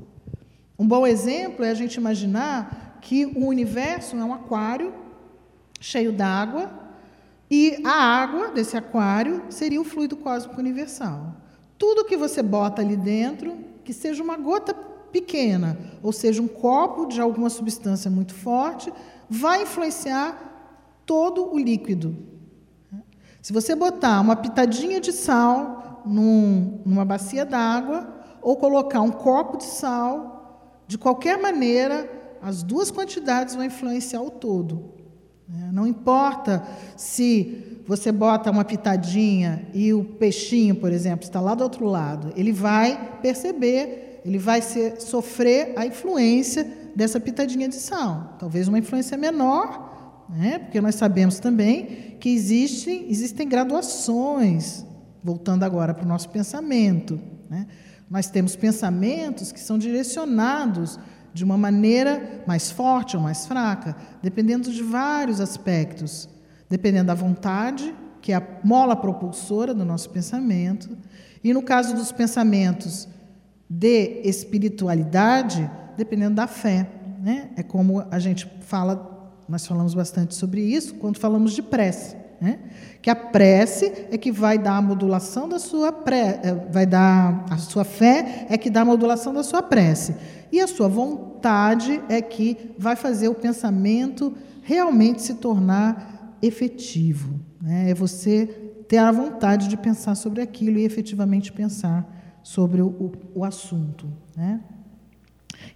Um 0.77 0.87
bom 0.87 1.05
exemplo 1.05 1.63
é 1.63 1.69
a 1.69 1.75
gente 1.75 1.95
imaginar 1.95 2.97
que 3.01 3.25
o 3.25 3.45
universo 3.45 4.17
é 4.17 4.25
um 4.25 4.33
aquário 4.33 4.91
cheio 5.79 6.11
d'água 6.11 6.71
e 7.49 7.79
a 7.85 7.91
água 7.91 8.49
desse 8.49 8.75
aquário 8.75 9.43
seria 9.49 9.79
o 9.79 9.83
fluido 9.83 10.17
cósmico 10.17 10.59
universal. 10.59 11.35
Tudo 11.77 12.05
que 12.05 12.17
você 12.17 12.41
bota 12.41 12.81
ali 12.81 12.97
dentro, 12.97 13.57
que 13.83 13.93
seja 13.93 14.23
uma 14.23 14.37
gota 14.37 14.73
pequena, 14.73 15.77
ou 16.01 16.11
seja, 16.11 16.41
um 16.41 16.47
copo 16.47 17.05
de 17.05 17.21
alguma 17.21 17.49
substância 17.49 18.09
muito 18.09 18.33
forte, 18.33 18.91
vai 19.29 19.61
influenciar 19.61 21.01
todo 21.05 21.53
o 21.53 21.59
líquido. 21.59 22.17
Se 23.41 23.53
você 23.53 23.75
botar 23.75 24.19
uma 24.19 24.35
pitadinha 24.35 24.99
de 24.99 25.11
sal 25.11 25.84
num, 26.05 26.81
numa 26.85 27.05
bacia 27.05 27.45
d'água 27.45 28.07
ou 28.41 28.55
colocar 28.55 29.01
um 29.01 29.11
copo 29.11 29.57
de 29.57 29.63
sal, 29.65 30.83
de 30.87 30.97
qualquer 30.97 31.37
maneira, 31.41 32.09
as 32.41 32.61
duas 32.61 32.91
quantidades 32.91 33.55
vão 33.55 33.63
influenciar 33.63 34.21
o 34.21 34.29
todo. 34.29 34.93
Né? 35.49 35.71
Não 35.73 35.87
importa 35.87 36.63
se 36.95 37.81
você 37.87 38.11
bota 38.11 38.51
uma 38.51 38.63
pitadinha 38.63 39.67
e 39.73 39.93
o 39.93 40.03
peixinho, 40.03 40.75
por 40.75 40.91
exemplo, 40.91 41.25
está 41.25 41.39
lá 41.39 41.55
do 41.55 41.63
outro 41.63 41.85
lado, 41.85 42.31
ele 42.35 42.51
vai 42.51 43.17
perceber, 43.21 44.21
ele 44.23 44.37
vai 44.37 44.61
ser, 44.61 45.01
sofrer 45.01 45.73
a 45.75 45.85
influência 45.85 46.63
dessa 46.95 47.19
pitadinha 47.19 47.67
de 47.67 47.75
sal. 47.75 48.35
Talvez 48.39 48.67
uma 48.67 48.79
influência 48.79 49.17
menor, 49.17 50.25
né? 50.29 50.59
porque 50.59 50.79
nós 50.81 50.95
sabemos 50.95 51.39
também 51.39 52.15
que 52.19 52.29
existem, 52.29 53.07
existem 53.09 53.47
graduações 53.47 54.85
voltando 55.25 55.63
agora 55.63 55.91
para 55.91 56.05
o 56.05 56.07
nosso 56.07 56.29
pensamento. 56.29 57.19
Né? 57.49 57.65
Nós 58.07 58.29
temos 58.29 58.55
pensamentos 58.55 59.51
que 59.51 59.59
são 59.59 59.75
direcionados 59.75 60.99
de 61.33 61.43
uma 61.43 61.57
maneira 61.57 62.43
mais 62.45 62.69
forte 62.69 63.17
ou 63.17 63.23
mais 63.23 63.47
fraca, 63.47 63.95
dependendo 64.21 64.71
de 64.71 64.83
vários 64.83 65.41
aspectos. 65.41 66.29
Dependendo 66.69 67.07
da 67.07 67.15
vontade, 67.15 67.93
que 68.21 68.31
é 68.31 68.35
a 68.35 68.47
mola 68.63 68.95
propulsora 68.95 69.73
do 69.73 69.83
nosso 69.83 70.11
pensamento, 70.11 70.95
e 71.43 71.53
no 71.53 71.63
caso 71.63 71.95
dos 71.95 72.11
pensamentos 72.11 73.07
de 73.67 74.21
espiritualidade, 74.23 75.69
dependendo 75.97 76.35
da 76.35 76.45
fé. 76.45 76.87
Né? 77.19 77.49
É 77.55 77.63
como 77.63 78.05
a 78.11 78.19
gente 78.19 78.47
fala, 78.61 79.33
nós 79.49 79.65
falamos 79.65 79.95
bastante 79.95 80.35
sobre 80.35 80.61
isso 80.61 80.93
quando 80.95 81.17
falamos 81.17 81.53
de 81.53 81.63
prece. 81.63 82.24
Né? 82.39 82.59
Que 83.01 83.09
a 83.09 83.15
prece 83.15 84.07
é 84.11 84.17
que 84.17 84.31
vai 84.31 84.57
dar 84.57 84.77
a 84.77 84.81
modulação 84.81 85.47
da 85.47 85.59
sua 85.59 85.91
pré, 85.91 86.39
é, 86.43 86.53
vai 86.71 86.85
dar 86.85 87.45
a 87.49 87.57
sua 87.57 87.83
fé 87.83 88.45
é 88.49 88.57
que 88.57 88.69
dá 88.69 88.81
a 88.81 88.85
modulação 88.85 89.33
da 89.33 89.43
sua 89.43 89.63
prece. 89.63 90.15
E 90.51 90.59
a 90.59 90.67
sua 90.67 90.87
vontade 90.87 92.01
é 92.09 92.21
que 92.21 92.75
vai 92.77 92.95
fazer 92.95 93.27
o 93.27 93.35
pensamento 93.35 94.33
realmente 94.61 95.21
se 95.21 95.35
tornar 95.35 96.37
efetivo. 96.41 97.39
Né? 97.61 97.91
É 97.91 97.93
você 97.93 98.47
ter 98.87 98.97
a 98.97 99.11
vontade 99.11 99.67
de 99.67 99.77
pensar 99.77 100.15
sobre 100.15 100.41
aquilo 100.41 100.77
e 100.77 100.85
efetivamente 100.85 101.51
pensar 101.51 102.39
sobre 102.43 102.81
o, 102.81 102.87
o, 102.87 103.11
o 103.35 103.43
assunto. 103.43 104.07
Né? 104.35 104.61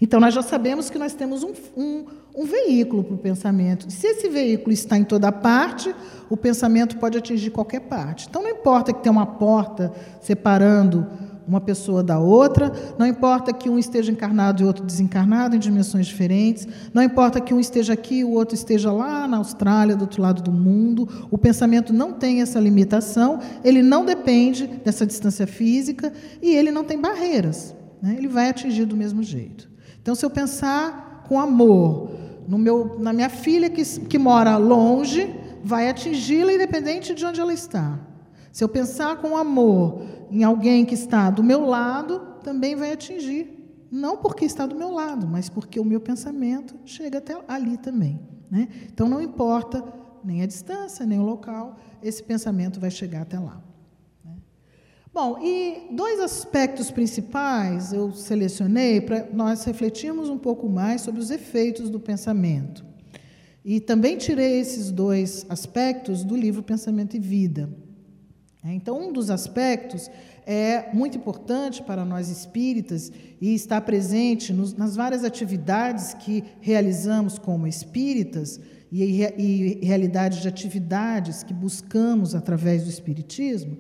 Então, 0.02 0.20
nós 0.20 0.34
já 0.34 0.42
sabemos 0.42 0.90
que 0.90 0.98
nós 0.98 1.14
temos 1.14 1.44
um, 1.44 1.54
um, 1.76 2.06
um 2.40 2.46
veículo 2.46 3.04
para 3.04 3.16
o 3.16 3.18
pensamento. 3.18 3.92
Se 3.92 4.08
esse 4.08 4.30
veículo 4.30 4.72
está 4.72 4.98
em 4.98 5.04
toda 5.04 5.30
parte, 5.30 5.94
o 6.30 6.38
pensamento 6.38 6.96
pode 6.96 7.18
atingir 7.18 7.50
qualquer 7.50 7.82
parte. 7.82 8.28
Então, 8.30 8.42
não 8.42 8.50
importa 8.50 8.94
que 8.94 9.04
tenha 9.04 9.12
uma 9.12 9.26
porta 9.26 9.92
separando 10.22 11.06
uma 11.46 11.60
pessoa 11.60 12.02
da 12.02 12.18
outra, 12.18 12.72
não 12.98 13.06
importa 13.06 13.52
que 13.52 13.70
um 13.70 13.78
esteja 13.78 14.12
encarnado 14.12 14.62
e 14.62 14.66
outro 14.66 14.86
desencarnado 14.86 15.54
em 15.54 15.60
dimensões 15.60 16.06
diferentes, 16.06 16.66
não 16.94 17.04
importa 17.04 17.42
que 17.42 17.54
um 17.54 17.60
esteja 17.60 17.92
aqui 17.92 18.20
e 18.20 18.24
o 18.24 18.32
outro 18.32 18.56
esteja 18.56 18.90
lá 18.90 19.28
na 19.28 19.38
Austrália, 19.38 19.96
do 19.96 20.02
outro 20.02 20.22
lado 20.22 20.42
do 20.42 20.52
mundo, 20.52 21.28
o 21.30 21.38
pensamento 21.38 21.92
não 21.92 22.14
tem 22.14 22.42
essa 22.42 22.60
limitação, 22.60 23.40
ele 23.66 23.82
não 23.82 24.06
depende 24.06 24.66
dessa 24.86 25.06
distância 25.06 25.46
física 25.46 26.14
e 26.42 26.56
ele 26.56 26.72
não 26.72 26.86
tem 26.86 27.02
barreiras, 27.02 27.76
né? 28.02 28.16
ele 28.18 28.30
vai 28.30 28.48
atingir 28.48 28.86
do 28.86 28.96
mesmo 28.96 29.24
jeito. 29.24 29.68
Então, 30.02 30.14
se 30.16 30.24
eu 30.24 30.30
pensar 30.30 31.26
com 31.28 31.40
amor 31.40 32.29
no 32.50 32.58
meu, 32.58 32.98
na 32.98 33.14
minha 33.14 33.30
filha 33.30 33.70
que, 33.70 33.84
que 33.84 34.18
mora 34.18 34.58
longe, 34.58 35.32
vai 35.64 35.88
atingi-la 35.88 36.52
independente 36.52 37.14
de 37.14 37.24
onde 37.24 37.40
ela 37.40 37.54
está. 37.54 38.00
Se 38.52 38.64
eu 38.64 38.68
pensar 38.68 39.18
com 39.18 39.38
amor 39.38 40.02
em 40.32 40.44
alguém 40.44 40.84
que 40.84 40.96
está 40.96 41.30
do 41.30 41.44
meu 41.44 41.64
lado, 41.64 42.20
também 42.44 42.76
vai 42.76 42.92
atingir. 42.92 43.56
Não 43.92 44.18
porque 44.18 44.46
está 44.46 44.66
do 44.66 44.76
meu 44.76 44.90
lado, 44.90 45.28
mas 45.28 45.48
porque 45.48 45.80
o 45.80 45.86
meu 45.86 46.02
pensamento 46.02 46.76
chega 46.86 47.20
até 47.20 47.40
ali 47.48 47.78
também. 47.78 48.20
Né? 48.50 48.68
Então, 48.92 49.08
não 49.08 49.22
importa 49.22 49.84
nem 50.24 50.42
a 50.42 50.48
distância, 50.48 51.06
nem 51.06 51.20
o 51.20 51.24
local, 51.24 51.78
esse 52.02 52.24
pensamento 52.24 52.80
vai 52.80 52.90
chegar 52.90 53.22
até 53.22 53.38
lá. 53.38 53.62
Bom, 55.22 55.38
e 55.44 55.94
dois 55.94 56.18
aspectos 56.22 56.90
principais 56.92 57.92
eu 57.92 58.14
selecionei 58.14 59.02
para 59.02 59.28
nós 59.34 59.66
refletirmos 59.66 60.30
um 60.30 60.38
pouco 60.38 60.70
mais 60.70 61.02
sobre 61.02 61.20
os 61.20 61.30
efeitos 61.30 61.90
do 61.90 62.00
pensamento. 62.00 62.86
E 63.66 63.82
também 63.82 64.16
tirei 64.16 64.62
esses 64.62 64.92
dois 64.92 65.46
aspectos 65.50 66.24
do 66.24 66.38
livro 66.38 66.64
Pensamento 66.64 67.18
e 67.18 67.20
Vida. 67.20 67.70
É, 68.64 68.72
então, 68.72 69.10
um 69.10 69.12
dos 69.12 69.30
aspectos 69.30 70.10
é 70.46 70.90
muito 70.94 71.18
importante 71.18 71.84
para 71.84 72.06
nós 72.06 72.30
espíritas 72.30 73.12
e 73.42 73.54
está 73.54 73.82
presente 73.82 74.54
nos, 74.54 74.74
nas 74.74 74.96
várias 74.96 75.26
atividades 75.26 76.14
que 76.14 76.46
realizamos 76.62 77.38
como 77.38 77.68
espíritas 77.68 78.58
e, 78.90 79.04
e, 79.38 79.86
realidade 79.86 80.42
de 80.42 80.48
atividades 80.48 81.44
que 81.44 81.54
buscamos 81.54 82.34
através 82.34 82.86
do 82.86 82.90
espiritismo. 82.90 83.78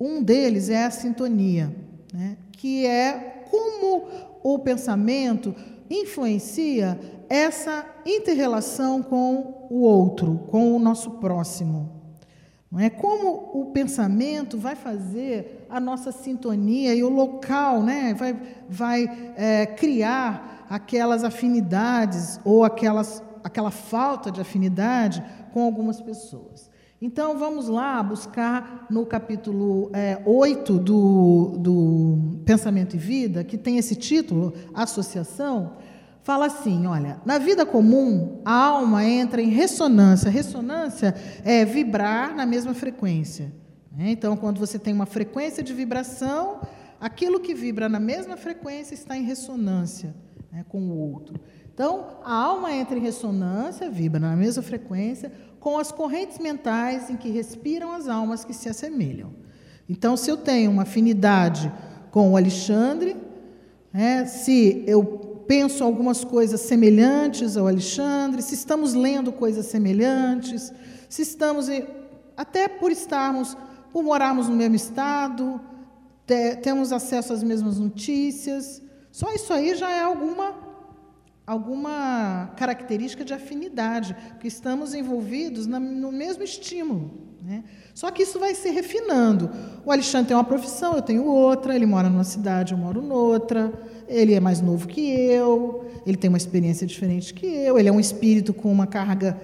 Um 0.00 0.22
deles 0.22 0.70
é 0.70 0.84
a 0.84 0.90
sintonia, 0.90 1.74
né, 2.12 2.36
que 2.52 2.86
é 2.86 3.44
como 3.50 4.08
o 4.42 4.58
pensamento 4.58 5.54
influencia 5.90 6.98
essa 7.28 7.84
interrelação 8.06 9.02
com 9.02 9.66
o 9.70 9.80
outro, 9.80 10.46
com 10.50 10.74
o 10.74 10.78
nosso 10.78 11.12
próximo. 11.12 11.98
Não 12.70 12.78
é 12.78 12.90
como 12.90 13.50
o 13.54 13.70
pensamento 13.72 14.58
vai 14.58 14.76
fazer 14.76 15.66
a 15.70 15.80
nossa 15.80 16.12
sintonia 16.12 16.94
e 16.94 17.02
o 17.02 17.08
local, 17.08 17.82
né, 17.82 18.14
vai, 18.14 18.38
vai 18.68 19.32
é, 19.36 19.66
criar 19.66 20.66
aquelas 20.68 21.24
afinidades 21.24 22.38
ou 22.44 22.64
aquelas, 22.64 23.22
aquela 23.42 23.70
falta 23.70 24.30
de 24.30 24.40
afinidade 24.40 25.24
com 25.52 25.62
algumas 25.62 26.00
pessoas. 26.00 26.67
Então 27.00 27.38
vamos 27.38 27.68
lá 27.68 28.02
buscar 28.02 28.86
no 28.90 29.06
capítulo 29.06 29.90
é, 29.92 30.20
8 30.26 30.78
do, 30.78 31.56
do 31.58 32.40
Pensamento 32.44 32.96
e 32.96 32.98
Vida, 32.98 33.44
que 33.44 33.56
tem 33.56 33.78
esse 33.78 33.94
título, 33.94 34.52
Associação 34.74 35.76
fala 36.28 36.44
assim: 36.44 36.86
olha, 36.86 37.20
na 37.24 37.38
vida 37.38 37.64
comum, 37.64 38.42
a 38.44 38.52
alma 38.52 39.02
entra 39.02 39.40
em 39.40 39.48
ressonância. 39.48 40.28
Ressonância 40.28 41.14
é 41.42 41.64
vibrar 41.64 42.36
na 42.36 42.44
mesma 42.44 42.74
frequência. 42.74 43.50
Né? 43.90 44.10
Então, 44.10 44.36
quando 44.36 44.58
você 44.58 44.78
tem 44.78 44.92
uma 44.92 45.06
frequência 45.06 45.62
de 45.62 45.72
vibração, 45.72 46.60
aquilo 47.00 47.40
que 47.40 47.54
vibra 47.54 47.88
na 47.88 47.98
mesma 47.98 48.36
frequência 48.36 48.92
está 48.92 49.16
em 49.16 49.22
ressonância 49.22 50.14
né, 50.52 50.66
com 50.68 50.82
o 50.82 50.98
outro. 50.98 51.40
Então, 51.72 52.18
a 52.24 52.34
alma 52.34 52.74
entra 52.74 52.98
em 52.98 53.00
ressonância, 53.00 53.88
vibra 53.88 54.20
na 54.20 54.36
mesma 54.36 54.62
frequência, 54.62 55.32
com 55.68 55.76
as 55.76 55.92
correntes 55.92 56.38
mentais 56.38 57.10
em 57.10 57.16
que 57.16 57.28
respiram 57.28 57.92
as 57.92 58.08
almas 58.08 58.42
que 58.42 58.54
se 58.54 58.70
assemelham. 58.70 59.34
Então, 59.86 60.16
se 60.16 60.30
eu 60.30 60.36
tenho 60.38 60.70
uma 60.70 60.84
afinidade 60.84 61.70
com 62.10 62.32
o 62.32 62.38
Alexandre, 62.38 63.14
né, 63.92 64.24
se 64.24 64.82
eu 64.86 65.04
penso 65.46 65.84
algumas 65.84 66.24
coisas 66.24 66.62
semelhantes 66.62 67.54
ao 67.54 67.68
Alexandre, 67.68 68.40
se 68.40 68.54
estamos 68.54 68.94
lendo 68.94 69.30
coisas 69.30 69.66
semelhantes, 69.66 70.72
se 71.06 71.20
estamos, 71.20 71.66
até 72.34 72.66
por 72.66 72.90
estarmos, 72.90 73.54
por 73.92 74.02
morarmos 74.02 74.48
no 74.48 74.56
mesmo 74.56 74.74
estado, 74.74 75.60
te, 76.26 76.56
temos 76.62 76.94
acesso 76.94 77.34
às 77.34 77.42
mesmas 77.42 77.78
notícias. 77.78 78.80
Só 79.12 79.30
isso 79.34 79.52
aí 79.52 79.74
já 79.74 79.90
é 79.90 80.00
alguma, 80.00 80.54
alguma 81.48 82.52
característica 82.56 83.24
de 83.24 83.32
afinidade, 83.32 84.14
porque 84.30 84.48
estamos 84.48 84.94
envolvidos 84.94 85.66
no 85.66 86.12
mesmo 86.12 86.44
estímulo. 86.44 87.10
Né? 87.42 87.64
Só 87.94 88.10
que 88.10 88.22
isso 88.22 88.38
vai 88.38 88.54
se 88.54 88.68
refinando. 88.68 89.50
O 89.84 89.90
Alexandre 89.90 90.28
tem 90.28 90.36
uma 90.36 90.44
profissão, 90.44 90.94
eu 90.94 91.02
tenho 91.02 91.24
outra, 91.24 91.74
ele 91.74 91.86
mora 91.86 92.10
numa 92.10 92.24
cidade, 92.24 92.72
eu 92.72 92.78
moro 92.78 93.00
noutra 93.00 93.72
ele 94.08 94.34
é 94.34 94.40
mais 94.40 94.60
novo 94.60 94.88
que 94.88 95.10
eu, 95.10 95.84
ele 96.06 96.16
tem 96.16 96.28
uma 96.28 96.38
experiência 96.38 96.86
diferente 96.86 97.34
que 97.34 97.46
eu, 97.46 97.78
ele 97.78 97.88
é 97.88 97.92
um 97.92 98.00
espírito 98.00 98.54
com 98.54 98.72
uma 98.72 98.86
carga 98.86 99.38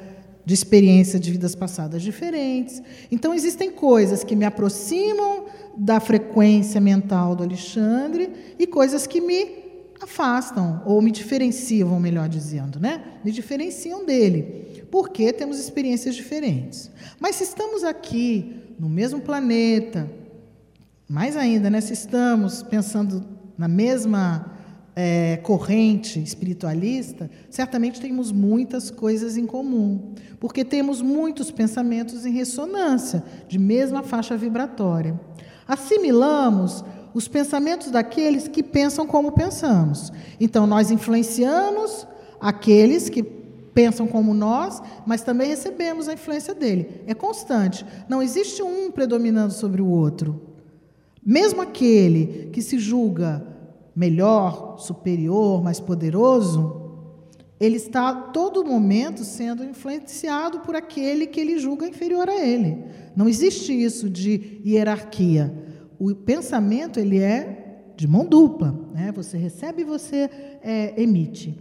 de 0.45 0.55
experiência 0.55 1.19
de 1.19 1.31
vidas 1.31 1.55
passadas 1.55 2.03
diferentes. 2.03 2.83
Então, 3.11 3.33
existem 3.33 3.71
coisas 3.71 4.23
que 4.23 4.37
me 4.37 4.45
aproximam 4.45 5.47
da 5.77 6.01
frequência 6.01 6.81
mental 6.81 7.35
do 7.35 7.43
Alexandre 7.43 8.31
e 8.59 8.67
coisas 8.67 9.07
que 9.07 9.21
me 9.21 9.64
afastam, 10.01 10.83
ou 10.85 11.01
me 11.01 11.11
diferenciam, 11.11 11.99
melhor 12.01 12.29
dizendo, 12.29 12.81
né? 12.81 13.03
Me 13.25 13.31
diferenciam 13.31 14.05
dele, 14.05 14.87
porque 14.91 15.33
temos 15.33 15.59
experiências 15.59 16.15
diferentes. 16.15 16.91
Mas 17.19 17.37
se 17.37 17.45
estamos 17.45 17.85
aqui 17.85 18.63
no 18.79 18.89
mesmo 18.89 19.21
planeta, 19.21 20.11
mais 21.09 21.37
ainda, 21.37 21.71
né? 21.71 21.81
Se 21.81 21.93
estamos 21.93 22.63
pensando 22.63 23.25
na 23.57 23.69
mesma 23.69 24.53
é, 24.97 25.39
corrente 25.39 26.23
espiritualista, 26.23 27.31
certamente 27.51 28.01
temos 28.01 28.31
muitas 28.31 28.91
coisas 28.91 29.37
em 29.37 29.47
comum, 29.47 30.15
porque 30.39 30.65
temos 30.65 31.03
muitos 31.03 31.51
pensamentos 31.51 32.25
em 32.25 32.33
ressonância, 32.33 33.23
de 33.49 33.59
mesma 33.59 34.03
faixa 34.03 34.37
vibratória. 34.37 35.19
Assimilamos 35.67 36.85
os 37.15 37.29
pensamentos 37.29 37.91
daqueles 37.91 38.49
que 38.49 38.63
pensam 38.63 39.07
como 39.07 39.33
pensamos. 39.33 40.13
Então, 40.41 40.67
nós 40.67 40.91
influenciamos 40.91 42.07
aqueles 42.41 43.09
que 43.09 43.23
pensam 43.23 44.07
como 44.07 44.35
nós, 44.35 44.83
mas 45.07 45.23
também 45.23 45.49
recebemos 45.49 46.09
a 46.09 46.15
influência 46.15 46.55
dele. 46.55 47.03
É 47.07 47.15
constante. 47.15 47.87
Não 48.09 48.23
existe 48.23 48.63
um 48.63 48.91
predominando 48.91 49.53
sobre 49.53 49.81
o 49.81 49.87
outro. 49.87 50.41
Mesmo 51.25 51.63
aquele 51.63 52.51
que 52.53 52.61
se 52.61 52.79
julga 52.79 53.47
melhor, 53.95 54.79
superior, 54.79 55.63
mais 55.63 55.81
poderoso, 55.81 56.83
ele 57.59 57.77
está 57.77 58.09
a 58.09 58.15
todo 58.15 58.65
momento 58.65 59.25
sendo 59.25 59.65
influenciado 59.65 60.61
por 60.61 60.75
aquele 60.75 61.27
que 61.27 61.41
ele 61.41 61.59
julga 61.59 61.87
inferior 61.87 62.29
a 62.29 62.45
ele. 62.45 62.85
Não 63.17 63.29
existe 63.29 63.73
isso 63.73 64.11
de 64.11 64.61
hierarquia. 64.67 65.55
O 65.99 66.15
pensamento 66.15 66.99
ele 66.99 67.19
é 67.19 67.93
de 67.97 68.09
mão 68.09 68.25
dupla, 68.25 68.75
né? 68.93 69.13
Você 69.13 69.37
recebe 69.37 69.83
e 69.83 69.85
você 69.85 70.31
é, 70.63 71.01
emite. 71.01 71.59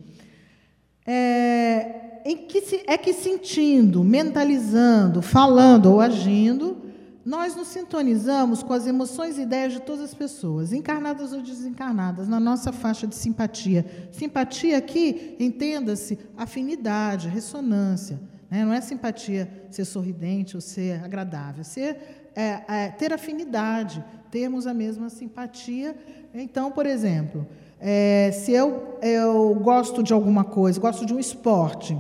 É, 1.06 2.22
em 2.26 2.38
que 2.48 2.62
se, 2.62 2.84
é 2.88 2.98
que 2.98 3.14
sentindo, 3.14 4.04
mentalizando, 4.04 5.22
falando 5.22 5.88
ou 5.88 6.02
agindo, 6.02 6.78
nós 7.26 7.56
nos 7.56 7.70
sintonizamos 7.70 8.62
com 8.64 8.74
as 8.74 8.86
emoções 8.86 9.38
e 9.38 9.44
ideias 9.44 9.74
de 9.74 9.82
todas 9.82 10.04
as 10.04 10.14
pessoas, 10.14 10.74
encarnadas 10.74 11.32
ou 11.32 11.42
desencarnadas, 11.42 12.28
na 12.28 12.40
nossa 12.40 12.72
faixa 12.72 13.08
de 13.08 13.16
simpatia. 13.16 14.10
Simpatia 14.12 14.78
aqui, 14.78 15.36
entenda-se, 15.40 16.20
afinidade, 16.38 17.30
ressonância. 17.30 18.20
Né? 18.50 18.66
Não 18.66 18.74
é 18.74 18.82
simpatia 18.82 19.50
ser 19.72 19.86
sorridente 19.86 20.56
ou 20.56 20.62
ser 20.62 21.04
agradável, 21.04 21.64
ser, 21.64 22.23
é, 22.36 22.62
é, 22.68 22.90
ter 22.90 23.14
afinidade, 23.14 24.04
termos 24.32 24.66
a 24.66 24.74
mesma 24.74 25.10
simpatia. 25.10 25.96
Então, 26.34 26.72
por 26.72 26.86
exemplo, 26.86 27.48
é, 27.80 28.32
se 28.32 28.52
eu, 28.52 28.98
eu 29.02 29.56
gosto 29.56 30.02
de 30.02 30.14
alguma 30.14 30.44
coisa, 30.44 30.80
gosto 30.80 31.06
de 31.06 31.14
um 31.14 31.20
esporte, 31.20 31.98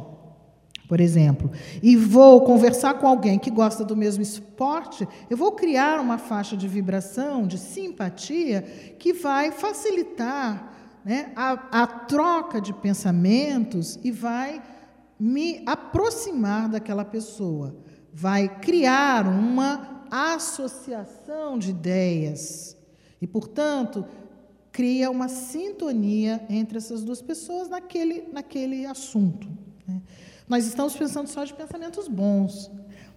por 0.87 0.99
exemplo, 0.99 1.51
e 1.81 1.95
vou 1.95 2.41
conversar 2.41 2.95
com 2.95 3.07
alguém 3.07 3.39
que 3.39 3.49
gosta 3.49 3.83
do 3.83 3.95
mesmo 3.95 4.21
esporte, 4.21 5.07
eu 5.29 5.37
vou 5.37 5.51
criar 5.53 5.99
uma 5.99 6.17
faixa 6.17 6.55
de 6.55 6.67
vibração, 6.67 7.47
de 7.47 7.57
simpatia, 7.57 8.61
que 8.97 9.13
vai 9.13 9.51
facilitar 9.51 10.71
né, 11.03 11.31
a, 11.35 11.83
a 11.83 11.87
troca 11.87 12.61
de 12.61 12.73
pensamentos 12.73 13.99
e 14.03 14.11
vai 14.11 14.61
me 15.19 15.63
aproximar 15.65 16.69
daquela 16.69 17.05
pessoa, 17.05 17.75
vai 18.13 18.47
criar 18.47 19.27
uma 19.27 19.92
associação 20.13 21.57
de 21.57 21.71
ideias 21.71 22.77
e, 23.19 23.25
portanto, 23.25 24.05
cria 24.71 25.09
uma 25.09 25.27
sintonia 25.27 26.45
entre 26.47 26.77
essas 26.77 27.03
duas 27.03 27.19
pessoas 27.19 27.67
naquele, 27.67 28.29
naquele 28.31 28.85
assunto. 28.85 29.47
Né? 29.87 29.99
Nós 30.47 30.67
estamos 30.67 30.95
pensando 30.95 31.27
só 31.27 31.43
de 31.43 31.53
pensamentos 31.55 32.07
bons. 32.07 32.69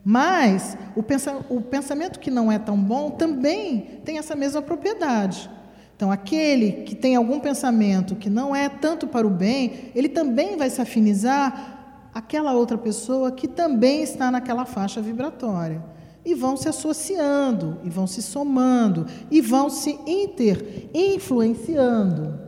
Mas 0.03 0.79
o, 0.95 1.03
pensa, 1.03 1.45
o 1.51 1.61
pensamento 1.61 2.19
que 2.19 2.31
não 2.31 2.51
é 2.51 2.59
tão 2.59 2.79
bom 2.79 3.11
também 3.11 4.01
tem 4.03 4.17
essa 4.17 4.35
mesma 4.35 4.63
propriedade. 4.63 5.51
Então, 5.95 6.11
aquele 6.11 6.85
que 6.85 6.95
tem 6.95 7.17
algum 7.17 7.41
pensamento 7.41 8.17
que 8.17 8.31
não 8.31 8.55
é 8.57 8.71
tanto 8.71 9.07
para 9.07 9.27
o 9.27 9.31
bem, 9.31 9.91
ele 9.95 10.09
também 10.09 10.57
vai 10.57 10.71
se 10.71 10.81
afinizar 10.81 12.09
àquela 12.15 12.53
outra 12.55 12.79
pessoa 12.79 13.33
que 13.33 13.49
também 13.49 14.03
está 14.03 14.31
naquela 14.31 14.65
faixa 14.65 15.03
vibratória. 15.03 15.96
E 16.27 16.35
vão 16.35 16.57
se 16.57 16.69
associando, 16.69 17.79
e 17.85 17.89
vão 17.89 18.07
se 18.07 18.21
somando, 18.21 19.07
e 19.31 19.40
vão 19.40 19.71
se 19.71 19.98
inter-influenciando. 20.07 22.46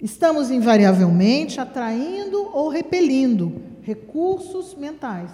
Estamos 0.00 0.50
invariavelmente 0.50 1.58
atraindo 1.58 2.50
ou 2.52 2.68
repelindo 2.68 3.62
recursos 3.80 4.74
mentais 4.74 5.30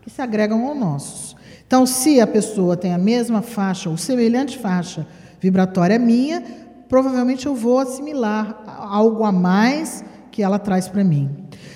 que 0.00 0.08
se 0.08 0.22
agregam 0.22 0.66
aos 0.66 0.78
nossos. 0.78 1.36
Então, 1.66 1.84
se 1.84 2.20
a 2.20 2.26
pessoa 2.26 2.76
tem 2.76 2.94
a 2.94 2.98
mesma 2.98 3.42
faixa 3.42 3.90
ou 3.90 3.96
semelhante 3.96 4.56
faixa 4.56 5.06
vibratória 5.38 5.98
minha, 5.98 6.42
provavelmente 6.88 7.44
eu 7.44 7.54
vou 7.54 7.78
assimilar 7.78 8.62
algo 8.66 9.24
a 9.24 9.32
mais 9.32 10.02
que 10.30 10.42
ela 10.42 10.58
traz 10.58 10.88
para 10.88 11.04
mim. 11.04 11.28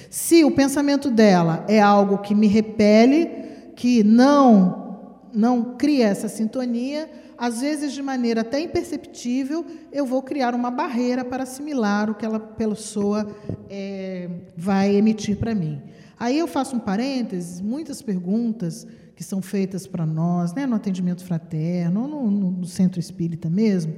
Se 0.09 0.45
o 0.45 0.51
pensamento 0.51 1.11
dela 1.11 1.65
é 1.69 1.81
algo 1.81 2.19
que 2.19 2.35
me 2.35 2.47
repele, 2.47 3.27
que 3.77 4.03
não 4.03 4.80
não 5.33 5.77
cria 5.77 6.07
essa 6.09 6.29
sintonia, 6.29 7.11
às 7.37 7.61
vezes 7.61 7.93
de 7.93 8.03
maneira 8.03 8.43
até 8.43 8.61
imperceptível, 8.61 9.65
eu 9.91 10.05
vou 10.05 10.23
criar 10.23 10.55
uma 10.55 10.71
barreira 10.71 11.25
para 11.25 11.45
assimilar 11.45 12.11
o 12.11 12.15
que 12.15 12.27
aquela 12.27 12.39
pessoa 12.39 13.35
é, 13.69 14.29
vai 14.57 14.95
emitir 14.95 15.37
para 15.37 15.55
mim. 15.55 15.81
Aí 16.19 16.39
eu 16.39 16.47
faço 16.47 16.77
um 16.77 16.79
parênteses, 16.79 17.61
muitas 17.61 18.03
perguntas 18.03 18.87
que 19.17 19.25
são 19.25 19.41
feitas 19.41 19.87
para 19.87 20.05
nós, 20.05 20.53
né, 20.53 20.67
no 20.67 20.77
atendimento 20.77 21.25
fraterno, 21.25 22.07
no, 22.07 22.31
no, 22.31 22.51
no 22.51 22.67
centro 22.67 23.01
espírita 23.01 23.49
mesmo, 23.49 23.95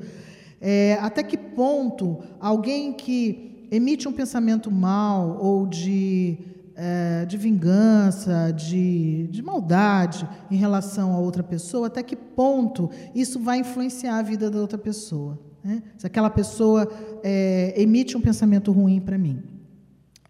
é, 0.61 0.97
até 1.01 1.23
que 1.25 1.37
ponto 1.37 2.19
alguém 2.39 2.93
que 2.93 3.67
emite 3.73 4.07
um 4.07 4.13
pensamento 4.13 4.71
mal 4.71 5.39
ou 5.41 5.67
de, 5.67 6.39
é, 6.75 7.25
de 7.27 7.37
vingança, 7.37 8.53
de, 8.53 9.29
de 9.29 9.43
maldade 9.43 10.29
em 10.51 10.57
relação 10.57 11.13
a 11.13 11.19
outra 11.19 11.43
pessoa, 11.43 11.87
até 11.87 12.03
que 12.03 12.17
ponto 12.17 12.91
isso 13.15 13.41
vai 13.41 13.59
influenciar 13.59 14.19
a 14.19 14.23
vida 14.23 14.51
da 14.51 14.61
outra 14.61 14.79
pessoa? 14.79 15.39
Né? 15.63 15.83
Se 15.97 16.07
aquela 16.07 16.31
pessoa 16.31 16.91
é, 17.23 17.75
emite 17.77 18.17
um 18.17 18.21
pensamento 18.21 18.73
ruim 18.73 19.01
para 19.01 19.17
mim. 19.17 19.43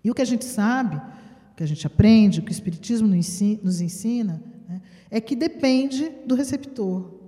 E 0.05 0.11
o 0.11 0.15
que 0.15 0.23
a 0.23 0.27
gente 0.27 0.45
sabe, 0.45 0.97
o 0.97 1.55
que 1.57 1.63
a 1.63 1.67
gente 1.67 1.87
aprende, 1.87 2.41
o 2.41 2.43
que 2.43 2.51
o 2.51 2.53
Espiritismo 2.53 3.09
nos 3.09 3.81
ensina, 3.81 4.43
né, 4.69 4.81
é 5.11 5.21
que 5.21 5.37
depende 5.37 6.11
do 6.27 6.35
receptor. 6.35 7.23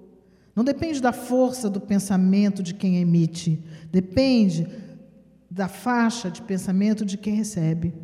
Não 0.54 0.64
depende 0.64 1.00
da 1.00 1.12
força 1.12 1.68
do 1.68 1.80
pensamento 1.80 2.62
de 2.62 2.74
quem 2.74 2.96
emite, 2.96 3.62
depende 3.90 4.66
da 5.50 5.68
faixa 5.68 6.30
de 6.30 6.42
pensamento 6.42 7.04
de 7.04 7.16
quem 7.16 7.34
recebe. 7.34 7.94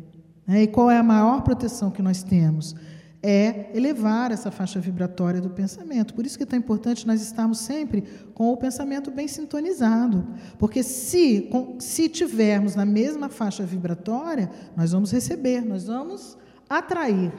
Né? 0.51 0.63
E 0.63 0.67
qual 0.67 0.91
é 0.91 0.97
a 0.97 1.03
maior 1.03 1.41
proteção 1.43 1.89
que 1.89 2.01
nós 2.01 2.23
temos? 2.23 2.75
É 3.23 3.71
elevar 3.73 4.31
essa 4.31 4.51
faixa 4.51 4.81
vibratória 4.81 5.39
do 5.39 5.49
pensamento. 5.49 6.13
Por 6.13 6.25
isso 6.25 6.35
que 6.35 6.43
é 6.43 6.45
tão 6.45 6.59
importante 6.59 7.07
nós 7.07 7.21
estarmos 7.21 7.59
sempre 7.59 8.03
com 8.33 8.51
o 8.51 8.57
pensamento 8.57 9.09
bem 9.09 9.29
sintonizado. 9.29 10.27
Porque 10.59 10.83
se, 10.83 11.49
se 11.79 12.09
tivermos 12.09 12.75
na 12.75 12.83
mesma 12.83 13.29
faixa 13.29 13.63
vibratória, 13.63 14.51
nós 14.75 14.91
vamos 14.91 15.09
receber, 15.13 15.63
nós 15.63 15.85
vamos 15.85 16.37
atrair. 16.69 17.31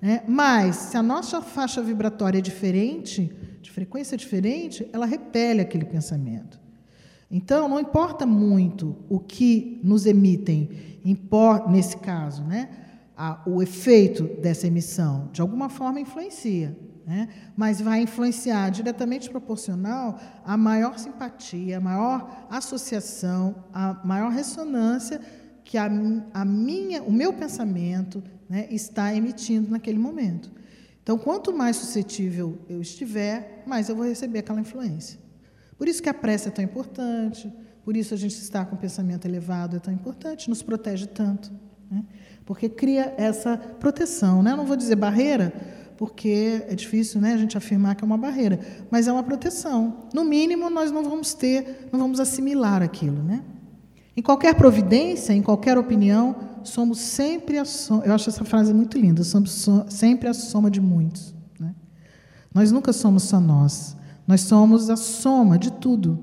Né? 0.00 0.22
Mas, 0.26 0.76
se 0.76 0.96
a 0.96 1.02
nossa 1.02 1.42
faixa 1.42 1.82
vibratória 1.82 2.38
é 2.38 2.40
diferente, 2.40 3.30
frequência 3.74 4.16
diferente, 4.16 4.88
ela 4.90 5.04
repele 5.04 5.60
aquele 5.60 5.84
pensamento. 5.84 6.60
Então, 7.30 7.68
não 7.68 7.80
importa 7.80 8.24
muito 8.24 8.96
o 9.08 9.18
que 9.18 9.80
nos 9.82 10.06
emitem, 10.06 10.70
importa, 11.04 11.70
nesse 11.70 11.96
caso, 11.96 12.42
né, 12.44 12.68
a, 13.16 13.42
o 13.46 13.62
efeito 13.62 14.24
dessa 14.40 14.66
emissão, 14.66 15.28
de 15.32 15.40
alguma 15.40 15.68
forma 15.68 16.00
influencia, 16.00 16.76
né, 17.06 17.28
mas 17.56 17.80
vai 17.80 18.00
influenciar 18.00 18.70
diretamente 18.70 19.28
proporcional 19.28 20.18
à 20.44 20.56
maior 20.56 20.98
simpatia, 20.98 21.76
à 21.76 21.80
maior 21.80 22.46
associação, 22.48 23.54
à 23.72 24.00
maior 24.04 24.30
ressonância 24.30 25.20
que 25.62 25.76
a, 25.76 25.90
a 26.32 26.44
minha, 26.44 27.02
o 27.02 27.12
meu 27.12 27.32
pensamento 27.32 28.22
né, 28.48 28.66
está 28.70 29.14
emitindo 29.14 29.70
naquele 29.70 29.98
momento. 29.98 30.50
Então, 31.02 31.18
quanto 31.18 31.52
mais 31.52 31.76
suscetível 31.76 32.58
eu 32.68 32.80
estiver, 32.80 33.62
mais 33.66 33.90
eu 33.90 33.96
vou 33.96 34.06
receber 34.06 34.38
aquela 34.38 34.60
influência. 34.60 35.18
Por 35.76 35.86
isso 35.86 36.02
que 36.02 36.08
a 36.08 36.14
prece 36.14 36.48
é 36.48 36.50
tão 36.50 36.64
importante, 36.64 37.52
por 37.84 37.96
isso 37.96 38.14
a 38.14 38.16
gente 38.16 38.32
estar 38.32 38.64
com 38.64 38.76
o 38.76 38.78
pensamento 38.78 39.26
elevado 39.26 39.76
é 39.76 39.78
tão 39.78 39.92
importante, 39.92 40.48
nos 40.48 40.62
protege 40.62 41.06
tanto. 41.06 41.52
Né? 41.90 42.02
Porque 42.46 42.68
cria 42.68 43.14
essa 43.18 43.56
proteção. 43.56 44.42
Né? 44.42 44.56
Não 44.56 44.64
vou 44.64 44.76
dizer 44.76 44.96
barreira, 44.96 45.52
porque 45.98 46.64
é 46.66 46.74
difícil 46.74 47.20
né, 47.20 47.34
a 47.34 47.36
gente 47.36 47.58
afirmar 47.58 47.94
que 47.94 48.02
é 48.02 48.06
uma 48.06 48.16
barreira, 48.16 48.58
mas 48.90 49.06
é 49.06 49.12
uma 49.12 49.22
proteção. 49.22 50.08
No 50.14 50.24
mínimo, 50.24 50.70
nós 50.70 50.90
não 50.90 51.04
vamos 51.04 51.34
ter, 51.34 51.88
não 51.92 52.00
vamos 52.00 52.20
assimilar 52.20 52.82
aquilo. 52.82 53.22
Né? 53.22 53.44
Em 54.16 54.22
qualquer 54.22 54.54
providência, 54.54 55.34
em 55.34 55.42
qualquer 55.42 55.76
opinião, 55.76 56.36
somos 56.62 56.98
sempre 56.98 57.58
a 57.58 57.66
soma. 57.66 58.04
Eu 58.04 58.14
acho 58.14 58.30
essa 58.30 58.44
frase 58.44 58.72
muito 58.72 58.98
linda. 58.98 59.22
Somos 59.22 59.50
so, 59.52 59.84
sempre 59.90 60.28
a 60.28 60.32
soma 60.32 60.70
de 60.70 60.80
muitos. 60.80 61.34
Né? 61.60 61.74
Nós 62.52 62.72
nunca 62.72 62.94
somos 62.94 63.24
só 63.24 63.38
nós. 63.38 63.94
Nós 64.26 64.40
somos 64.40 64.88
a 64.88 64.96
soma 64.96 65.58
de 65.58 65.70
tudo, 65.70 66.18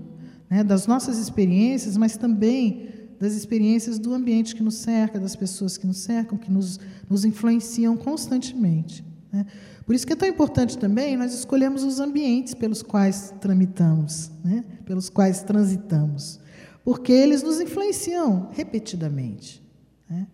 né? 0.51 0.65
das 0.65 0.85
nossas 0.85 1.17
experiências, 1.17 1.95
mas 1.95 2.17
também 2.17 2.89
das 3.17 3.33
experiências 3.33 3.97
do 3.97 4.13
ambiente 4.13 4.53
que 4.53 4.61
nos 4.61 4.75
cerca, 4.75 5.17
das 5.17 5.35
pessoas 5.35 5.77
que 5.77 5.87
nos 5.87 5.99
cercam, 5.99 6.37
que 6.37 6.51
nos, 6.51 6.77
nos 7.09 7.23
influenciam 7.23 7.95
constantemente. 7.95 9.05
Né? 9.31 9.45
Por 9.85 9.95
isso 9.95 10.05
que 10.05 10.11
é 10.11 10.15
tão 10.15 10.27
importante 10.27 10.77
também 10.77 11.15
nós 11.15 11.33
escolhemos 11.33 11.83
os 11.83 12.01
ambientes 12.01 12.53
pelos 12.53 12.83
quais 12.83 13.33
tramitamos, 13.39 14.29
né? 14.43 14.65
pelos 14.83 15.09
quais 15.09 15.41
transitamos, 15.41 16.39
porque 16.83 17.13
eles 17.13 17.41
nos 17.41 17.61
influenciam 17.61 18.49
repetidamente. 18.51 19.63
Né? 20.09 20.27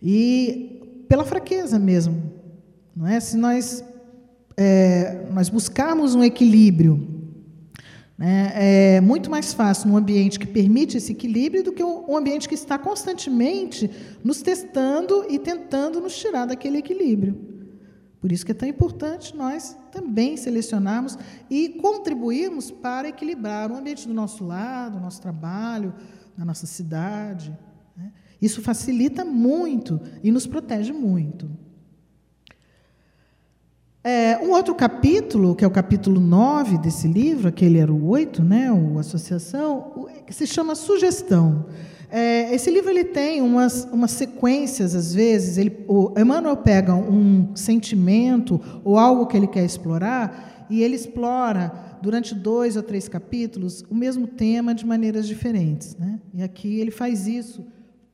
E 0.00 1.04
pela 1.08 1.24
fraqueza 1.24 1.78
mesmo. 1.78 2.34
Não 2.94 3.06
é? 3.06 3.18
Se 3.18 3.36
nós, 3.36 3.82
é, 4.56 5.26
nós 5.32 5.48
buscarmos 5.48 6.14
um 6.14 6.22
equilíbrio, 6.22 7.17
é 8.20 9.00
muito 9.00 9.30
mais 9.30 9.52
fácil 9.52 9.88
num 9.88 9.96
ambiente 9.96 10.38
que 10.38 10.46
permite 10.46 10.96
esse 10.96 11.12
equilíbrio 11.12 11.62
do 11.62 11.72
que 11.72 11.84
um 11.84 12.16
ambiente 12.16 12.48
que 12.48 12.54
está 12.54 12.76
constantemente 12.76 13.88
nos 14.24 14.42
testando 14.42 15.24
e 15.30 15.38
tentando 15.38 16.00
nos 16.00 16.16
tirar 16.16 16.46
daquele 16.46 16.78
equilíbrio. 16.78 17.38
Por 18.20 18.32
isso 18.32 18.44
que 18.44 18.50
é 18.50 18.54
tão 18.54 18.68
importante 18.68 19.36
nós 19.36 19.76
também 19.92 20.36
selecionarmos 20.36 21.16
e 21.48 21.68
contribuirmos 21.68 22.70
para 22.70 23.08
equilibrar 23.08 23.70
o 23.70 23.76
ambiente 23.76 24.08
do 24.08 24.14
nosso 24.14 24.44
lar, 24.44 24.90
do 24.90 24.98
nosso 24.98 25.20
trabalho, 25.22 25.94
da 26.36 26.44
nossa 26.44 26.66
cidade. 26.66 27.56
Né? 27.96 28.12
Isso 28.42 28.60
facilita 28.60 29.24
muito 29.24 30.00
e 30.24 30.32
nos 30.32 30.46
protege 30.46 30.92
muito. 30.92 31.48
É, 34.10 34.38
um 34.42 34.52
outro 34.52 34.74
capítulo, 34.74 35.54
que 35.54 35.62
é 35.62 35.68
o 35.68 35.70
capítulo 35.70 36.18
9 36.18 36.78
desse 36.78 37.06
livro, 37.06 37.46
aquele 37.46 37.78
era 37.78 37.92
o 37.92 38.08
8, 38.08 38.42
né, 38.42 38.72
o 38.72 38.98
Associação, 38.98 40.08
que 40.26 40.32
se 40.32 40.46
chama 40.46 40.74
Sugestão. 40.74 41.66
É, 42.10 42.54
esse 42.54 42.70
livro 42.70 42.88
ele 42.88 43.04
tem 43.04 43.42
umas, 43.42 43.84
umas 43.92 44.12
sequências, 44.12 44.94
às 44.94 45.12
vezes. 45.12 45.58
Ele, 45.58 45.84
Emmanuel 46.18 46.56
pega 46.56 46.94
um 46.94 47.54
sentimento 47.54 48.58
ou 48.82 48.96
algo 48.96 49.26
que 49.26 49.36
ele 49.36 49.46
quer 49.46 49.62
explorar 49.62 50.66
e 50.70 50.82
ele 50.82 50.96
explora, 50.96 51.70
durante 52.00 52.34
dois 52.34 52.76
ou 52.76 52.82
três 52.82 53.10
capítulos, 53.10 53.84
o 53.90 53.94
mesmo 53.94 54.26
tema 54.26 54.74
de 54.74 54.86
maneiras 54.86 55.28
diferentes. 55.28 55.94
Né? 55.98 56.18
E 56.32 56.42
aqui 56.42 56.80
ele 56.80 56.90
faz 56.90 57.26
isso 57.26 57.62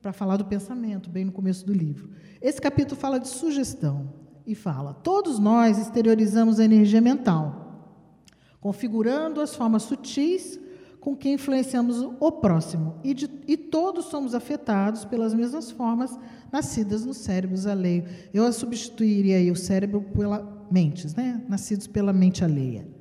para 0.02 0.12
falar 0.12 0.38
do 0.38 0.44
pensamento, 0.44 1.08
bem 1.08 1.24
no 1.24 1.30
começo 1.30 1.64
do 1.64 1.72
livro. 1.72 2.10
Esse 2.42 2.60
capítulo 2.60 3.00
fala 3.00 3.20
de 3.20 3.28
sugestão 3.28 4.23
e 4.46 4.54
fala: 4.54 4.94
todos 4.94 5.38
nós 5.38 5.78
exteriorizamos 5.78 6.58
a 6.58 6.64
energia 6.64 7.00
mental, 7.00 7.90
configurando 8.60 9.40
as 9.40 9.54
formas 9.54 9.82
sutis 9.84 10.58
com 11.00 11.14
que 11.14 11.28
influenciamos 11.28 12.00
o 12.18 12.32
próximo, 12.32 12.94
e, 13.04 13.12
de, 13.12 13.30
e 13.46 13.58
todos 13.58 14.06
somos 14.06 14.34
afetados 14.34 15.04
pelas 15.04 15.34
mesmas 15.34 15.70
formas 15.70 16.18
nascidas 16.50 17.04
nos 17.04 17.18
cérebros 17.18 17.66
alheios. 17.66 18.08
Eu 18.32 18.50
substituiria 18.50 19.52
o 19.52 19.56
cérebro 19.56 20.00
pela 20.00 20.66
mentes, 20.70 21.14
né? 21.14 21.44
nascidos 21.46 21.86
pela 21.86 22.10
mente 22.10 22.42
alheia. 22.42 22.93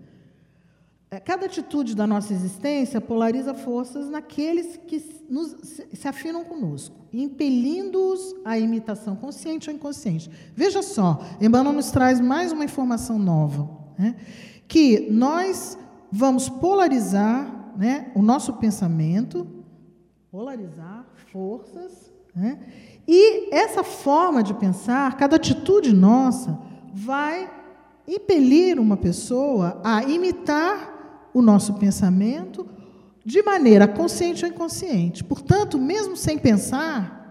É, 1.14 1.20
cada 1.20 1.45
atitude 1.45 1.95
da 1.95 2.07
nossa 2.07 2.34
existência 2.34 2.99
polariza 2.99 3.53
forças 3.53 4.09
naqueles 4.09 4.78
que 4.88 4.99
nos, 5.30 5.55
se 5.93 6.07
afinam 6.07 6.43
conosco, 6.43 6.95
impelindo-os 7.14 8.36
à 8.43 8.57
imitação 8.57 9.16
consciente 9.16 9.70
ou 9.70 9.76
inconsciente. 9.76 10.28
Veja 10.55 10.82
só, 10.82 11.20
Emmanuel 11.39 11.76
nos 11.76 11.91
traz 11.91 12.20
mais 12.20 12.51
uma 12.51 12.66
informação 12.66 13.20
nova, 13.20 13.70
né? 13.95 14.16
que 14.68 15.07
nós 15.11 15.78
vamos 16.11 16.49
polarizar 16.49 17.76
né, 17.78 18.11
o 18.16 18.24
nosso 18.24 18.53
pensamento, 18.53 19.45
polarizar 20.32 21.05
forças, 21.32 22.11
né? 22.36 22.57
e 23.07 23.53
essa 23.53 23.84
forma 23.84 24.41
de 24.41 24.55
pensar, 24.55 25.16
cada 25.16 25.36
atitude 25.36 25.93
nossa, 25.93 26.59
vai 26.91 27.47
impelir 28.07 28.80
uma 28.80 28.97
pessoa 28.97 29.80
a 29.84 30.03
imitar 30.03 30.92
o 31.34 31.41
nosso 31.41 31.73
pensamento 31.75 32.67
de 33.25 33.41
maneira 33.41 33.88
consciente 33.88 34.45
ou 34.45 34.51
inconsciente. 34.51 35.23
Portanto, 35.23 35.77
mesmo 35.77 36.15
sem 36.15 36.38
pensar, 36.38 37.23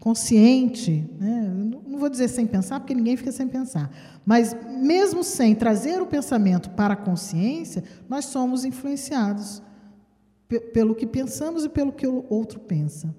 consciente, 0.00 1.08
né, 1.18 1.52
não 1.86 1.98
vou 1.98 2.08
dizer 2.08 2.28
sem 2.28 2.46
pensar, 2.46 2.80
porque 2.80 2.94
ninguém 2.94 3.16
fica 3.16 3.32
sem 3.32 3.48
pensar, 3.48 3.90
mas 4.24 4.54
mesmo 4.80 5.24
sem 5.24 5.54
trazer 5.54 6.02
o 6.02 6.06
pensamento 6.06 6.70
para 6.70 6.94
a 6.94 6.96
consciência, 6.96 7.82
nós 8.08 8.26
somos 8.26 8.64
influenciados 8.64 9.62
pelo 10.72 10.94
que 10.94 11.06
pensamos 11.06 11.64
e 11.64 11.68
pelo 11.68 11.92
que 11.92 12.06
o 12.06 12.24
outro 12.28 12.60
pensa. 12.60 13.14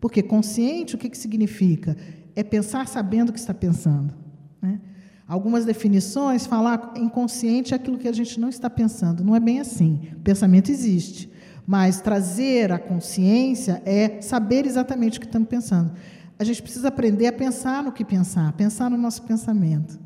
Porque 0.00 0.22
consciente, 0.22 0.96
o 0.96 0.98
que, 0.98 1.08
que 1.08 1.18
significa? 1.18 1.96
É 2.34 2.42
pensar 2.42 2.88
sabendo 2.88 3.28
o 3.28 3.32
que 3.32 3.38
está 3.38 3.54
pensando. 3.54 4.14
Né? 4.60 4.80
Algumas 5.26 5.64
definições 5.64 6.46
falar 6.46 6.94
inconsciente 6.96 7.72
é 7.72 7.76
aquilo 7.76 7.98
que 7.98 8.08
a 8.08 8.12
gente 8.12 8.38
não 8.40 8.48
está 8.48 8.68
pensando. 8.68 9.24
Não 9.24 9.36
é 9.36 9.40
bem 9.40 9.60
assim. 9.60 10.00
Pensamento 10.22 10.70
existe. 10.70 11.30
Mas 11.66 12.00
trazer 12.00 12.72
a 12.72 12.78
consciência 12.78 13.82
é 13.86 14.20
saber 14.20 14.66
exatamente 14.66 15.18
o 15.18 15.20
que 15.20 15.26
estamos 15.26 15.48
pensando. 15.48 15.92
A 16.38 16.44
gente 16.44 16.62
precisa 16.62 16.88
aprender 16.88 17.28
a 17.28 17.32
pensar 17.32 17.82
no 17.84 17.92
que 17.92 18.04
pensar, 18.04 18.52
pensar 18.54 18.90
no 18.90 18.96
nosso 18.96 19.22
pensamento. 19.22 19.98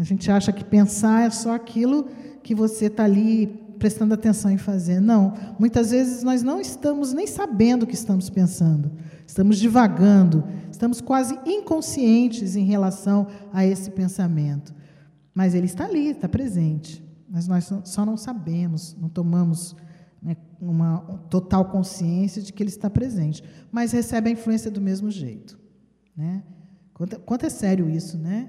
A 0.00 0.02
gente 0.02 0.30
acha 0.30 0.50
que 0.50 0.64
pensar 0.64 1.26
é 1.26 1.30
só 1.30 1.54
aquilo 1.54 2.08
que 2.42 2.54
você 2.54 2.86
está 2.86 3.04
ali 3.04 3.46
prestando 3.78 4.14
atenção 4.14 4.50
em 4.50 4.56
fazer. 4.56 5.00
Não, 5.00 5.34
muitas 5.58 5.90
vezes 5.90 6.22
nós 6.22 6.42
não 6.42 6.60
estamos 6.60 7.12
nem 7.12 7.26
sabendo 7.26 7.82
o 7.82 7.86
que 7.86 7.94
estamos 7.94 8.30
pensando. 8.30 8.90
Estamos 9.26 9.58
divagando, 9.58 10.44
estamos 10.74 11.00
quase 11.00 11.38
inconscientes 11.46 12.56
em 12.56 12.64
relação 12.64 13.28
a 13.52 13.64
esse 13.64 13.90
pensamento. 13.90 14.74
Mas 15.32 15.54
ele 15.54 15.66
está 15.66 15.84
ali, 15.84 16.08
está 16.08 16.28
presente. 16.28 17.02
Mas 17.28 17.46
nós 17.46 17.70
só 17.84 18.04
não 18.04 18.16
sabemos, 18.16 18.96
não 19.00 19.08
tomamos 19.08 19.74
né, 20.20 20.36
uma 20.60 20.98
total 21.30 21.66
consciência 21.66 22.42
de 22.42 22.52
que 22.52 22.62
ele 22.62 22.70
está 22.70 22.90
presente. 22.90 23.42
Mas 23.70 23.92
recebe 23.92 24.28
a 24.28 24.32
influência 24.32 24.70
do 24.70 24.80
mesmo 24.80 25.10
jeito. 25.10 25.58
Né? 26.16 26.42
Quanto, 26.92 27.20
quanto 27.20 27.46
é 27.46 27.50
sério 27.50 27.88
isso, 27.88 28.18
né? 28.18 28.48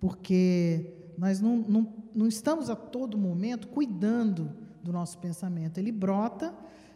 Porque 0.00 1.12
nós 1.18 1.40
não, 1.40 1.56
não, 1.58 1.92
não 2.14 2.26
estamos 2.26 2.70
a 2.70 2.76
todo 2.76 3.18
momento 3.18 3.68
cuidando 3.68 4.50
do 4.82 4.92
nosso 4.92 5.18
pensamento. 5.18 5.78
Ele 5.78 5.92
brota 5.92 6.54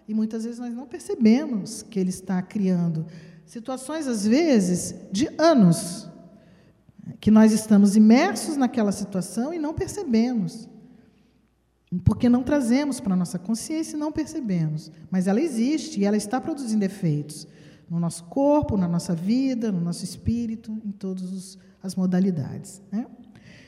e 0.08 0.14
muitas 0.14 0.44
vezes 0.44 0.58
nós 0.58 0.74
não 0.74 0.86
percebemos 0.86 1.82
que 1.82 1.98
ele 2.00 2.10
está 2.10 2.40
criando 2.40 3.06
situações, 3.47 4.07
às 4.07 4.26
vezes, 4.26 4.95
de 5.11 5.28
anos, 5.38 6.09
que 7.20 7.30
nós 7.30 7.53
estamos 7.53 7.97
imersos 7.97 8.57
naquela 8.57 8.93
situação 8.93 9.53
e 9.53 9.59
não 9.59 9.74
percebemos. 9.74 10.68
Porque 12.05 12.28
não 12.28 12.43
trazemos 12.43 13.01
para 13.01 13.12
a 13.12 13.16
nossa 13.16 13.38
consciência 13.38 13.97
e 13.97 13.99
não 13.99 14.11
percebemos. 14.11 14.90
Mas 15.11 15.26
ela 15.26 15.40
existe 15.40 16.01
e 16.01 16.05
ela 16.05 16.16
está 16.16 16.40
produzindo 16.40 16.84
efeitos 16.84 17.47
no 17.90 18.01
nosso 18.01 18.24
corpo, 18.24 18.76
na 18.78 18.88
nossa 18.88 19.14
vida, 19.14 19.70
no 19.70 19.80
nosso 19.80 20.03
espírito, 20.03 20.72
em 20.84 20.90
todas 20.90 21.59
as 21.82 21.95
modalidades. 21.95 22.80
Né? 22.90 23.07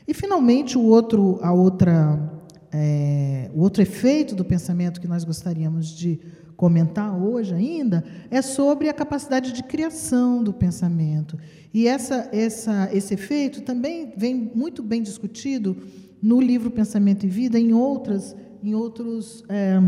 E, 0.09 0.15
finalmente, 0.15 0.79
o 0.79 0.83
outro, 0.83 1.39
a 1.43 1.53
outra, 1.53 2.33
é, 2.77 3.49
o 3.55 3.61
outro 3.61 3.81
efeito 3.81 4.35
do 4.35 4.45
pensamento 4.45 5.01
que 5.01 5.07
nós 5.07 5.23
gostaríamos 5.23 5.87
de 5.87 6.19
comentar 6.57 7.17
hoje 7.17 7.55
ainda 7.55 8.05
é 8.29 8.43
sobre 8.43 8.89
a 8.89 8.93
capacidade 8.93 9.53
de 9.53 9.63
criação 9.63 10.43
do 10.43 10.53
pensamento. 10.53 11.39
E 11.73 11.87
essa, 11.87 12.29
essa, 12.33 12.89
esse 12.93 13.15
efeito 13.15 13.63
também 13.63 14.13
vem 14.17 14.51
muito 14.53 14.83
bem 14.83 15.03
discutido 15.03 15.77
no 16.21 16.41
livro 16.41 16.69
Pensamento 16.69 17.25
e 17.25 17.29
Vida, 17.29 17.61
em, 17.61 17.73
outras, 17.73 18.35
em 18.61 18.75
outros 18.75 19.45
é, 19.49 19.81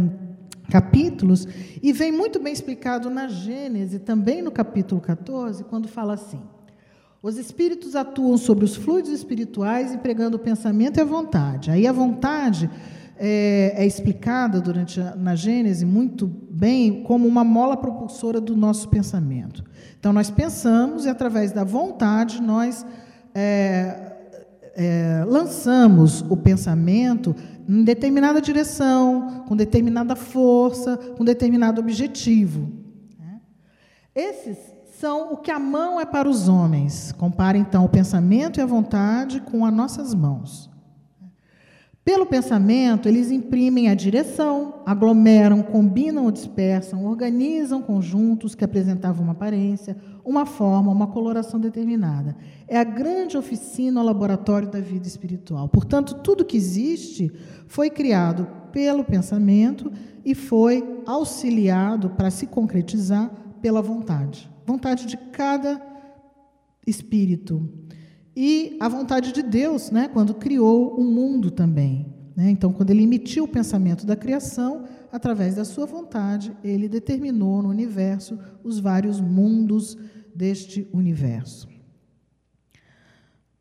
capítulos, 0.70 1.49
e 1.82 1.93
vem 1.93 2.12
muito 2.12 2.39
bem 2.39 2.53
explicado 2.53 3.11
na 3.11 3.26
Gênese, 3.26 3.99
também 3.99 4.43
no 4.43 4.53
capítulo 4.53 5.01
14, 5.01 5.64
quando 5.64 5.89
fala 5.89 6.14
assim. 6.14 6.41
Os 7.22 7.38
espíritos 7.38 7.96
atuam 7.96 8.36
sobre 8.36 8.64
os 8.64 8.76
fluidos 8.76 9.10
espirituais, 9.10 9.92
empregando 9.92 10.36
o 10.36 10.40
pensamento 10.40 10.98
e 10.98 11.00
a 11.00 11.04
vontade. 11.04 11.70
Aí 11.70 11.86
a 11.86 11.92
vontade 11.92 12.70
é, 13.18 13.72
é 13.76 13.86
explicada 13.86 14.60
durante 14.60 15.00
a, 15.00 15.16
na 15.16 15.34
Gênese 15.34 15.84
muito 15.84 16.26
bem 16.26 17.02
como 17.02 17.26
uma 17.26 17.42
mola 17.42 17.76
propulsora 17.76 18.40
do 18.40 18.56
nosso 18.56 18.88
pensamento. 18.88 19.64
Então 19.98 20.12
nós 20.12 20.30
pensamos 20.30 21.04
e 21.06 21.08
através 21.08 21.52
da 21.52 21.64
vontade 21.64 22.40
nós 22.40 22.84
é, 23.34 24.12
é, 24.74 25.24
lançamos 25.26 26.20
o 26.28 26.36
pensamento 26.36 27.34
em 27.68 27.82
determinada 27.82 28.40
direção, 28.40 29.44
com 29.48 29.56
determinada 29.56 30.14
força, 30.14 30.96
com 31.16 31.24
determinado 31.24 31.80
objetivo. 31.80 32.70
Né? 33.18 33.40
Esses 34.14 34.76
são 34.99 35.34
o 35.34 35.36
que 35.36 35.51
a 35.51 35.59
mão 35.59 36.01
é 36.01 36.07
para 36.07 36.28
os 36.28 36.49
homens. 36.49 37.12
Compare 37.12 37.59
então 37.59 37.84
o 37.84 37.88
pensamento 37.88 38.59
e 38.59 38.62
a 38.62 38.66
vontade 38.66 39.40
com 39.40 39.64
as 39.64 39.72
nossas 39.72 40.14
mãos. 40.14 40.70
Pelo 42.03 42.24
pensamento, 42.24 43.09
eles 43.09 43.32
imprimem 43.32 43.88
a 43.88 43.94
direção, 43.94 44.82
aglomeram, 44.86 45.61
combinam 45.61 46.24
ou 46.24 46.30
dispersam, 46.30 47.05
organizam 47.05 47.82
conjuntos 47.82 48.55
que 48.55 48.64
apresentavam 48.64 49.24
uma 49.24 49.32
aparência, 49.32 49.97
uma 50.24 50.47
forma, 50.47 50.92
uma 50.92 51.09
coloração 51.09 51.59
determinada. 51.59 52.36
É 52.68 52.78
a 52.78 52.84
grande 52.84 53.36
oficina, 53.36 54.01
o 54.01 54.05
laboratório 54.05 54.70
da 54.70 54.80
vida 54.80 55.09
espiritual. 55.09 55.68
Portanto, 55.68 56.14
tudo 56.22 56.44
que 56.44 56.57
existe 56.57 57.32
foi 57.66 57.90
criado 57.90 58.47
pelo 58.70 59.03
pensamento 59.03 59.90
e 60.24 60.32
foi 60.32 61.03
auxiliado 61.05 62.11
para 62.11 62.30
se 62.30 62.47
concretizar 62.47 63.30
pela 63.61 63.82
vontade 63.82 64.55
vontade 64.66 65.06
de 65.06 65.16
cada 65.16 65.80
espírito. 66.86 67.68
E 68.34 68.76
a 68.80 68.88
vontade 68.88 69.32
de 69.32 69.42
Deus, 69.42 69.90
né, 69.90 70.08
quando 70.08 70.34
criou 70.34 70.98
o 70.98 71.04
mundo 71.04 71.50
também. 71.50 72.14
Né? 72.36 72.50
Então, 72.50 72.72
quando 72.72 72.90
ele 72.90 73.02
emitiu 73.02 73.44
o 73.44 73.48
pensamento 73.48 74.04
da 74.04 74.14
criação, 74.14 74.84
através 75.10 75.54
da 75.54 75.64
sua 75.64 75.86
vontade, 75.86 76.54
ele 76.62 76.88
determinou 76.88 77.62
no 77.62 77.70
universo 77.70 78.38
os 78.62 78.78
vários 78.78 79.20
mundos 79.20 79.96
deste 80.34 80.86
universo. 80.92 81.66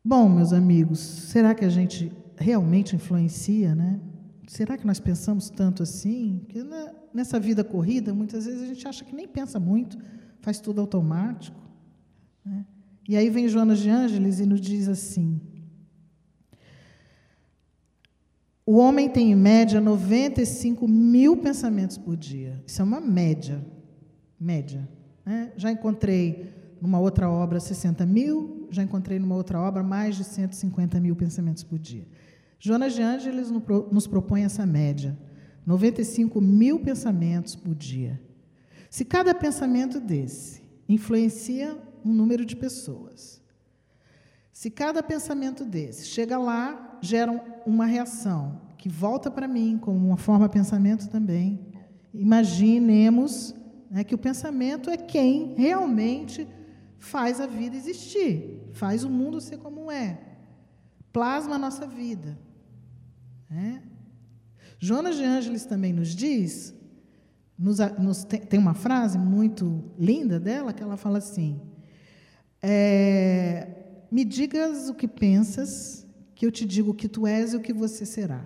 Bom, 0.04 0.28
meus 0.28 0.52
amigos, 0.52 0.98
será 0.98 1.54
que 1.54 1.64
a 1.64 1.70
gente 1.70 2.12
realmente 2.36 2.94
influencia, 2.94 3.74
né? 3.74 3.98
Será 4.46 4.76
que 4.76 4.86
nós 4.86 5.00
pensamos 5.00 5.50
tanto 5.50 5.82
assim? 5.82 6.42
Que 6.48 6.64
nessa 7.12 7.40
vida 7.40 7.64
corrida, 7.64 8.14
muitas 8.14 8.44
vezes 8.44 8.62
a 8.62 8.66
gente 8.66 8.86
acha 8.86 9.04
que 9.04 9.16
nem 9.16 9.26
pensa 9.26 9.58
muito, 9.58 9.98
faz 10.46 10.60
tudo 10.60 10.80
automático. 10.80 11.60
Né? 12.44 12.64
E 13.08 13.16
aí 13.16 13.28
vem 13.28 13.48
Joana 13.48 13.74
de 13.74 13.90
Ângeles 13.90 14.38
e 14.38 14.46
nos 14.46 14.60
diz 14.60 14.88
assim: 14.88 15.40
o 18.64 18.76
homem 18.76 19.08
tem 19.08 19.32
em 19.32 19.34
média 19.34 19.80
95 19.80 20.86
mil 20.86 21.36
pensamentos 21.36 21.98
por 21.98 22.16
dia. 22.16 22.62
Isso 22.64 22.80
é 22.80 22.84
uma 22.84 23.00
média. 23.00 23.60
Média. 24.38 24.88
Né? 25.24 25.52
Já 25.56 25.72
encontrei 25.72 26.48
numa 26.80 27.00
outra 27.00 27.28
obra 27.28 27.58
60 27.58 28.06
mil, 28.06 28.68
já 28.70 28.84
encontrei 28.84 29.18
numa 29.18 29.34
outra 29.34 29.60
obra 29.60 29.82
mais 29.82 30.14
de 30.14 30.22
150 30.22 31.00
mil 31.00 31.16
pensamentos 31.16 31.64
por 31.64 31.76
dia. 31.76 32.06
Joana 32.60 32.88
de 32.88 33.02
Ângeles 33.02 33.50
nos 33.90 34.06
propõe 34.06 34.44
essa 34.44 34.64
média: 34.64 35.18
95 35.66 36.40
mil 36.40 36.78
pensamentos 36.78 37.56
por 37.56 37.74
dia. 37.74 38.24
Se 38.90 39.04
cada 39.04 39.34
pensamento 39.34 40.00
desse 40.00 40.62
influencia 40.88 41.76
um 42.04 42.12
número 42.12 42.44
de 42.44 42.54
pessoas, 42.54 43.42
se 44.52 44.70
cada 44.70 45.02
pensamento 45.02 45.64
desse 45.64 46.06
chega 46.06 46.38
lá, 46.38 46.98
gera 47.02 47.32
uma 47.66 47.84
reação 47.84 48.60
que 48.78 48.88
volta 48.88 49.30
para 49.30 49.48
mim 49.48 49.78
como 49.78 50.06
uma 50.06 50.16
forma 50.16 50.48
de 50.48 50.54
pensamento 50.54 51.08
também, 51.08 51.66
imaginemos 52.14 53.54
né, 53.90 54.04
que 54.04 54.14
o 54.14 54.18
pensamento 54.18 54.88
é 54.88 54.96
quem 54.96 55.54
realmente 55.56 56.46
faz 56.98 57.40
a 57.40 57.46
vida 57.46 57.76
existir, 57.76 58.70
faz 58.72 59.04
o 59.04 59.10
mundo 59.10 59.40
ser 59.40 59.58
como 59.58 59.90
é, 59.90 60.18
plasma 61.12 61.56
a 61.56 61.58
nossa 61.58 61.86
vida. 61.86 62.38
Né? 63.50 63.82
Jonas 64.78 65.16
de 65.16 65.24
Ângeles 65.24 65.64
também 65.64 65.92
nos 65.92 66.14
diz 66.14 66.74
nos, 67.58 67.78
nos, 67.98 68.24
tem, 68.24 68.58
uma 68.58 68.74
frase 68.74 69.18
muito 69.18 69.82
linda 69.98 70.38
dela 70.38 70.72
que 70.72 70.82
ela 70.82 70.96
fala 70.96 71.18
assim: 71.18 71.60
é, 72.62 73.68
Me 74.10 74.24
digas 74.24 74.88
o 74.88 74.94
que 74.94 75.08
pensas, 75.08 76.06
que 76.34 76.44
eu 76.44 76.52
te 76.52 76.66
digo 76.66 76.90
o 76.90 76.94
que 76.94 77.08
tu 77.08 77.26
és 77.26 77.52
e 77.52 77.56
o 77.56 77.60
que 77.60 77.72
você 77.72 78.04
será. 78.04 78.44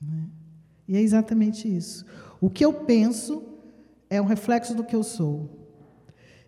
Né? 0.00 0.24
E 0.88 0.96
é 0.96 1.00
exatamente 1.00 1.68
isso. 1.68 2.06
O 2.40 2.48
que 2.48 2.64
eu 2.64 2.72
penso 2.72 3.42
é 4.08 4.20
um 4.20 4.26
reflexo 4.26 4.74
do 4.74 4.84
que 4.84 4.96
eu 4.96 5.02
sou. 5.02 5.48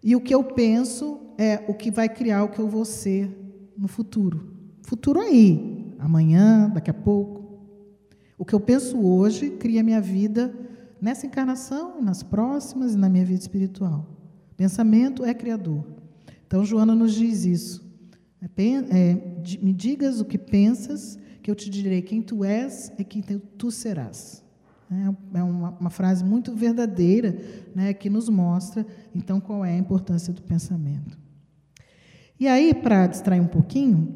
E 0.03 0.15
o 0.15 0.21
que 0.21 0.35
eu 0.35 0.45
penso 0.45 1.21
é 1.37 1.65
o 1.69 1.75
que 1.75 1.91
vai 1.91 2.09
criar 2.09 2.45
o 2.45 2.49
que 2.49 2.59
eu 2.59 2.69
vou 2.69 2.85
ser 2.85 3.29
no 3.77 3.89
futuro. 3.89 4.55
Futuro 4.83 5.21
aí, 5.21 5.95
amanhã, 5.99 6.71
daqui 6.71 6.91
a 6.91 6.95
pouco. 6.95 7.61
O 8.39 8.45
que 8.45 8.55
eu 8.55 8.61
penso 8.61 8.99
hoje 9.01 9.51
cria 9.51 9.83
minha 9.83 10.01
vida 10.01 10.55
nessa 11.01 11.27
encarnação, 11.27 12.01
nas 12.03 12.23
próximas 12.23 12.95
e 12.95 12.99
na 12.99 13.09
minha 13.09 13.25
vida 13.25 13.41
espiritual. 13.41 14.07
Pensamento 14.57 15.25
é 15.25 15.35
criador. 15.35 15.85
Então, 16.47 16.65
Joana 16.65 16.95
nos 16.95 17.15
diz 17.15 17.45
isso. 17.45 17.87
É, 18.41 19.15
me 19.61 19.73
digas 19.73 20.21
o 20.21 20.25
que 20.25 20.39
pensas, 20.39 21.19
que 21.43 21.51
eu 21.51 21.55
te 21.55 21.69
direi 21.69 22.03
quem 22.03 22.23
tu 22.23 22.45
és 22.45 22.93
e 22.99 23.05
quem 23.05 23.23
tu 23.23 23.71
serás. 23.71 24.43
É, 24.91 25.39
é 25.39 25.43
uma, 25.43 25.71
uma 25.71 25.91
frase 25.91 26.25
muito 26.25 26.55
verdadeira, 26.55 27.37
né, 27.75 27.93
que 27.93 28.09
nos 28.09 28.29
mostra, 28.29 28.87
então, 29.15 29.41
qual 29.41 29.65
é 29.65 29.73
a 29.73 29.79
importância 29.79 30.33
do 30.33 30.43
pensamento. 30.43 31.19
E 32.39 32.47
aí, 32.47 32.75
para 32.75 33.07
distrair 33.07 33.41
um 33.41 33.47
pouquinho, 33.47 34.15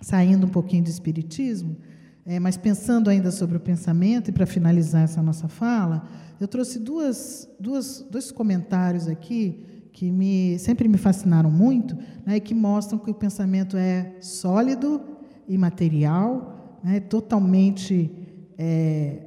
saindo 0.00 0.46
um 0.46 0.50
pouquinho 0.50 0.84
do 0.84 0.90
Espiritismo, 0.90 1.76
é, 2.24 2.38
mas 2.38 2.56
pensando 2.56 3.10
ainda 3.10 3.30
sobre 3.30 3.56
o 3.56 3.60
pensamento, 3.60 4.28
e 4.28 4.32
para 4.32 4.46
finalizar 4.46 5.02
essa 5.02 5.22
nossa 5.22 5.48
fala, 5.48 6.06
eu 6.40 6.46
trouxe 6.46 6.78
duas, 6.78 7.48
duas, 7.58 8.06
dois 8.10 8.30
comentários 8.30 9.08
aqui 9.08 9.64
que 9.92 10.10
me, 10.10 10.58
sempre 10.58 10.88
me 10.88 10.96
fascinaram 10.96 11.50
muito, 11.50 11.96
né, 12.24 12.36
e 12.36 12.40
que 12.40 12.54
mostram 12.54 12.98
que 12.98 13.10
o 13.10 13.14
pensamento 13.14 13.76
é 13.76 14.14
sólido, 14.20 15.00
imaterial, 15.48 16.80
né, 16.82 17.00
totalmente 17.00 18.10
é, 18.56 19.26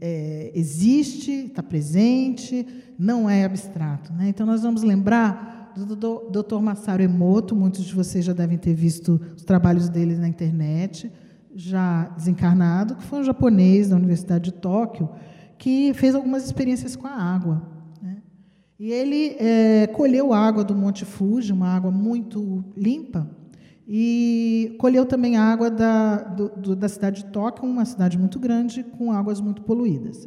é, 0.00 0.52
existe, 0.54 1.46
está 1.46 1.62
presente, 1.62 2.66
não 2.98 3.28
é 3.28 3.44
abstrato. 3.44 4.12
Né? 4.12 4.28
Então, 4.28 4.46
nós 4.46 4.62
vamos 4.62 4.82
lembrar 4.82 5.72
do 5.76 5.96
Dr. 6.30 6.60
Masaru 6.60 7.02
Emoto, 7.02 7.56
muitos 7.56 7.84
de 7.84 7.94
vocês 7.94 8.24
já 8.24 8.32
devem 8.32 8.58
ter 8.58 8.74
visto 8.74 9.20
os 9.36 9.42
trabalhos 9.42 9.88
dele 9.88 10.14
na 10.16 10.28
internet, 10.28 11.10
já 11.54 12.08
desencarnado, 12.16 12.96
que 12.96 13.04
foi 13.04 13.20
um 13.20 13.24
japonês 13.24 13.88
da 13.88 13.96
Universidade 13.96 14.44
de 14.50 14.52
Tóquio, 14.52 15.08
que 15.56 15.94
fez 15.94 16.14
algumas 16.14 16.44
experiências 16.44 16.96
com 16.96 17.06
a 17.06 17.12
água. 17.12 17.62
Né? 18.02 18.16
E 18.78 18.90
ele 18.90 19.36
é, 19.38 19.86
colheu 19.88 20.32
água 20.32 20.64
do 20.64 20.74
Monte 20.74 21.04
Fuji, 21.04 21.52
uma 21.52 21.68
água 21.68 21.90
muito 21.90 22.64
limpa, 22.76 23.30
e 23.86 24.74
colheu 24.78 25.04
também 25.04 25.36
água 25.36 25.70
da, 25.70 26.16
do, 26.16 26.48
do, 26.48 26.76
da 26.76 26.88
cidade 26.88 27.22
de 27.22 27.30
Tóquio, 27.30 27.68
uma 27.68 27.84
cidade 27.84 28.18
muito 28.18 28.40
grande, 28.40 28.82
com 28.82 29.12
águas 29.12 29.40
muito 29.40 29.62
poluídas. 29.62 30.26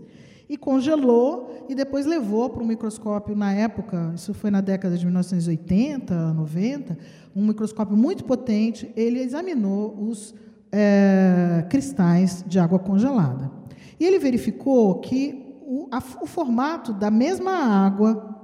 E 0.49 0.55
congelou 0.55 1.65
e 1.67 1.75
depois 1.75 2.05
levou 2.05 2.49
para 2.49 2.63
um 2.63 2.67
microscópio 2.67 3.35
na 3.35 3.51
época, 3.51 4.13
isso 4.15 4.33
foi 4.33 4.49
na 4.49 4.61
década 4.61 4.97
de 4.97 5.05
1980, 5.05 6.33
90, 6.33 6.97
um 7.35 7.47
microscópio 7.47 7.97
muito 7.97 8.23
potente. 8.23 8.89
Ele 8.95 9.19
examinou 9.19 9.93
os 9.99 10.33
é, 10.71 11.65
cristais 11.69 12.43
de 12.47 12.59
água 12.59 12.79
congelada. 12.79 13.51
E 13.99 14.05
ele 14.05 14.19
verificou 14.19 14.99
que 14.99 15.57
o, 15.61 15.87
a, 15.91 15.97
o 16.21 16.25
formato 16.25 16.93
da 16.93 17.11
mesma 17.11 17.51
água, 17.51 18.35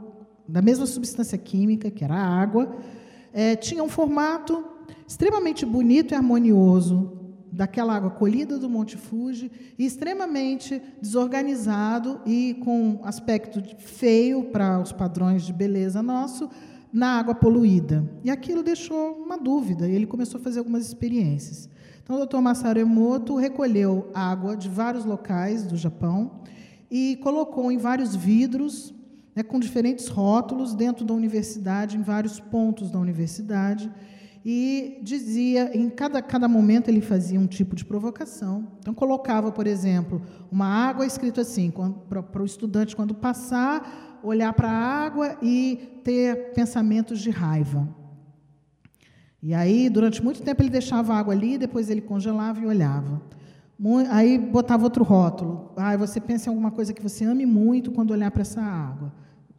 da 0.48 0.62
mesma 0.62 0.86
substância 0.86 1.38
química, 1.38 1.90
que 1.90 2.04
era 2.04 2.16
a 2.16 2.42
água, 2.42 2.76
é, 3.32 3.56
tinha 3.56 3.84
um 3.84 3.90
formato 3.90 4.64
extremamente 5.08 5.66
bonito 5.66 6.14
e 6.14 6.16
harmonioso 6.16 7.20
daquela 7.52 7.96
água 7.96 8.10
colhida 8.10 8.58
do 8.58 8.68
Monte 8.68 8.98
Fuji 8.98 9.52
e 9.78 9.86
extremamente 9.86 10.82
desorganizado 11.00 12.20
e 12.26 12.56
com 12.64 13.00
aspecto 13.04 13.62
feio 13.78 14.46
para 14.46 14.80
os 14.80 14.92
padrões 14.92 15.44
de 15.44 15.54
beleza 15.54 16.02
nosso 16.02 16.50
na 16.92 17.20
água 17.20 17.36
poluída. 17.36 18.08
E 18.24 18.32
aquilo 18.32 18.64
deixou 18.64 19.24
uma 19.24 19.38
dúvida 19.38 19.88
e 19.88 19.94
ele 19.94 20.08
começou 20.08 20.40
a 20.40 20.44
fazer 20.44 20.60
algumas 20.60 20.86
experiências. 20.86 21.70
Então, 22.04 22.22
o 22.22 22.26
Dr. 22.26 22.38
Masaru 22.38 22.80
Emoto 22.80 23.36
recolheu 23.36 24.10
água 24.14 24.56
de 24.58 24.70
vários 24.70 25.06
locais 25.06 25.64
do 25.64 25.78
Japão 25.78 26.42
e 26.92 27.18
colocou 27.24 27.72
em 27.72 27.78
vários 27.78 28.16
vidros, 28.16 28.94
né, 29.36 29.42
com 29.42 29.60
diferentes 29.60 30.08
rótulos, 30.08 30.76
dentro 30.76 31.06
da 31.06 31.14
universidade, 31.14 31.98
em 31.98 32.02
vários 32.02 32.40
pontos 32.40 32.92
da 32.92 33.00
universidade 33.00 33.90
e 34.46 35.00
dizia, 35.02 35.72
em 35.74 35.90
cada, 35.90 36.22
cada 36.22 36.48
momento 36.48 36.90
ele 36.90 37.00
fazia 37.00 37.40
um 37.40 37.48
tipo 37.48 37.76
de 37.76 37.86
provocação. 37.86 38.68
Então, 38.80 38.94
colocava, 38.94 39.52
por 39.52 39.66
exemplo, 39.66 40.22
uma 40.52 40.66
água 40.66 41.06
escrito 41.06 41.40
assim, 41.40 41.72
para 42.10 42.42
o 42.42 42.46
estudante, 42.46 42.96
quando 42.96 43.16
passar, 43.16 44.20
olhar 44.22 44.52
para 44.54 44.70
a 44.70 45.06
água 45.06 45.38
e 45.42 46.00
ter 46.04 46.54
pensamentos 46.54 47.20
de 47.20 47.30
raiva. 47.30 47.88
E 49.46 49.54
aí, 49.54 49.90
durante 49.90 50.24
muito 50.24 50.42
tempo, 50.42 50.62
ele 50.62 50.70
deixava 50.70 51.14
a 51.14 51.20
água 51.20 51.34
ali, 51.34 51.58
depois 51.58 51.90
ele 51.90 52.00
congelava 52.00 52.62
e 52.62 52.66
olhava. 52.66 53.22
Aí 54.10 54.38
botava 54.38 54.86
outro 54.86 55.04
rótulo. 55.04 55.74
Ah, 55.76 55.98
você 55.98 56.22
pensa 56.22 56.48
em 56.48 56.52
alguma 56.52 56.72
coisa 56.72 56.94
que 56.94 57.04
você 57.04 57.26
ame 57.26 57.46
muito 57.46 57.92
quando 57.92 58.12
olhar 58.12 58.32
para 58.32 58.44
essa 58.44 58.62
água. 58.62 59.12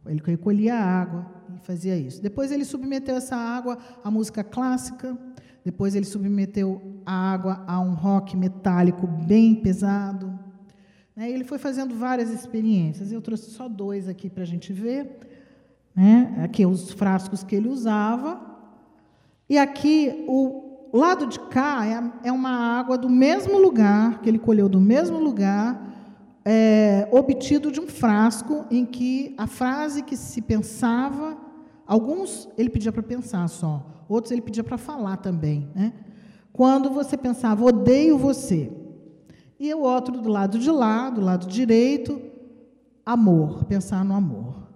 Ele 0.07 0.23
recolhia 0.25 0.75
a 0.75 0.83
água 0.83 1.27
e 1.55 1.59
fazia 1.59 1.95
isso. 1.99 2.23
Depois 2.23 2.51
ele 2.51 2.65
submeteu 2.65 3.15
essa 3.15 3.37
água 3.37 3.77
à 4.03 4.11
música 4.11 4.43
clássica, 4.43 5.19
depois 5.63 5.95
ele 5.95 6.07
submeteu 6.07 7.03
a 7.05 7.13
água 7.13 7.63
a 7.67 7.79
um 7.79 7.93
rock 7.93 8.35
metálico 8.39 9.07
bem 9.07 9.55
pesado. 9.55 10.39
Né? 11.15 11.31
Ele 11.31 11.45
foi 11.45 11.59
fazendo 11.59 11.95
várias 11.95 12.31
experiências. 12.31 13.13
Eu 13.13 13.21
trouxe 13.21 13.51
só 13.51 13.69
dois 13.69 14.09
aqui 14.09 14.31
para 14.31 14.45
a 14.45 14.47
gente 14.47 14.73
ver. 14.73 15.19
Né? 15.95 16.41
Aqui 16.43 16.65
os 16.65 16.91
frascos 16.91 17.43
que 17.43 17.55
ele 17.55 17.69
usava. 17.69 18.54
E 19.49 19.59
aqui 19.59 20.25
o 20.27 20.65
lado 20.93 21.27
de 21.27 21.39
cá 21.41 21.85
é, 21.87 22.29
é 22.29 22.33
uma 22.33 22.79
água 22.79 22.97
do 22.97 23.11
mesmo 23.11 23.59
lugar, 23.59 24.21
que 24.23 24.29
ele 24.29 24.39
colheu 24.39 24.69
do 24.69 24.81
mesmo 24.81 25.19
lugar, 25.19 25.93
é, 26.45 27.09
obtido 27.11 27.73
de 27.73 27.81
um 27.81 27.87
frasco 27.87 28.65
em 28.71 28.85
que 28.85 29.35
a 29.37 29.47
frase 29.47 30.03
que 30.03 30.17
se 30.17 30.41
pensava, 30.41 31.37
alguns 31.87 32.49
ele 32.57 32.71
pedia 32.71 32.93
para 32.93 33.03
pensar 33.03 33.49
só, 33.49 34.05
outros 34.09 34.31
ele 34.31 34.43
pedia 34.43 34.63
para 34.63 34.79
falar 34.79 35.17
também. 35.17 35.69
Né? 35.75 35.93
Quando 36.53 36.91
você 36.91 37.17
pensava, 37.17 37.65
odeio 37.65 38.17
você. 38.17 38.71
E 39.59 39.73
o 39.75 39.81
outro 39.81 40.21
do 40.21 40.29
lado 40.29 40.59
de 40.59 40.71
lá, 40.71 41.11
do 41.11 41.21
lado 41.21 41.47
direito, 41.47 42.21
amor, 43.05 43.65
pensar 43.65 44.05
no 44.05 44.15
amor. 44.15 44.69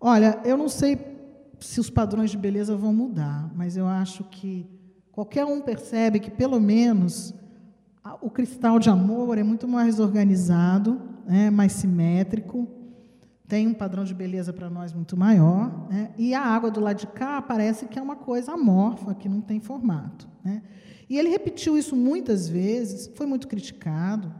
Olha, 0.00 0.40
eu 0.44 0.56
não 0.56 0.68
sei 0.68 1.15
se 1.60 1.80
os 1.80 1.90
padrões 1.90 2.30
de 2.30 2.38
beleza 2.38 2.76
vão 2.76 2.92
mudar, 2.92 3.50
mas 3.54 3.76
eu 3.76 3.86
acho 3.86 4.24
que 4.24 4.66
qualquer 5.12 5.44
um 5.44 5.60
percebe 5.60 6.20
que, 6.20 6.30
pelo 6.30 6.60
menos, 6.60 7.34
o 8.20 8.30
cristal 8.30 8.78
de 8.78 8.90
amor 8.90 9.38
é 9.38 9.42
muito 9.42 9.66
mais 9.66 9.98
organizado, 9.98 11.00
né, 11.26 11.50
mais 11.50 11.72
simétrico, 11.72 12.68
tem 13.48 13.66
um 13.66 13.74
padrão 13.74 14.04
de 14.04 14.12
beleza 14.12 14.52
para 14.52 14.68
nós 14.68 14.92
muito 14.92 15.16
maior, 15.16 15.88
né, 15.88 16.10
e 16.18 16.34
a 16.34 16.42
água 16.42 16.70
do 16.70 16.80
lado 16.80 16.98
de 16.98 17.06
cá 17.06 17.40
parece 17.40 17.86
que 17.86 17.98
é 17.98 18.02
uma 18.02 18.16
coisa 18.16 18.52
amorfa, 18.52 19.14
que 19.14 19.28
não 19.28 19.40
tem 19.40 19.60
formato. 19.60 20.28
Né. 20.44 20.62
E 21.08 21.18
ele 21.18 21.28
repetiu 21.28 21.78
isso 21.78 21.94
muitas 21.96 22.48
vezes, 22.48 23.10
foi 23.14 23.26
muito 23.26 23.46
criticado. 23.46 24.32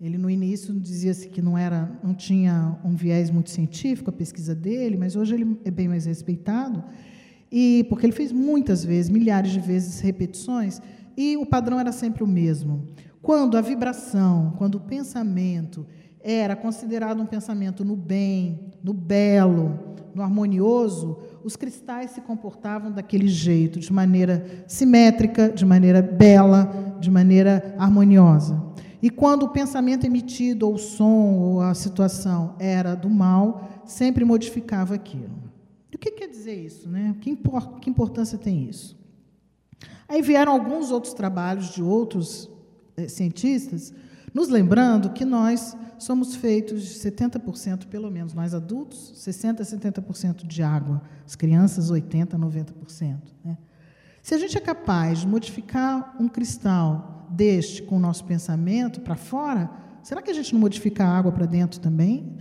Ele 0.00 0.18
no 0.18 0.28
início 0.28 0.74
dizia-se 0.74 1.28
que 1.28 1.40
não 1.40 1.56
era, 1.56 1.90
não 2.04 2.14
tinha 2.14 2.78
um 2.84 2.94
viés 2.94 3.30
muito 3.30 3.48
científico 3.48 4.10
a 4.10 4.12
pesquisa 4.12 4.54
dele, 4.54 4.96
mas 4.96 5.16
hoje 5.16 5.34
ele 5.34 5.58
é 5.64 5.70
bem 5.70 5.88
mais 5.88 6.04
respeitado. 6.04 6.84
E 7.50 7.86
porque 7.88 8.04
ele 8.04 8.12
fez 8.12 8.30
muitas 8.30 8.84
vezes, 8.84 9.10
milhares 9.10 9.52
de 9.52 9.60
vezes 9.60 10.00
repetições, 10.00 10.82
e 11.16 11.36
o 11.38 11.46
padrão 11.46 11.80
era 11.80 11.92
sempre 11.92 12.22
o 12.22 12.26
mesmo. 12.26 12.84
Quando 13.22 13.56
a 13.56 13.62
vibração, 13.62 14.52
quando 14.58 14.74
o 14.74 14.80
pensamento 14.80 15.86
era 16.20 16.54
considerado 16.54 17.22
um 17.22 17.26
pensamento 17.26 17.82
no 17.82 17.96
bem, 17.96 18.72
no 18.84 18.92
belo, 18.92 19.96
no 20.14 20.22
harmonioso, 20.22 21.18
os 21.42 21.56
cristais 21.56 22.10
se 22.10 22.20
comportavam 22.20 22.92
daquele 22.92 23.28
jeito, 23.28 23.78
de 23.78 23.92
maneira 23.92 24.44
simétrica, 24.66 25.48
de 25.48 25.64
maneira 25.64 26.02
bela, 26.02 26.96
de 27.00 27.10
maneira 27.10 27.74
harmoniosa. 27.78 28.62
E 29.06 29.10
quando 29.10 29.44
o 29.44 29.48
pensamento 29.50 30.04
emitido, 30.04 30.66
ou 30.66 30.74
o 30.74 30.78
som, 30.78 31.38
ou 31.38 31.60
a 31.60 31.74
situação 31.74 32.56
era 32.58 32.96
do 32.96 33.08
mal, 33.08 33.80
sempre 33.84 34.24
modificava 34.24 34.96
aquilo. 34.96 35.30
E 35.92 35.94
o 35.94 35.98
que 35.98 36.10
quer 36.10 36.26
dizer 36.26 36.56
isso? 36.56 36.88
Né? 36.88 37.14
Que, 37.20 37.30
import, 37.30 37.78
que 37.78 37.88
importância 37.88 38.36
tem 38.36 38.68
isso? 38.68 38.98
Aí 40.08 40.20
vieram 40.22 40.50
alguns 40.50 40.90
outros 40.90 41.14
trabalhos 41.14 41.72
de 41.72 41.80
outros 41.80 42.50
eh, 42.96 43.06
cientistas, 43.06 43.94
nos 44.34 44.48
lembrando 44.48 45.10
que 45.10 45.24
nós 45.24 45.76
somos 46.00 46.34
feitos 46.34 46.82
de 46.82 46.98
70%, 46.98 47.86
pelo 47.86 48.10
menos, 48.10 48.34
nós 48.34 48.54
adultos, 48.54 49.12
60% 49.24 49.60
a 49.60 50.02
70% 50.02 50.44
de 50.44 50.64
água, 50.64 51.00
as 51.24 51.36
crianças, 51.36 51.92
80% 51.92 52.34
a 52.34 52.36
90%. 52.36 53.18
Né? 53.44 53.56
Se 54.26 54.34
a 54.34 54.38
gente 54.38 54.58
é 54.58 54.60
capaz 54.60 55.20
de 55.20 55.28
modificar 55.28 56.16
um 56.18 56.26
cristal 56.26 57.28
deste 57.30 57.80
com 57.80 57.96
o 57.96 58.00
nosso 58.00 58.24
pensamento 58.24 59.00
para 59.00 59.14
fora, 59.14 59.70
será 60.02 60.20
que 60.20 60.32
a 60.32 60.34
gente 60.34 60.52
não 60.52 60.60
modifica 60.60 61.04
a 61.04 61.16
água 61.16 61.30
para 61.30 61.46
dentro 61.46 61.78
também? 61.78 62.34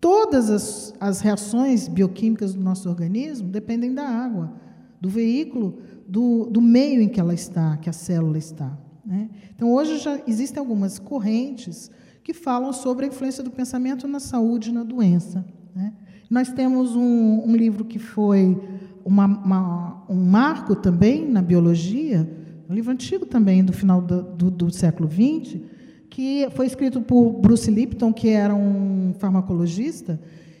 Todas 0.00 0.48
as, 0.48 0.94
as 1.00 1.20
reações 1.20 1.88
bioquímicas 1.88 2.54
do 2.54 2.62
nosso 2.62 2.88
organismo 2.88 3.48
dependem 3.48 3.92
da 3.92 4.08
água, 4.08 4.52
do 5.00 5.08
veículo 5.08 5.80
do, 6.06 6.46
do 6.46 6.62
meio 6.62 7.02
em 7.02 7.08
que 7.08 7.18
ela 7.18 7.34
está, 7.34 7.76
que 7.76 7.90
a 7.90 7.92
célula 7.92 8.38
está. 8.38 8.78
Né? 9.04 9.28
Então, 9.52 9.72
hoje 9.72 9.98
já 9.98 10.20
existem 10.28 10.60
algumas 10.60 11.00
correntes 11.00 11.90
que 12.22 12.32
falam 12.32 12.72
sobre 12.72 13.04
a 13.04 13.08
influência 13.08 13.42
do 13.42 13.50
pensamento 13.50 14.06
na 14.06 14.20
saúde 14.20 14.70
e 14.70 14.72
na 14.72 14.84
doença. 14.84 15.44
Né? 15.74 15.92
Nós 16.30 16.52
temos 16.52 16.94
um, 16.94 17.42
um 17.44 17.56
livro 17.56 17.84
que 17.84 17.98
foi 17.98 18.56
uma, 19.06 19.26
uma, 19.26 20.04
um 20.08 20.16
marco 20.16 20.74
também 20.74 21.24
na 21.30 21.40
biologia, 21.40 22.28
um 22.68 22.74
livro 22.74 22.90
antigo 22.90 23.24
também, 23.24 23.62
do 23.64 23.72
final 23.72 24.02
do, 24.02 24.20
do, 24.20 24.50
do 24.50 24.70
século 24.72 25.08
XX, 25.08 25.60
que 26.10 26.48
foi 26.56 26.66
escrito 26.66 27.00
por 27.00 27.30
Bruce 27.34 27.70
Lipton, 27.70 28.12
que 28.12 28.30
era 28.30 28.52
um 28.52 29.14
farmacologista, 29.20 30.18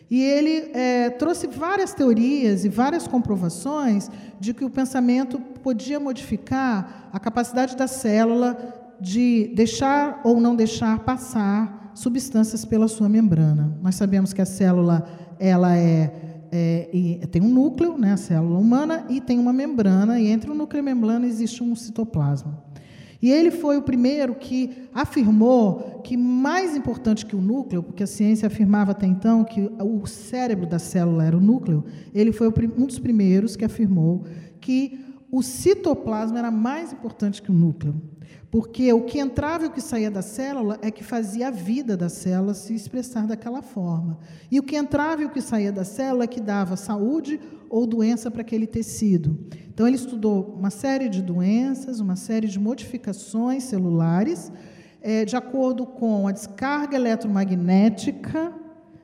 e 0.08 0.22
ele 0.22 0.70
é, 0.72 1.10
trouxe 1.10 1.48
várias 1.48 1.92
teorias 1.92 2.64
e 2.64 2.68
várias 2.68 3.08
comprovações 3.08 4.08
de 4.38 4.54
que 4.54 4.64
o 4.64 4.70
pensamento 4.70 5.40
podia 5.40 5.98
modificar 5.98 7.08
a 7.12 7.18
capacidade 7.18 7.76
da 7.76 7.88
célula 7.88 8.56
de 9.00 9.50
deixar 9.56 10.20
ou 10.22 10.40
não 10.40 10.54
deixar 10.54 11.00
passar 11.00 11.90
substâncias 11.94 12.64
pela 12.64 12.86
sua 12.86 13.08
membrana. 13.08 13.76
Nós 13.82 13.96
sabemos 13.96 14.32
que 14.32 14.40
a 14.40 14.46
célula 14.46 15.04
ela 15.40 15.76
é, 15.76 16.35
é 16.52 17.26
tem 17.30 17.42
um 17.42 17.48
núcleo, 17.48 17.96
né, 17.98 18.12
a 18.12 18.16
célula 18.16 18.58
humana, 18.58 19.06
e 19.08 19.20
tem 19.20 19.38
uma 19.38 19.52
membrana, 19.52 20.20
e 20.20 20.28
entre 20.28 20.50
o 20.50 20.54
núcleo 20.54 20.78
e 20.78 20.80
a 20.80 20.94
membrana 20.94 21.26
existe 21.26 21.62
um 21.62 21.74
citoplasma. 21.74 22.64
E 23.20 23.30
ele 23.30 23.50
foi 23.50 23.76
o 23.78 23.82
primeiro 23.82 24.34
que 24.34 24.88
afirmou 24.94 26.00
que 26.04 26.16
mais 26.16 26.76
importante 26.76 27.24
que 27.24 27.34
o 27.34 27.40
núcleo, 27.40 27.82
porque 27.82 28.02
a 28.02 28.06
ciência 28.06 28.46
afirmava 28.46 28.92
até 28.92 29.06
então 29.06 29.42
que 29.42 29.70
o 29.80 30.06
cérebro 30.06 30.66
da 30.66 30.78
célula 30.78 31.24
era 31.24 31.36
o 31.36 31.40
núcleo, 31.40 31.84
ele 32.14 32.30
foi 32.30 32.48
um 32.48 32.86
dos 32.86 32.98
primeiros 32.98 33.56
que 33.56 33.64
afirmou 33.64 34.24
que 34.60 35.05
o 35.36 35.42
citoplasma 35.42 36.38
era 36.38 36.50
mais 36.50 36.94
importante 36.94 37.42
que 37.42 37.50
o 37.50 37.54
núcleo. 37.54 37.94
Porque 38.50 38.90
o 38.90 39.02
que 39.02 39.18
entrava 39.18 39.64
e 39.64 39.66
o 39.66 39.70
que 39.70 39.82
saía 39.82 40.10
da 40.10 40.22
célula 40.22 40.78
é 40.80 40.90
que 40.90 41.04
fazia 41.04 41.48
a 41.48 41.50
vida 41.50 41.94
da 41.94 42.08
célula 42.08 42.54
se 42.54 42.74
expressar 42.74 43.26
daquela 43.26 43.60
forma. 43.60 44.18
E 44.50 44.58
o 44.58 44.62
que 44.62 44.76
entrava 44.76 45.20
e 45.20 45.26
o 45.26 45.30
que 45.30 45.42
saía 45.42 45.70
da 45.70 45.84
célula 45.84 46.24
é 46.24 46.26
que 46.26 46.40
dava 46.40 46.74
saúde 46.74 47.38
ou 47.68 47.86
doença 47.86 48.30
para 48.30 48.40
aquele 48.40 48.66
tecido. 48.66 49.38
Então, 49.68 49.86
ele 49.86 49.96
estudou 49.96 50.54
uma 50.58 50.70
série 50.70 51.10
de 51.10 51.20
doenças, 51.20 52.00
uma 52.00 52.16
série 52.16 52.48
de 52.48 52.58
modificações 52.58 53.64
celulares, 53.64 54.50
é, 55.02 55.26
de 55.26 55.36
acordo 55.36 55.84
com 55.84 56.26
a 56.26 56.32
descarga 56.32 56.96
eletromagnética, 56.96 58.54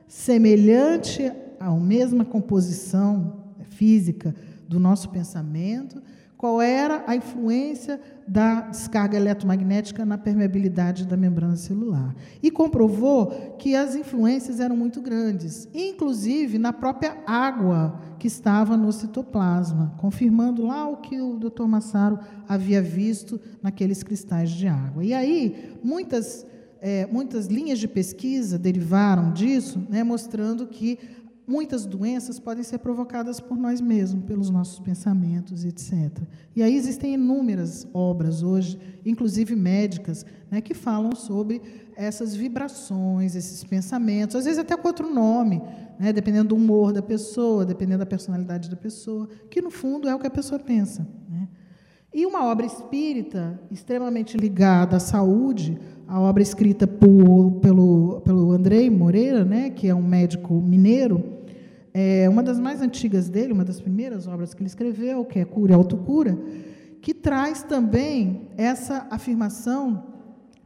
semelhante 0.07 1.31
à 1.59 1.69
mesma 1.69 2.25
composição 2.25 3.53
física 3.69 4.33
do 4.67 4.79
nosso 4.79 5.09
pensamento, 5.09 6.01
qual 6.43 6.61
era 6.61 7.05
a 7.07 7.15
influência 7.15 8.01
da 8.27 8.59
descarga 8.63 9.15
eletromagnética 9.15 10.05
na 10.05 10.17
permeabilidade 10.17 11.07
da 11.07 11.15
membrana 11.15 11.55
celular. 11.55 12.13
E 12.41 12.51
comprovou 12.51 13.55
que 13.57 13.77
as 13.77 13.95
influências 13.95 14.59
eram 14.59 14.75
muito 14.75 14.99
grandes, 14.99 15.69
inclusive 15.73 16.57
na 16.57 16.73
própria 16.73 17.15
água 17.25 17.97
que 18.19 18.27
estava 18.27 18.75
no 18.75 18.91
citoplasma, 18.91 19.95
confirmando 19.97 20.65
lá 20.65 20.85
o 20.85 20.97
que 20.97 21.21
o 21.21 21.37
Dr. 21.37 21.63
Massaro 21.63 22.19
havia 22.45 22.81
visto 22.81 23.39
naqueles 23.61 24.03
cristais 24.03 24.49
de 24.49 24.67
água. 24.67 25.01
E 25.01 25.13
aí, 25.13 25.77
muitas, 25.81 26.45
é, 26.81 27.05
muitas 27.05 27.45
linhas 27.45 27.79
de 27.79 27.87
pesquisa 27.87 28.59
derivaram 28.59 29.31
disso, 29.31 29.81
né, 29.89 30.03
mostrando 30.03 30.67
que 30.67 30.99
muitas 31.45 31.85
doenças 31.85 32.39
podem 32.39 32.63
ser 32.63 32.79
provocadas 32.79 33.39
por 33.39 33.57
nós 33.57 33.81
mesmos, 33.81 34.25
pelos 34.25 34.49
nossos 34.49 34.79
pensamentos, 34.79 35.65
etc. 35.65 36.21
E 36.55 36.63
aí 36.63 36.75
existem 36.75 37.15
inúmeras 37.15 37.87
obras 37.93 38.43
hoje, 38.43 38.79
inclusive 39.05 39.55
médicas, 39.55 40.25
né, 40.49 40.61
que 40.61 40.73
falam 40.73 41.15
sobre 41.15 41.61
essas 41.95 42.35
vibrações, 42.35 43.35
esses 43.35 43.63
pensamentos, 43.63 44.35
às 44.35 44.45
vezes 44.45 44.59
até 44.59 44.75
com 44.75 44.87
outro 44.87 45.13
nome, 45.13 45.61
né, 45.99 46.11
dependendo 46.13 46.49
do 46.49 46.55
humor 46.55 46.91
da 46.91 47.01
pessoa, 47.01 47.65
dependendo 47.65 47.99
da 47.99 48.05
personalidade 48.05 48.69
da 48.69 48.75
pessoa, 48.75 49.27
que 49.49 49.61
no 49.61 49.69
fundo 49.69 50.07
é 50.07 50.15
o 50.15 50.19
que 50.19 50.27
a 50.27 50.31
pessoa 50.31 50.59
pensa. 50.59 51.07
Né? 51.29 51.47
E 52.13 52.27
uma 52.27 52.45
obra 52.45 52.63
espírita 52.63 53.59
extremamente 53.71 54.37
ligada 54.37 54.97
à 54.97 54.99
saúde, 54.99 55.79
a 56.07 56.19
obra 56.19 56.43
escrita 56.43 56.85
por, 56.85 57.53
pelo, 57.59 58.21
pelo 58.21 58.51
Andrei 58.51 58.87
Moreira, 58.87 59.43
né, 59.43 59.71
que 59.71 59.87
é 59.87 59.95
um 59.95 60.03
médico 60.03 60.53
mineiro, 60.53 61.23
é 61.91 62.29
uma 62.29 62.43
das 62.43 62.59
mais 62.59 62.81
antigas 62.83 63.29
dele, 63.29 63.51
uma 63.51 63.65
das 63.65 63.81
primeiras 63.81 64.27
obras 64.27 64.53
que 64.53 64.61
ele 64.61 64.67
escreveu, 64.67 65.25
que 65.25 65.39
é 65.39 65.45
Cura 65.45 65.71
e 65.71 65.75
Autocura, 65.75 66.37
que 67.01 67.15
traz 67.15 67.63
também 67.63 68.47
essa 68.57 69.07
afirmação 69.09 70.03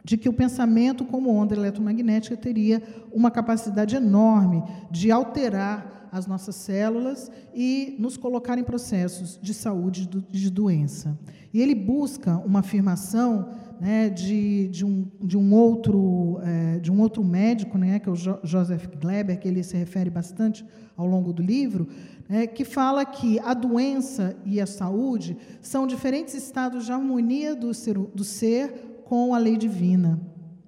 de 0.04 0.18
que 0.18 0.28
o 0.28 0.34
pensamento, 0.34 1.06
como 1.06 1.30
onda 1.30 1.56
eletromagnética, 1.56 2.36
teria 2.36 2.82
uma 3.12 3.32
capacidade 3.32 3.96
enorme 3.96 4.64
de 4.92 5.12
alterar 5.12 5.97
as 6.12 6.28
nossas 6.28 6.56
células 6.56 7.32
e 7.54 7.96
nos 8.00 8.18
colocar 8.18 8.58
em 8.58 8.64
processos 8.64 9.40
de 9.42 9.54
saúde 9.54 10.08
de 10.08 10.50
doença. 10.50 11.18
E 11.54 11.62
ele 11.62 11.76
busca 11.76 12.38
uma 12.38 12.60
afirmação 12.60 13.50
né, 13.80 14.10
de, 14.10 14.68
de, 14.70 14.86
um, 14.86 15.08
de, 15.22 15.38
um 15.38 15.54
outro, 15.54 16.40
é, 16.44 16.80
de 16.80 16.92
um 16.92 17.00
outro 17.00 17.24
médico, 17.24 17.78
né, 17.78 18.00
que 18.00 18.10
é 18.10 18.12
o 18.12 18.16
jo 18.16 18.38
Joseph 18.44 18.88
Gleber, 19.00 19.40
que 19.40 19.48
ele 19.48 19.64
se 19.64 19.78
refere 19.78 20.10
bastante 20.10 20.66
ao 20.96 21.06
longo 21.06 21.32
do 21.32 21.44
livro, 21.44 21.88
né, 22.28 22.48
que 22.48 22.66
fala 22.66 23.06
que 23.06 23.40
a 23.40 23.54
doença 23.54 24.36
e 24.46 24.60
a 24.60 24.66
saúde 24.66 25.38
são 25.62 25.86
diferentes 25.86 26.34
estados 26.34 26.86
de 26.86 26.92
harmonia 26.92 27.56
do 27.56 27.74
ser, 27.74 27.98
do 27.98 28.24
ser 28.24 29.02
com 29.06 29.34
a 29.34 29.38
lei 29.38 29.58
divina. 29.58 30.20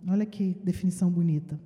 Olha 0.08 0.26
que 0.26 0.56
definição 0.64 1.10
bonita. 1.10 1.60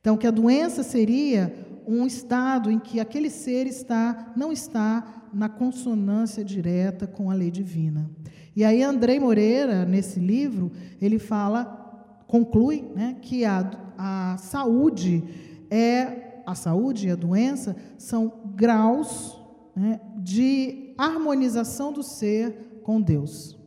Então, 0.00 0.16
que 0.16 0.26
a 0.26 0.30
doença 0.30 0.82
seria 0.82 1.52
um 1.88 2.06
estado 2.06 2.70
em 2.70 2.78
que 2.78 3.00
aquele 3.00 3.30
ser 3.30 3.66
está 3.66 4.32
não 4.36 4.52
está 4.52 5.24
na 5.32 5.48
consonância 5.48 6.44
direta 6.44 7.06
com 7.06 7.30
a 7.30 7.34
lei 7.34 7.50
divina. 7.50 8.10
E 8.54 8.62
aí 8.62 8.82
Andrei 8.82 9.18
Moreira, 9.18 9.86
nesse 9.86 10.20
livro, 10.20 10.70
ele 11.00 11.18
fala, 11.18 12.22
conclui, 12.26 12.84
né, 12.94 13.16
que 13.22 13.44
a, 13.44 13.70
a 13.96 14.36
saúde 14.36 15.24
é 15.70 16.42
a 16.46 16.54
saúde 16.54 17.08
e 17.08 17.10
a 17.10 17.14
doença 17.14 17.76
são 17.98 18.32
graus 18.54 19.38
né, 19.76 20.00
de 20.16 20.94
harmonização 20.96 21.92
do 21.92 22.02
ser 22.02 22.80
com 22.82 23.00
Deus. 23.00 23.58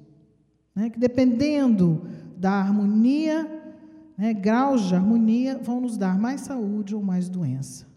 Né, 0.76 0.90
que 0.90 1.00
dependendo 1.00 2.04
da 2.38 2.54
harmonia, 2.54 3.48
né, 4.18 4.34
graus 4.34 4.82
de 4.88 4.96
harmonia 4.96 5.60
vão 5.62 5.82
nos 5.82 5.96
dar 5.98 6.20
mais 6.20 6.42
saúde 6.42 6.96
ou 6.96 7.02
mais 7.02 7.30
doença. 7.30 7.91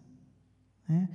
Né? 0.89 1.09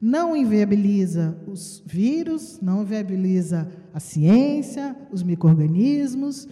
não 0.00 0.36
inviabiliza 0.36 1.36
os 1.46 1.82
vírus, 1.86 2.60
não 2.60 2.82
inviabiliza 2.82 3.68
a 3.94 4.00
ciência, 4.00 4.96
os 5.10 5.22
micro-organismos. 5.22 6.46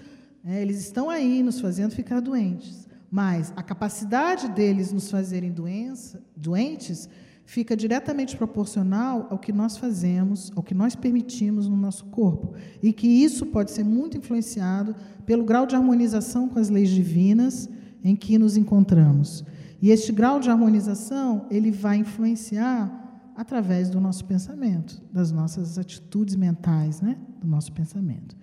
É, 0.44 0.62
eles 0.62 0.80
estão 0.80 1.10
aí 1.10 1.42
nos 1.42 1.60
fazendo 1.60 1.92
ficar 1.92 2.20
doentes. 2.20 2.88
Mas 3.10 3.52
a 3.54 3.62
capacidade 3.62 4.48
deles 4.48 4.92
nos 4.92 5.10
fazerem 5.10 5.52
doença, 5.52 6.22
doentes 6.36 7.08
fica 7.46 7.76
diretamente 7.76 8.36
proporcional 8.36 9.28
ao 9.30 9.38
que 9.38 9.52
nós 9.52 9.76
fazemos, 9.76 10.50
ao 10.56 10.62
que 10.62 10.74
nós 10.74 10.96
permitimos 10.96 11.68
no 11.68 11.76
nosso 11.76 12.06
corpo. 12.06 12.54
E 12.82 12.92
que 12.92 13.06
isso 13.06 13.46
pode 13.46 13.70
ser 13.70 13.84
muito 13.84 14.16
influenciado 14.16 14.96
pelo 15.26 15.44
grau 15.44 15.66
de 15.66 15.76
harmonização 15.76 16.48
com 16.48 16.58
as 16.58 16.70
leis 16.70 16.88
divinas 16.88 17.68
em 18.02 18.16
que 18.16 18.38
nos 18.38 18.56
encontramos. 18.56 19.44
E 19.80 19.90
este 19.90 20.12
grau 20.12 20.40
de 20.40 20.50
harmonização, 20.50 21.46
ele 21.50 21.70
vai 21.70 21.98
influenciar 21.98 23.02
através 23.36 23.90
do 23.90 24.00
nosso 24.00 24.24
pensamento, 24.24 25.02
das 25.12 25.32
nossas 25.32 25.78
atitudes 25.78 26.36
mentais, 26.36 27.00
né? 27.00 27.16
do 27.40 27.46
nosso 27.46 27.72
pensamento. 27.72 28.36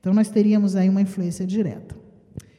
Então, 0.00 0.14
nós 0.14 0.28
teríamos 0.28 0.74
aí 0.74 0.88
uma 0.88 1.02
influência 1.02 1.46
direta. 1.46 1.96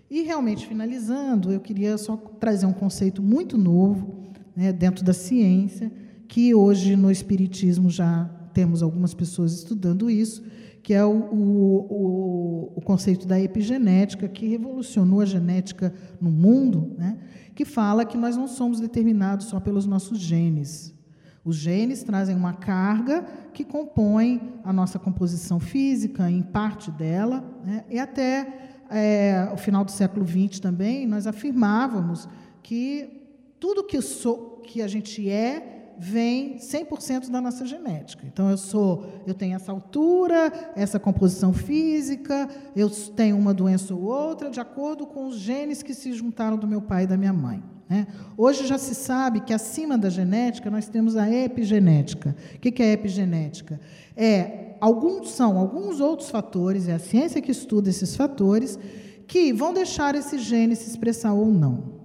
E, 0.10 0.22
realmente, 0.24 0.68
finalizando, 0.68 1.52
eu 1.52 1.60
queria 1.60 1.98
só 1.98 2.18
trazer 2.18 2.66
um 2.66 2.74
conceito 2.74 3.22
muito 3.22 3.58
novo 3.58 4.32
né, 4.56 4.74
dentro 4.74 5.04
da 5.06 5.14
ciência, 5.14 5.92
que 6.28 6.54
hoje 6.54 6.96
no 6.96 7.12
Espiritismo 7.12 7.90
já 7.90 8.26
temos 8.54 8.84
algumas 8.84 9.14
pessoas 9.14 9.54
estudando 9.54 10.10
isso, 10.10 10.44
que 10.82 10.94
é 10.94 11.06
o, 11.06 11.12
o, 11.12 12.74
o, 12.76 12.82
conceito 12.82 13.28
da 13.28 13.40
epigenética, 13.40 14.28
que 14.28 14.48
revolucionou 14.48 15.22
a 15.22 15.26
genética 15.26 15.94
no 16.20 16.32
mundo, 16.32 16.94
né, 16.98 17.18
que 17.60 17.66
fala 17.66 18.06
que 18.06 18.18
nós 18.18 18.38
não 18.38 18.48
somos 18.48 18.80
determinados 18.80 19.48
só 19.48 19.60
pelos 19.60 19.86
nossos 19.86 20.18
genes, 20.18 20.96
os 21.44 21.58
genes 21.58 22.04
trazem 22.04 22.34
uma 22.34 22.54
carga 22.54 23.24
que 23.54 23.66
compõe 23.66 24.62
a 24.64 24.72
nossa 24.72 24.98
composição 24.98 25.60
física, 25.60 26.32
em 26.32 26.42
parte 26.42 26.90
dela, 26.90 27.44
né? 27.66 27.84
e 27.90 28.00
até 28.00 28.86
é, 28.90 29.52
o 29.54 29.58
final 29.58 29.84
do 29.84 29.92
século 29.92 30.26
XX 30.26 30.62
também, 30.62 31.06
nós 31.06 31.28
afirmávamos 31.28 32.30
que 32.64 33.28
tudo 33.60 33.84
que, 33.84 34.02
sou, 34.02 34.62
que 34.64 34.82
a 34.82 34.88
gente 34.88 35.30
é 35.30 35.79
vem 36.00 36.58
100% 36.58 37.30
da 37.30 37.42
nossa 37.42 37.66
genética. 37.66 38.26
Então 38.26 38.50
eu 38.50 38.58
sou, 38.58 39.06
eu 39.28 39.34
tenho 39.34 39.56
essa 39.56 39.72
altura, 39.72 40.72
essa 40.76 40.98
composição 40.98 41.52
física, 41.52 42.48
eu 42.74 42.90
tenho 42.90 43.38
uma 43.38 43.54
doença 43.54 43.94
ou 43.94 44.04
outra 44.04 44.50
de 44.50 44.62
acordo 44.62 45.06
com 45.06 45.28
os 45.28 45.38
genes 45.38 45.84
que 45.84 45.94
se 45.94 46.14
juntaram 46.14 46.58
do 46.58 46.66
meu 46.66 46.82
pai 46.82 47.04
e 47.04 47.08
da 47.08 47.18
minha 47.18 47.34
mãe. 47.34 47.62
Né? 47.90 48.08
Hoje 48.38 48.66
já 48.66 48.78
se 48.78 48.96
sabe 48.96 49.42
que 49.42 49.54
acima 49.54 49.98
da 49.98 50.10
genética 50.10 50.72
nós 50.72 50.88
temos 50.88 51.18
a 51.18 51.30
epigenética. 51.30 52.36
O 52.56 52.60
que 52.60 52.82
é 52.82 52.94
epigenética? 52.94 53.80
É, 54.16 54.76
alguns 54.80 55.32
são 55.32 55.58
alguns 55.58 56.00
outros 56.00 56.30
fatores, 56.30 56.88
é 56.88 56.94
a 56.94 57.00
ciência 57.00 57.42
que 57.42 57.52
estuda 57.52 57.90
esses 57.90 58.16
fatores, 58.16 58.80
que 59.28 59.52
vão 59.52 59.74
deixar 59.74 60.16
esse 60.16 60.40
gene 60.40 60.76
se 60.76 60.90
expressar 60.90 61.34
ou 61.34 61.48
não. 61.48 62.00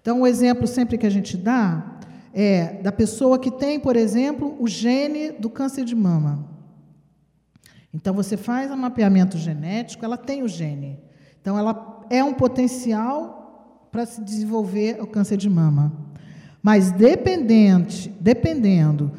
Então, 0.00 0.20
o 0.20 0.26
exemplo 0.26 0.66
sempre 0.66 0.98
que 0.98 1.06
a 1.06 1.10
gente 1.10 1.34
dá 1.34 1.93
é 2.34 2.80
da 2.82 2.90
pessoa 2.90 3.38
que 3.38 3.50
tem, 3.50 3.78
por 3.78 3.96
exemplo, 3.96 4.56
o 4.58 4.66
gene 4.66 5.32
do 5.32 5.48
câncer 5.48 5.84
de 5.84 5.94
mama. 5.94 6.48
Então, 7.92 8.12
você 8.12 8.36
faz 8.36 8.70
um 8.72 8.76
mapeamento 8.76 9.38
genético, 9.38 10.04
ela 10.04 10.16
tem 10.16 10.42
o 10.42 10.48
gene. 10.48 10.98
Então, 11.40 11.56
ela 11.56 12.02
é 12.10 12.24
um 12.24 12.34
potencial 12.34 13.88
para 13.92 14.04
se 14.04 14.20
desenvolver 14.20 15.00
o 15.00 15.06
câncer 15.06 15.36
de 15.36 15.48
mama. 15.48 15.92
Mas, 16.60 16.90
dependente, 16.90 18.12
dependendo 18.20 19.12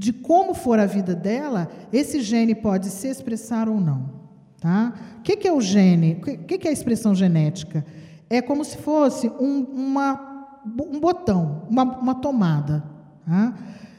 de 0.00 0.12
como 0.12 0.54
for 0.54 0.78
a 0.78 0.86
vida 0.86 1.14
dela, 1.14 1.68
esse 1.92 2.20
gene 2.20 2.54
pode 2.54 2.88
se 2.88 3.08
expressar 3.08 3.68
ou 3.68 3.80
não. 3.80 4.20
Tá? 4.60 4.94
O 5.18 5.22
que 5.22 5.48
é 5.48 5.52
o 5.52 5.60
gene? 5.60 6.18
O 6.20 6.22
que 6.22 6.68
é 6.68 6.70
a 6.70 6.72
expressão 6.72 7.14
genética? 7.14 7.84
É 8.28 8.40
como 8.40 8.64
se 8.64 8.76
fosse 8.76 9.28
um, 9.28 9.62
uma, 9.74 10.29
um 10.64 11.00
botão, 11.00 11.66
uma, 11.68 11.82
uma 11.82 12.14
tomada. 12.14 12.84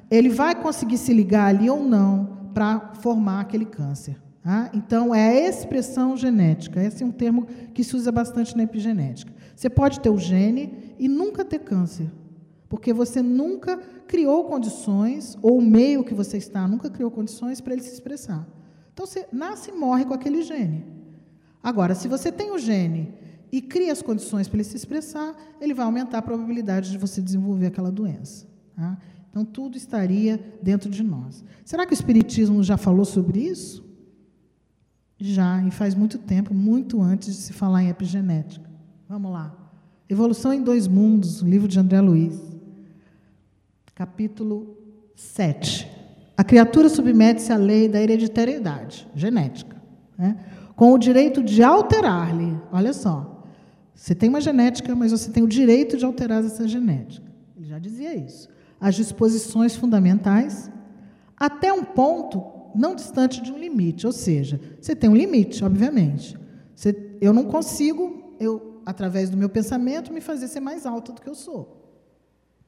Ele 0.09 0.29
vai 0.29 0.55
conseguir 0.55 0.97
se 0.97 1.13
ligar 1.13 1.45
ali 1.45 1.69
ou 1.69 1.83
não 1.83 2.49
para 2.53 2.93
formar 2.95 3.41
aquele 3.41 3.65
câncer. 3.65 4.17
Tá? 4.43 4.71
Então, 4.73 5.13
é 5.13 5.27
a 5.27 5.49
expressão 5.49 6.17
genética. 6.17 6.83
Esse 6.83 7.03
é 7.03 7.05
um 7.05 7.11
termo 7.11 7.45
que 7.73 7.83
se 7.83 7.95
usa 7.95 8.11
bastante 8.11 8.57
na 8.57 8.63
epigenética. 8.63 9.31
Você 9.55 9.69
pode 9.69 9.99
ter 9.99 10.09
o 10.09 10.17
gene 10.17 10.95
e 10.97 11.07
nunca 11.07 11.45
ter 11.45 11.59
câncer, 11.59 12.11
porque 12.67 12.91
você 12.91 13.21
nunca 13.21 13.77
criou 14.07 14.45
condições, 14.45 15.37
ou 15.41 15.59
o 15.59 15.61
meio 15.61 16.03
que 16.03 16.13
você 16.13 16.37
está 16.37 16.67
nunca 16.67 16.89
criou 16.89 17.11
condições 17.11 17.61
para 17.61 17.73
ele 17.73 17.83
se 17.83 17.93
expressar. 17.93 18.47
Então, 18.91 19.05
você 19.05 19.27
nasce 19.31 19.69
e 19.69 19.73
morre 19.73 20.05
com 20.05 20.13
aquele 20.13 20.41
gene. 20.41 20.85
Agora, 21.63 21.93
se 21.93 22.07
você 22.07 22.31
tem 22.31 22.51
o 22.51 22.57
gene 22.57 23.13
e 23.51 23.61
cria 23.61 23.91
as 23.91 24.01
condições 24.01 24.47
para 24.47 24.57
ele 24.57 24.63
se 24.63 24.77
expressar, 24.77 25.35
ele 25.59 25.73
vai 25.73 25.85
aumentar 25.85 26.19
a 26.19 26.21
probabilidade 26.21 26.89
de 26.89 26.97
você 26.97 27.21
desenvolver 27.21 27.67
aquela 27.67 27.91
doença. 27.91 28.47
Tá? 28.75 28.97
Então, 29.29 29.43
tudo 29.43 29.77
estaria 29.77 30.39
dentro 30.61 30.89
de 30.89 31.03
nós. 31.03 31.43
Será 31.65 31.85
que 31.85 31.93
o 31.93 31.95
Espiritismo 31.95 32.63
já 32.63 32.77
falou 32.77 33.05
sobre 33.05 33.39
isso? 33.39 33.83
Já, 35.17 35.61
e 35.63 35.71
faz 35.71 35.93
muito 35.93 36.17
tempo, 36.17 36.53
muito 36.53 37.01
antes 37.01 37.35
de 37.35 37.41
se 37.41 37.53
falar 37.53 37.83
em 37.83 37.89
epigenética. 37.89 38.69
Vamos 39.07 39.31
lá. 39.31 39.55
Evolução 40.09 40.53
em 40.53 40.61
Dois 40.61 40.87
Mundos, 40.87 41.41
livro 41.41 41.67
de 41.67 41.79
André 41.79 42.01
Luiz. 42.01 42.41
Capítulo 43.93 44.77
7. 45.15 45.87
A 46.35 46.43
criatura 46.43 46.89
submete-se 46.89 47.53
à 47.53 47.57
lei 47.57 47.87
da 47.87 48.01
hereditariedade 48.01 49.07
genética, 49.13 49.79
né? 50.17 50.37
com 50.75 50.91
o 50.91 50.97
direito 50.97 51.43
de 51.43 51.61
alterar-lhe. 51.61 52.57
Olha 52.71 52.93
só. 52.93 53.30
Você 54.01 54.15
tem 54.15 54.29
uma 54.29 54.41
genética, 54.41 54.95
mas 54.95 55.11
você 55.11 55.29
tem 55.29 55.43
o 55.43 55.47
direito 55.47 55.95
de 55.95 56.05
alterar 56.05 56.43
essa 56.43 56.67
genética. 56.67 57.31
Ele 57.55 57.67
já 57.67 57.77
dizia 57.77 58.15
isso 58.15 58.49
as 58.81 58.95
disposições 58.95 59.75
fundamentais 59.75 60.71
até 61.37 61.71
um 61.71 61.83
ponto 61.83 62.41
não 62.73 62.95
distante 62.95 63.39
de 63.39 63.51
um 63.51 63.57
limite. 63.59 64.07
Ou 64.07 64.11
seja, 64.11 64.59
você 64.81 64.95
tem 64.95 65.07
um 65.07 65.15
limite, 65.15 65.63
obviamente. 65.63 66.35
Você, 66.75 67.15
eu 67.21 67.31
não 67.31 67.45
consigo, 67.45 68.35
eu, 68.39 68.81
através 68.83 69.29
do 69.29 69.37
meu 69.37 69.49
pensamento, 69.49 70.11
me 70.11 70.19
fazer 70.19 70.47
ser 70.47 70.61
mais 70.61 70.87
alta 70.87 71.13
do 71.13 71.21
que 71.21 71.29
eu 71.29 71.35
sou. 71.35 71.95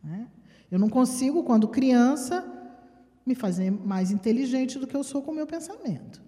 Né? 0.04 0.28
Eu 0.70 0.78
não 0.78 0.88
consigo, 0.88 1.44
quando 1.44 1.68
criança, 1.68 2.46
me 3.26 3.34
fazer 3.34 3.72
mais 3.72 4.12
inteligente 4.12 4.78
do 4.78 4.86
que 4.86 4.96
eu 4.96 5.04
sou 5.04 5.24
com 5.24 5.32
o 5.32 5.36
meu 5.36 5.48
pensamento. 5.48 6.22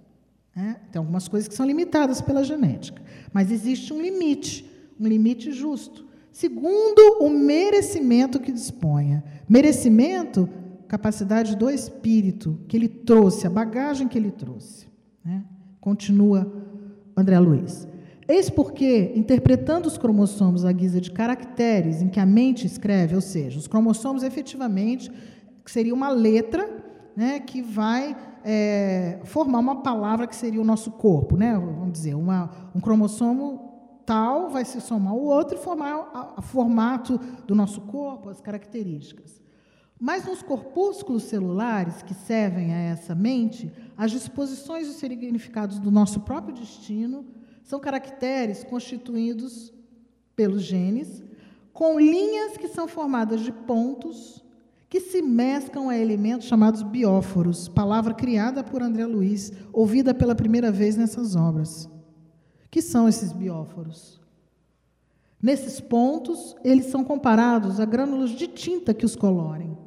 Né? 0.55 0.77
Tem 0.91 0.99
algumas 0.99 1.27
coisas 1.27 1.47
que 1.47 1.53
são 1.53 1.65
limitadas 1.65 2.21
pela 2.21 2.43
genética. 2.43 3.01
Mas 3.31 3.51
existe 3.51 3.93
um 3.93 4.01
limite, 4.01 4.67
um 4.99 5.07
limite 5.07 5.51
justo 5.51 6.05
segundo 6.35 7.19
o 7.21 7.29
merecimento 7.29 8.41
que 8.41 8.51
disponha. 8.51 9.23
Merecimento, 9.47 10.49
capacidade 10.85 11.55
do 11.55 11.69
espírito 11.69 12.59
que 12.67 12.75
ele 12.75 12.89
trouxe, 12.89 13.47
a 13.47 13.49
bagagem 13.49 14.05
que 14.05 14.17
ele 14.17 14.31
trouxe. 14.31 14.85
Né? 15.23 15.45
Continua 15.79 16.51
André 17.15 17.39
Luiz. 17.39 17.87
Eis 18.27 18.49
porque, 18.49 19.13
interpretando 19.15 19.85
os 19.85 19.97
cromossomos 19.97 20.65
à 20.65 20.73
guisa 20.73 20.99
de 20.99 21.09
caracteres 21.09 22.01
em 22.01 22.09
que 22.09 22.19
a 22.19 22.25
mente 22.25 22.67
escreve, 22.67 23.15
ou 23.15 23.21
seja, 23.21 23.57
os 23.57 23.67
cromossomos 23.67 24.21
efetivamente 24.21 25.09
seria 25.65 25.93
uma 25.93 26.09
letra 26.09 26.67
né, 27.15 27.39
que 27.39 27.61
vai 27.61 28.13
é, 28.43 29.19
formar 29.23 29.59
uma 29.59 29.77
palavra 29.77 30.27
que 30.27 30.35
seria 30.35 30.59
o 30.59 30.65
nosso 30.65 30.91
corpo, 30.91 31.37
né? 31.37 31.53
Vamos 31.53 31.93
dizer, 31.93 32.13
uma, 32.13 32.49
um 32.75 32.81
cromossomo 32.81 33.74
tal 34.05 34.49
vai 34.49 34.63
se 34.63 34.79
somar 34.79 35.13
ao 35.13 35.19
outro 35.19 35.57
e 35.57 35.61
formar 35.61 36.35
o 36.37 36.41
formato 36.41 37.17
do 37.47 37.55
nosso 37.55 37.81
corpo, 37.81 38.29
as 38.29 38.39
características. 38.39 39.41
Mas 39.99 40.25
nos 40.25 40.41
corpúsculos 40.41 41.23
celulares 41.23 42.01
que 42.03 42.13
servem 42.13 42.73
a 42.73 42.77
essa 42.77 43.15
mente, 43.15 43.71
as 43.97 44.11
disposições 44.11 44.87
e 44.87 44.93
significados 44.93 45.79
do 45.79 45.89
nosso 45.89 46.19
próprio 46.19 46.53
destino 46.53 47.25
são 47.63 47.79
caracteres 47.79 48.63
constituídos 48.63 49.73
pelos 50.35 50.61
genes, 50.61 51.23
com 51.73 51.99
linhas 51.99 52.57
que 52.57 52.67
são 52.67 52.87
formadas 52.87 53.41
de 53.41 53.51
pontos 53.51 54.43
que 54.89 54.99
se 54.99 55.21
mesclam 55.21 55.89
a 55.89 55.97
elementos 55.97 56.47
chamados 56.47 56.83
bióforos, 56.83 57.67
palavra 57.67 58.13
criada 58.13 58.63
por 58.63 58.81
André 58.81 59.05
Luiz, 59.05 59.51
ouvida 59.73 60.13
pela 60.13 60.35
primeira 60.35 60.71
vez 60.71 60.95
nessas 60.95 61.35
obras 61.35 61.89
que 62.75 62.81
são 62.81 63.07
esses 63.07 63.31
bióforos. 63.31 64.19
Nesses 65.41 65.79
pontos, 65.79 66.57
eles 66.61 66.87
são 66.87 67.05
comparados 67.05 67.79
a 67.79 67.85
grânulos 67.85 68.31
de 68.31 68.49
tinta 68.49 68.93
que 68.93 69.05
os 69.05 69.15
colorem. 69.15 69.77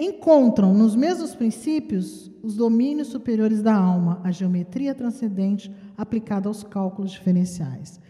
encontram 0.00 0.72
nos 0.72 0.96
mesmos 0.96 1.34
princípios 1.34 2.30
os 2.42 2.56
domínios 2.56 3.08
superiores 3.08 3.60
da 3.60 3.74
alma, 3.74 4.18
a 4.24 4.30
geometria 4.30 4.94
transcendente 4.94 5.70
aplicada 5.94 6.48
aos 6.48 6.64
cálculos 6.64 7.10
diferenciais. 7.10 8.00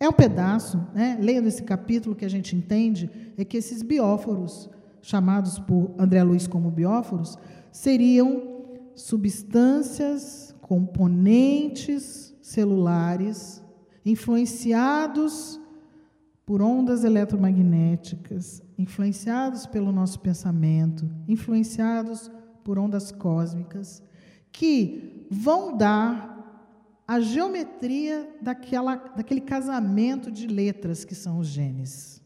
É 0.00 0.08
um 0.08 0.12
pedaço, 0.14 0.82
né, 0.94 1.18
lendo 1.20 1.48
esse 1.48 1.64
capítulo, 1.64 2.16
que 2.16 2.24
a 2.24 2.30
gente 2.30 2.56
entende 2.56 3.10
é 3.36 3.44
que 3.44 3.58
esses 3.58 3.82
bióforos, 3.82 4.70
chamados 5.02 5.58
por 5.58 5.90
André 5.98 6.22
Luiz 6.22 6.46
como 6.46 6.70
bióforos, 6.70 7.36
seriam 7.70 8.64
substâncias, 8.94 10.54
componentes 10.62 12.25
celulares, 12.46 13.60
influenciados 14.04 15.60
por 16.46 16.62
ondas 16.62 17.02
eletromagnéticas, 17.02 18.62
influenciados 18.78 19.66
pelo 19.66 19.90
nosso 19.90 20.20
pensamento, 20.20 21.10
influenciados 21.26 22.30
por 22.62 22.78
ondas 22.78 23.10
cósmicas, 23.10 24.00
que 24.52 25.26
vão 25.28 25.76
dar 25.76 27.02
a 27.06 27.18
geometria 27.18 28.32
daquela, 28.40 28.94
daquele 28.94 29.40
casamento 29.40 30.30
de 30.30 30.46
letras 30.46 31.04
que 31.04 31.16
são 31.16 31.40
os 31.40 31.48
genes, 31.48 32.22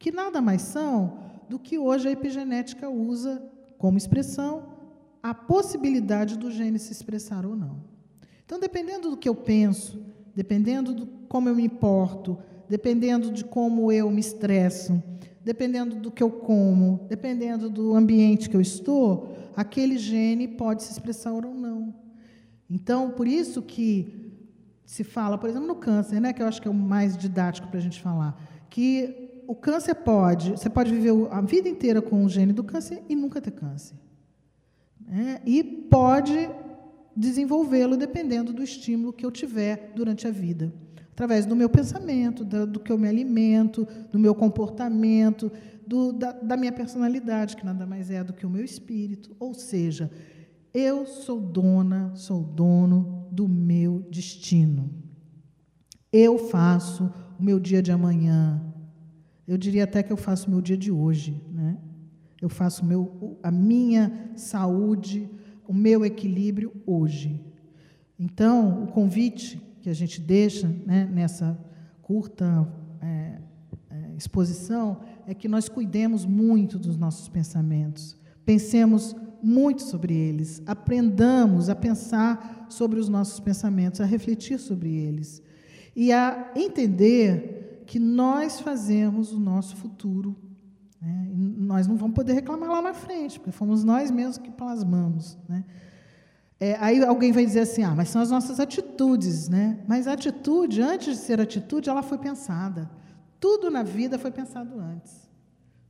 que 0.00 0.10
nada 0.10 0.42
mais 0.42 0.62
são 0.62 1.20
do 1.48 1.60
que 1.60 1.78
hoje 1.78 2.08
a 2.08 2.10
epigenética 2.10 2.90
usa 2.90 3.40
como 3.78 3.96
expressão 3.96 4.74
a 5.22 5.32
possibilidade 5.32 6.36
do 6.36 6.50
gene 6.50 6.80
se 6.80 6.90
expressar 6.90 7.46
ou 7.46 7.54
não. 7.54 7.93
Então, 8.44 8.60
dependendo 8.60 9.10
do 9.10 9.16
que 9.16 9.28
eu 9.28 9.34
penso, 9.34 10.02
dependendo 10.34 10.94
de 10.94 11.06
como 11.28 11.48
eu 11.48 11.54
me 11.54 11.64
importo, 11.64 12.38
dependendo 12.68 13.30
de 13.30 13.44
como 13.44 13.90
eu 13.90 14.10
me 14.10 14.20
estresso, 14.20 15.02
dependendo 15.42 15.96
do 15.96 16.10
que 16.10 16.22
eu 16.22 16.30
como, 16.30 17.06
dependendo 17.08 17.68
do 17.68 17.94
ambiente 17.94 18.48
que 18.48 18.56
eu 18.56 18.60
estou, 18.60 19.34
aquele 19.54 19.98
gene 19.98 20.48
pode 20.48 20.82
se 20.82 20.92
expressar 20.92 21.32
ou 21.32 21.54
não. 21.54 21.94
Então, 22.68 23.10
por 23.10 23.28
isso 23.28 23.62
que 23.62 24.32
se 24.84 25.04
fala, 25.04 25.38
por 25.38 25.48
exemplo, 25.48 25.68
no 25.68 25.76
câncer, 25.76 26.20
né, 26.20 26.32
que 26.32 26.42
eu 26.42 26.46
acho 26.46 26.60
que 26.60 26.68
é 26.68 26.70
o 26.70 26.74
mais 26.74 27.16
didático 27.16 27.68
para 27.68 27.78
a 27.78 27.82
gente 27.82 28.00
falar, 28.00 28.40
que 28.70 29.42
o 29.46 29.54
câncer 29.54 29.94
pode, 29.94 30.52
você 30.52 30.70
pode 30.70 30.90
viver 30.90 31.12
a 31.30 31.40
vida 31.40 31.68
inteira 31.68 32.00
com 32.00 32.24
o 32.24 32.28
gene 32.28 32.52
do 32.52 32.64
câncer 32.64 33.02
e 33.08 33.14
nunca 33.14 33.40
ter 33.40 33.50
câncer. 33.50 33.96
Né? 35.06 35.40
E 35.44 35.62
pode 35.62 36.48
desenvolvê-lo 37.16 37.96
dependendo 37.96 38.52
do 38.52 38.62
estímulo 38.62 39.12
que 39.12 39.24
eu 39.24 39.30
tiver 39.30 39.92
durante 39.94 40.26
a 40.26 40.30
vida. 40.30 40.72
Através 41.12 41.46
do 41.46 41.54
meu 41.54 41.68
pensamento, 41.68 42.44
do, 42.44 42.66
do 42.66 42.80
que 42.80 42.90
eu 42.90 42.98
me 42.98 43.08
alimento, 43.08 43.86
do 44.10 44.18
meu 44.18 44.34
comportamento, 44.34 45.50
do, 45.86 46.12
da, 46.12 46.32
da 46.32 46.56
minha 46.56 46.72
personalidade, 46.72 47.56
que 47.56 47.64
nada 47.64 47.86
mais 47.86 48.10
é 48.10 48.24
do 48.24 48.32
que 48.32 48.44
o 48.44 48.50
meu 48.50 48.64
espírito. 48.64 49.34
Ou 49.38 49.54
seja, 49.54 50.10
eu 50.72 51.06
sou 51.06 51.40
dona, 51.40 52.10
sou 52.16 52.42
dono 52.42 53.28
do 53.30 53.46
meu 53.46 54.04
destino. 54.10 54.90
Eu 56.12 56.36
faço 56.36 57.12
o 57.38 57.42
meu 57.42 57.60
dia 57.60 57.80
de 57.80 57.92
amanhã. 57.92 58.60
Eu 59.46 59.56
diria 59.56 59.84
até 59.84 60.02
que 60.02 60.12
eu 60.12 60.16
faço 60.16 60.48
o 60.48 60.50
meu 60.50 60.60
dia 60.60 60.76
de 60.76 60.90
hoje, 60.90 61.40
né? 61.52 61.78
Eu 62.40 62.48
faço 62.48 62.84
meu, 62.84 63.38
a 63.42 63.50
minha 63.50 64.30
saúde, 64.34 65.30
o 65.66 65.74
meu 65.74 66.04
equilíbrio 66.04 66.72
hoje. 66.86 67.40
Então, 68.18 68.84
o 68.84 68.86
convite 68.88 69.60
que 69.80 69.90
a 69.90 69.94
gente 69.94 70.20
deixa 70.20 70.68
né, 70.86 71.08
nessa 71.12 71.58
curta 72.02 72.66
é, 73.00 73.38
é, 73.90 74.16
exposição 74.16 75.00
é 75.26 75.34
que 75.34 75.48
nós 75.48 75.68
cuidemos 75.68 76.24
muito 76.24 76.78
dos 76.78 76.96
nossos 76.96 77.28
pensamentos, 77.28 78.16
pensemos 78.44 79.14
muito 79.42 79.82
sobre 79.82 80.14
eles, 80.14 80.62
aprendamos 80.64 81.68
a 81.68 81.74
pensar 81.74 82.66
sobre 82.70 82.98
os 82.98 83.08
nossos 83.08 83.40
pensamentos, 83.40 84.00
a 84.00 84.06
refletir 84.06 84.58
sobre 84.58 84.94
eles 84.94 85.42
e 85.94 86.12
a 86.12 86.52
entender 86.56 87.82
que 87.86 87.98
nós 87.98 88.60
fazemos 88.60 89.32
o 89.32 89.38
nosso 89.38 89.76
futuro. 89.76 90.34
Né? 91.04 91.28
nós 91.34 91.86
não 91.86 91.96
vamos 91.96 92.14
poder 92.14 92.32
reclamar 92.32 92.70
lá 92.70 92.80
na 92.80 92.94
frente, 92.94 93.38
porque 93.38 93.52
fomos 93.52 93.84
nós 93.84 94.10
mesmos 94.10 94.38
que 94.38 94.50
plasmamos. 94.50 95.36
Né? 95.46 95.62
É, 96.58 96.76
aí 96.80 97.04
alguém 97.04 97.30
vai 97.30 97.44
dizer 97.44 97.60
assim: 97.60 97.82
ah, 97.82 97.94
mas 97.94 98.08
são 98.08 98.22
as 98.22 98.30
nossas 98.30 98.58
atitudes, 98.58 99.48
né? 99.48 99.80
Mas 99.86 100.08
a 100.08 100.12
atitude, 100.12 100.80
antes 100.80 101.16
de 101.16 101.22
ser 101.22 101.40
atitude, 101.40 101.90
ela 101.90 102.02
foi 102.02 102.16
pensada. 102.16 102.90
Tudo 103.38 103.70
na 103.70 103.82
vida 103.82 104.18
foi 104.18 104.30
pensado 104.30 104.80
antes. 104.80 105.28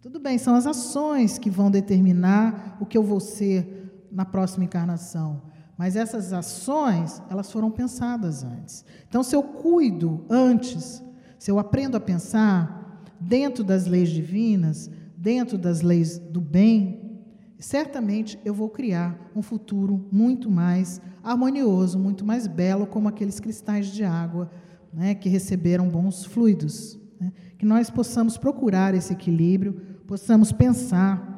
Tudo 0.03 0.19
bem, 0.19 0.37
são 0.37 0.55
as 0.55 0.67
ações 0.67 1.39
que 1.39 1.49
vão 1.49 1.71
determinar 1.71 2.77
o 2.81 2.85
que 2.85 2.99
eu 2.99 3.03
vou 3.03 3.21
ser 3.21 4.09
na 4.11 4.25
próxima 4.25 4.65
encarnação. 4.65 5.43
Mas 5.79 5.97
essas 5.97 6.33
ações, 6.33 7.23
elas 7.31 7.51
foram 7.51 7.71
pensadas 7.71 8.43
antes. 8.43 8.85
Então, 9.09 9.23
se 9.23 9.35
eu 9.35 9.43
cuido 9.43 10.25
antes, 10.29 11.03
se 11.39 11.51
eu 11.51 11.59
aprendo 11.59 11.97
a 11.97 12.01
pensar 12.01 13.03
dentro 13.19 13.65
das 13.65 13.87
leis 13.87 14.11
divinas, 14.11 14.91
dentro 15.25 15.57
das 15.57 15.81
leis 15.81 16.19
do 16.19 16.39
bem, 16.39 17.19
certamente 17.59 18.39
eu 18.45 18.53
vou 18.53 18.69
criar 18.69 19.19
um 19.35 19.41
futuro 19.41 20.07
muito 20.13 20.51
mais 20.51 21.01
harmonioso, 21.23 21.99
muito 21.99 22.27
mais 22.27 22.47
belo, 22.47 22.87
como 22.87 23.09
aqueles 23.09 23.41
cristais 23.41 23.87
de 23.87 24.05
água 24.05 24.51
né, 24.93 25.15
que 25.15 25.31
receberam 25.31 25.89
bons 25.89 26.27
fluidos. 26.27 27.01
Né? 27.19 27.33
Que 27.57 27.65
nós 27.65 27.89
possamos 27.89 28.37
procurar 28.37 28.95
esse 28.95 29.15
equilíbrio, 29.15 29.73
possamos 30.07 30.53
pensar 30.53 31.33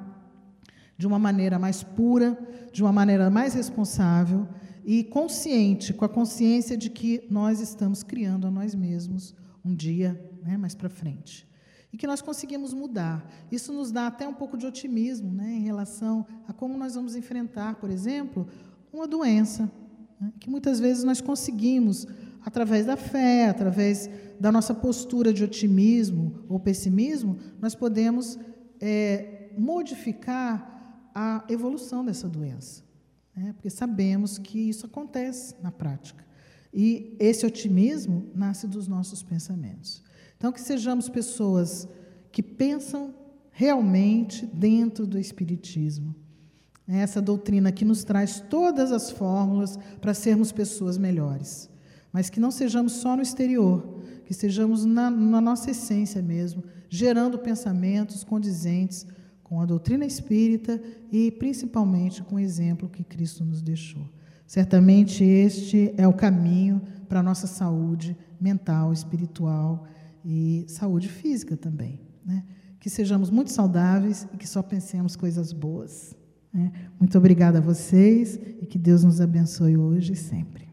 de 0.99 1.07
uma 1.07 1.19
maneira 1.19 1.57
mais 1.57 1.85
pura, 1.85 2.37
de 2.73 2.83
uma 2.83 2.93
maneira 2.93 3.31
mais 3.31 3.55
responsável 3.55 4.49
e 4.85 5.05
consciente, 5.05 5.95
com 5.95 6.05
a 6.05 6.09
consciência 6.09 6.77
de 6.77 6.91
que 6.91 7.23
nós 7.31 7.61
estamos 7.61 8.03
criando 8.03 8.49
a 8.49 8.51
nós 8.51 8.75
mesmos 8.75 9.33
um 9.65 9.73
dia 9.73 10.21
né, 10.43 10.57
mais 10.57 10.75
para 10.75 10.89
frente. 10.89 11.47
E 11.97 11.99
que 11.99 12.07
nós 12.07 12.21
conseguimos 12.21 12.75
mudar. 12.75 13.27
Isso 13.51 13.73
nos 13.73 13.91
dá 13.91 14.09
até 14.09 14.29
um 14.29 14.35
pouco 14.35 14.59
de 14.59 14.67
otimismo 14.67 15.33
né, 15.33 15.51
em 15.53 15.63
relação 15.63 16.27
a 16.47 16.53
como 16.53 16.77
nós 16.77 16.95
vamos 16.95 17.17
enfrentar, 17.17 17.77
por 17.77 17.89
exemplo, 17.89 18.47
uma 18.93 19.09
doença, 19.09 19.73
né, 20.21 20.31
que 20.39 20.51
muitas 20.51 20.79
vezes 20.79 21.05
nós 21.05 21.23
conseguimos, 21.23 22.07
através 22.45 22.85
da 22.85 22.99
fé, 22.99 23.49
através 23.49 24.11
da 24.39 24.53
nossa 24.53 24.75
postura 24.75 25.33
de 25.33 25.43
otimismo 25.43 26.45
ou 26.51 26.61
pessimismo, 26.61 27.39
nós 27.63 27.75
podemos 27.75 28.39
é, 28.79 29.49
modificar 29.57 31.09
a 31.15 31.47
evolução 31.49 32.05
dessa 32.05 32.29
doença. 32.29 32.85
Né? 33.35 33.55
Porque 33.55 33.71
sabemos 33.71 34.37
que 34.37 34.69
isso 34.69 34.85
acontece 34.85 35.55
na 35.63 35.73
prática. 35.73 36.23
E 36.75 37.17
esse 37.19 37.47
otimismo 37.47 38.31
nasce 38.35 38.67
dos 38.67 38.87
nossos 38.87 39.23
pensamentos. 39.23 40.05
Então, 40.47 40.55
que 40.55 40.63
sejamos 40.63 41.09
pessoas 41.09 41.89
que 42.31 42.41
pensam 42.41 43.13
realmente 43.51 44.47
dentro 44.47 45.05
do 45.05 45.19
Espiritismo. 45.19 46.15
Essa 46.87 47.21
doutrina 47.21 47.73
que 47.73 47.85
nos 47.85 48.05
traz 48.05 48.39
todas 48.49 48.93
as 48.93 49.11
fórmulas 49.11 49.77
para 50.01 50.15
sermos 50.15 50.53
pessoas 50.53 50.97
melhores. 50.97 51.69
Mas 52.13 52.31
que 52.31 52.39
não 52.39 52.53
sejamos 52.53 52.93
só 52.93 53.17
no 53.17 53.23
exterior, 53.23 53.99
que 54.25 54.33
sejamos 54.33 54.85
na, 54.85 55.11
na 55.11 55.41
nossa 55.41 55.73
essência 55.73 56.23
mesmo, 56.23 56.63
gerando 56.89 57.41
pensamentos 57.41 58.23
condizentes 58.23 59.05
com 59.43 59.61
a 59.61 59.67
doutrina 59.67 60.07
espírita 60.07 60.81
e 61.11 61.33
principalmente 61.33 62.23
com 62.23 62.37
o 62.37 62.39
exemplo 62.39 62.89
que 62.89 63.03
Cristo 63.03 63.45
nos 63.45 63.61
deixou. 63.63 64.09
Certamente 64.47 65.25
este 65.25 65.93
é 65.97 66.07
o 66.07 66.13
caminho 66.13 66.81
para 67.09 67.19
a 67.19 67.23
nossa 67.25 67.49
saúde 67.49 68.17
mental, 68.41 68.93
espiritual 68.93 69.89
e 70.29 70.65
saúde 70.67 71.09
física 71.09 71.57
também. 71.57 72.01
Né? 72.25 72.45
Que 72.81 72.91
sejamos 72.91 73.31
muito 73.31 73.53
saudáveis 73.53 74.27
e 74.35 74.37
que 74.37 74.49
só 74.49 74.61
pensemos 74.61 75.15
coisas 75.15 75.53
boas. 75.53 76.17
Né? 76.53 76.73
Muito 76.99 77.17
obrigada 77.17 77.59
a 77.59 77.61
vocês 77.61 78.35
e 78.61 78.67
que 78.67 78.77
Deus 78.77 79.05
nos 79.05 79.21
abençoe 79.21 79.77
hoje 79.77 80.15
e 80.15 80.17
sempre. 80.17 80.66